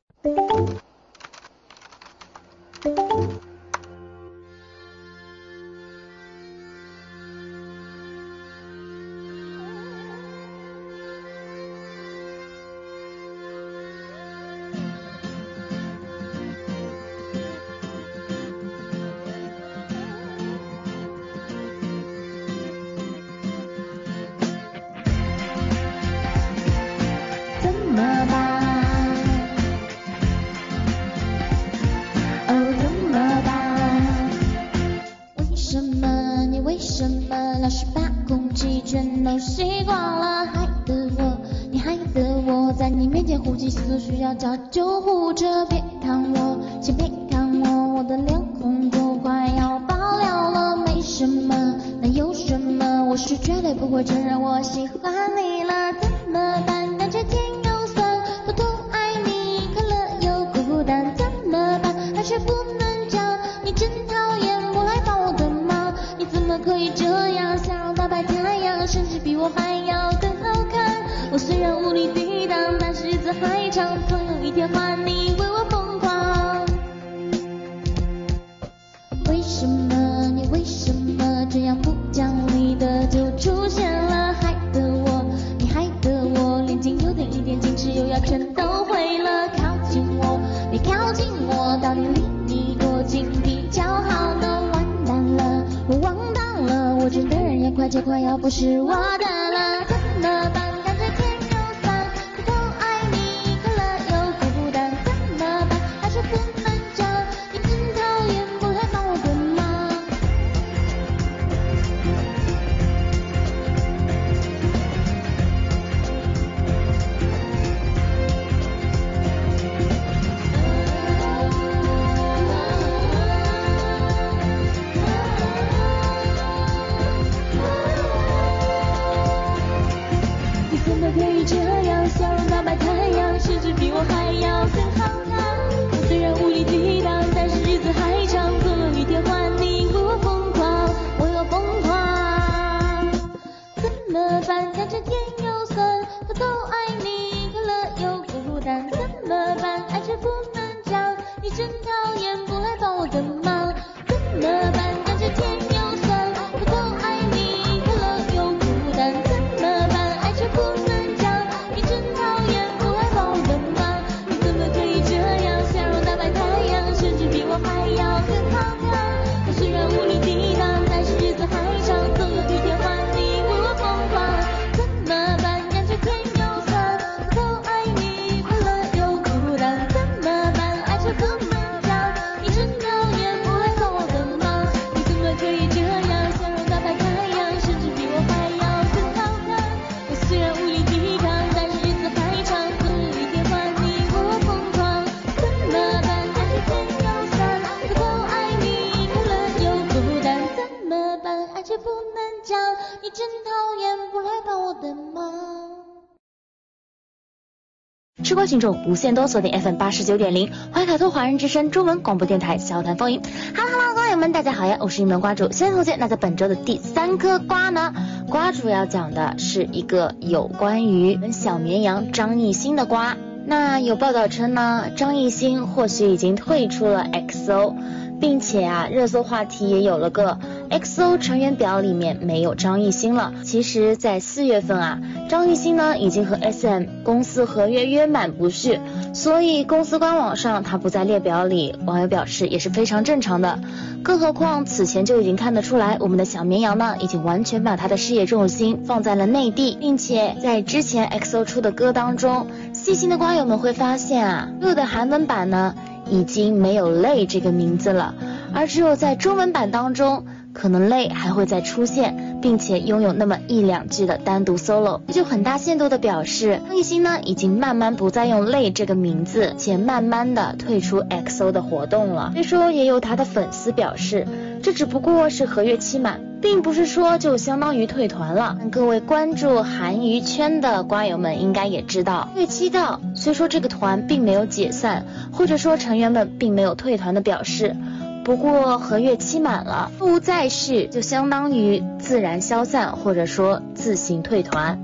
[208.50, 213.22] 听众无限多，锁定 FM 八十九点零怀卡托华人之声中文广播电台笑谈风云。
[213.56, 215.96] Hello Hello，瓜友们，大家好呀，我是你们瓜主先同学。
[215.98, 217.94] 那在本周的第三颗瓜呢，
[218.28, 223.16] 瓜主要讲的是一个有关于小绵羊张艺兴的瓜。
[223.46, 227.76] 那有报道称呢，张艺兴或许已经退出了 XO，
[228.20, 230.40] 并且啊，热搜话题也有了个
[230.72, 233.32] XO 成员表里面没有张艺兴了。
[233.44, 235.00] 其实，在四月份啊，
[235.30, 238.80] 张艺兴呢已经和 SM 公司合约约满不续，
[239.14, 243.60] 所以公司官网上他不在列表里，网友表示也是非常正常的。
[244.02, 255.76] 更何况此前就已经看得出来，我们的小绵羊呢已经完全把他的事业重心放在了内地，并且在之前 XO 出的歌当中，细心的瓜友们会发现啊，所有的韩文版呢
[256.10, 258.16] 已经没有泪这个名字了，
[258.52, 260.26] 而只有在中文版当中。
[260.52, 272.32] 可能泪还会再出现，并且拥有那么一两句的单独 solo，就很大限度的表示张艺兴呢已经慢慢不再用泪这个名字，且慢慢的退出 XO 的活动了。
[272.34, 274.28] 虽说也有他的粉丝表示，
[274.64, 278.58] 这只不过是合约期满，并不是说就相当于退团了。
[278.72, 287.76] 各位关注韩娱圈的瓜友们应该也知道，月期到，虽说这个团并没有解散，或者说成员们并没有退团的表示。
[288.22, 294.80] 不过合约期满了，不再续就相当于自然消散，或者说自行退团。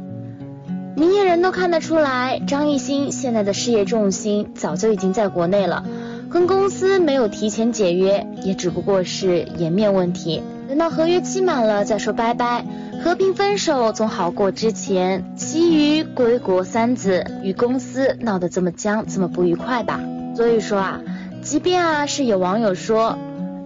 [0.96, 5.84] 明眼人都看得出来，张艺兴现在的事业重心早就已经在国内了，
[6.30, 10.44] 跟公司没有提前解约，也只不过是颜面问题。
[10.70, 12.64] 等到合约期满了再说拜拜，
[13.04, 20.00] 和平分手总好过之前其余归国三子与公司闹得这么僵，这么不愉快吧。
[20.36, 21.02] 所以说啊。
[21.42, 23.18] 即便啊是有网友说，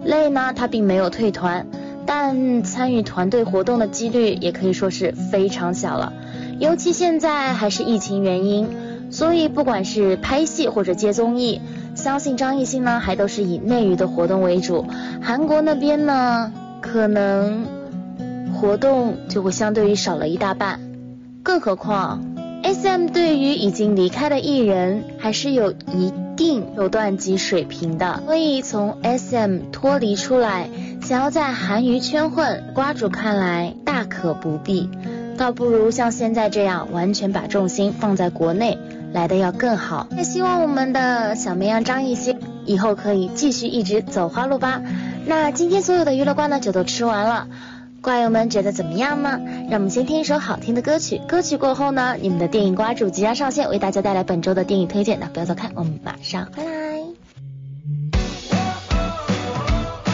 [0.02, 1.66] 累呢他并没有退团，
[2.12, 6.12] 但参与团队活动的几率也可以说是非常小了。
[6.58, 8.66] 尤其现在还是疫情原因，
[9.12, 11.60] 所以不管是拍戏或者接综艺，
[11.94, 14.84] 相信张艺兴呢还都是以内娱的活动为主。
[15.22, 17.64] 韩国那边呢，可能
[18.60, 20.80] 活动就会相对于少了一大半。
[21.44, 22.24] 更何况
[22.64, 26.12] ，SM 对于已经离开的艺人还是有一。
[26.40, 30.70] 定手段及水平的，所以从 SM 脱离出来，
[31.10, 34.88] 想要在韩娱圈混，瓜主看来大可不必，
[35.36, 38.78] 倒不如像现在这样，完全把重心放在国内，
[39.12, 40.06] 来的要更好。
[40.16, 44.82] 也希望我们的小绵羊张艺兴以后可以继续一直走花路吧。
[45.26, 47.48] 那今天所有的娱乐瓜呢，就都吃完了。
[48.00, 49.40] 瓜友们觉得怎么样呢？
[49.68, 55.18] 让我们先听一首好听的歌曲，歌曲过后呢，你们的电影瓜主即将上线，为大家带来本周的电影推荐。
[55.18, 56.70] 那不要走开，我们马上回来。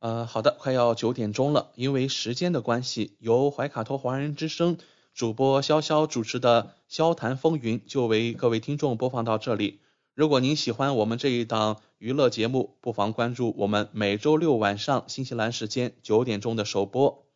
[0.00, 4.78] 呃，好的，快要九点钟了，因为时间的关系，由怀卡托华人之声
[5.12, 9.80] 主播潇潇主持的《潇谈风云》就为各位听众播放到这里。
[10.14, 17.26] 如果您喜欢我们这一档娱乐节目，不妨关注我们每周六晚上新西兰时间九点钟的首播。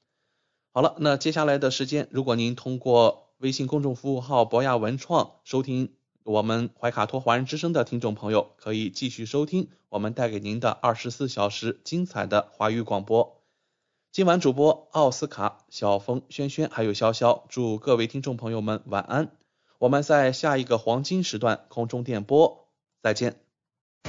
[0.72, 5.92] 好了，那接下来的时间，如果您通过微信公众服务号博雅文创收听
[6.24, 13.42] 我们怀卡托华人之声的听众朋友，可以继续收听我们带给您的二十四小时精彩的华语广播。
[14.10, 19.32] 今晚主播奥斯卡、小峰、轩轩还有潇潇，祝各位听众朋友们晚安。
[19.78, 22.68] 我们在下一个黄金时段空中电波
[23.02, 23.36] 再见。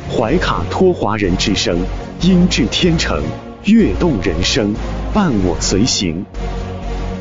[0.10, 1.78] 怀卡托华人之声，
[2.22, 3.22] 音质天成，
[3.66, 4.74] 悦动人生，
[5.14, 6.26] 伴我随行。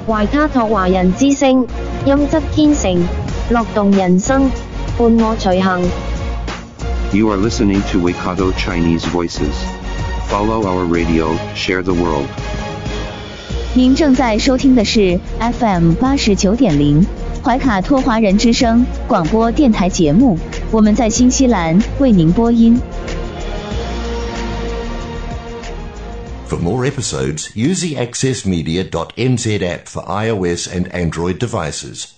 [0.07, 1.67] 怀卡托华人之声，
[2.07, 3.03] 音质天成，
[3.51, 4.49] 乐动人生，
[4.98, 5.82] 伴我随行。
[7.12, 9.56] You are listening to Waikato Chinese Voices.
[10.30, 12.28] Follow our radio, share the world.
[13.74, 17.06] 您正在收听的是 FM 八十九点零
[17.44, 20.38] 怀卡托华人之声广播电台节目，
[20.72, 22.80] 我们在新西兰为您播音。
[26.48, 32.06] For more episodes, use the accessmedia.nz app for iOS and Android devices,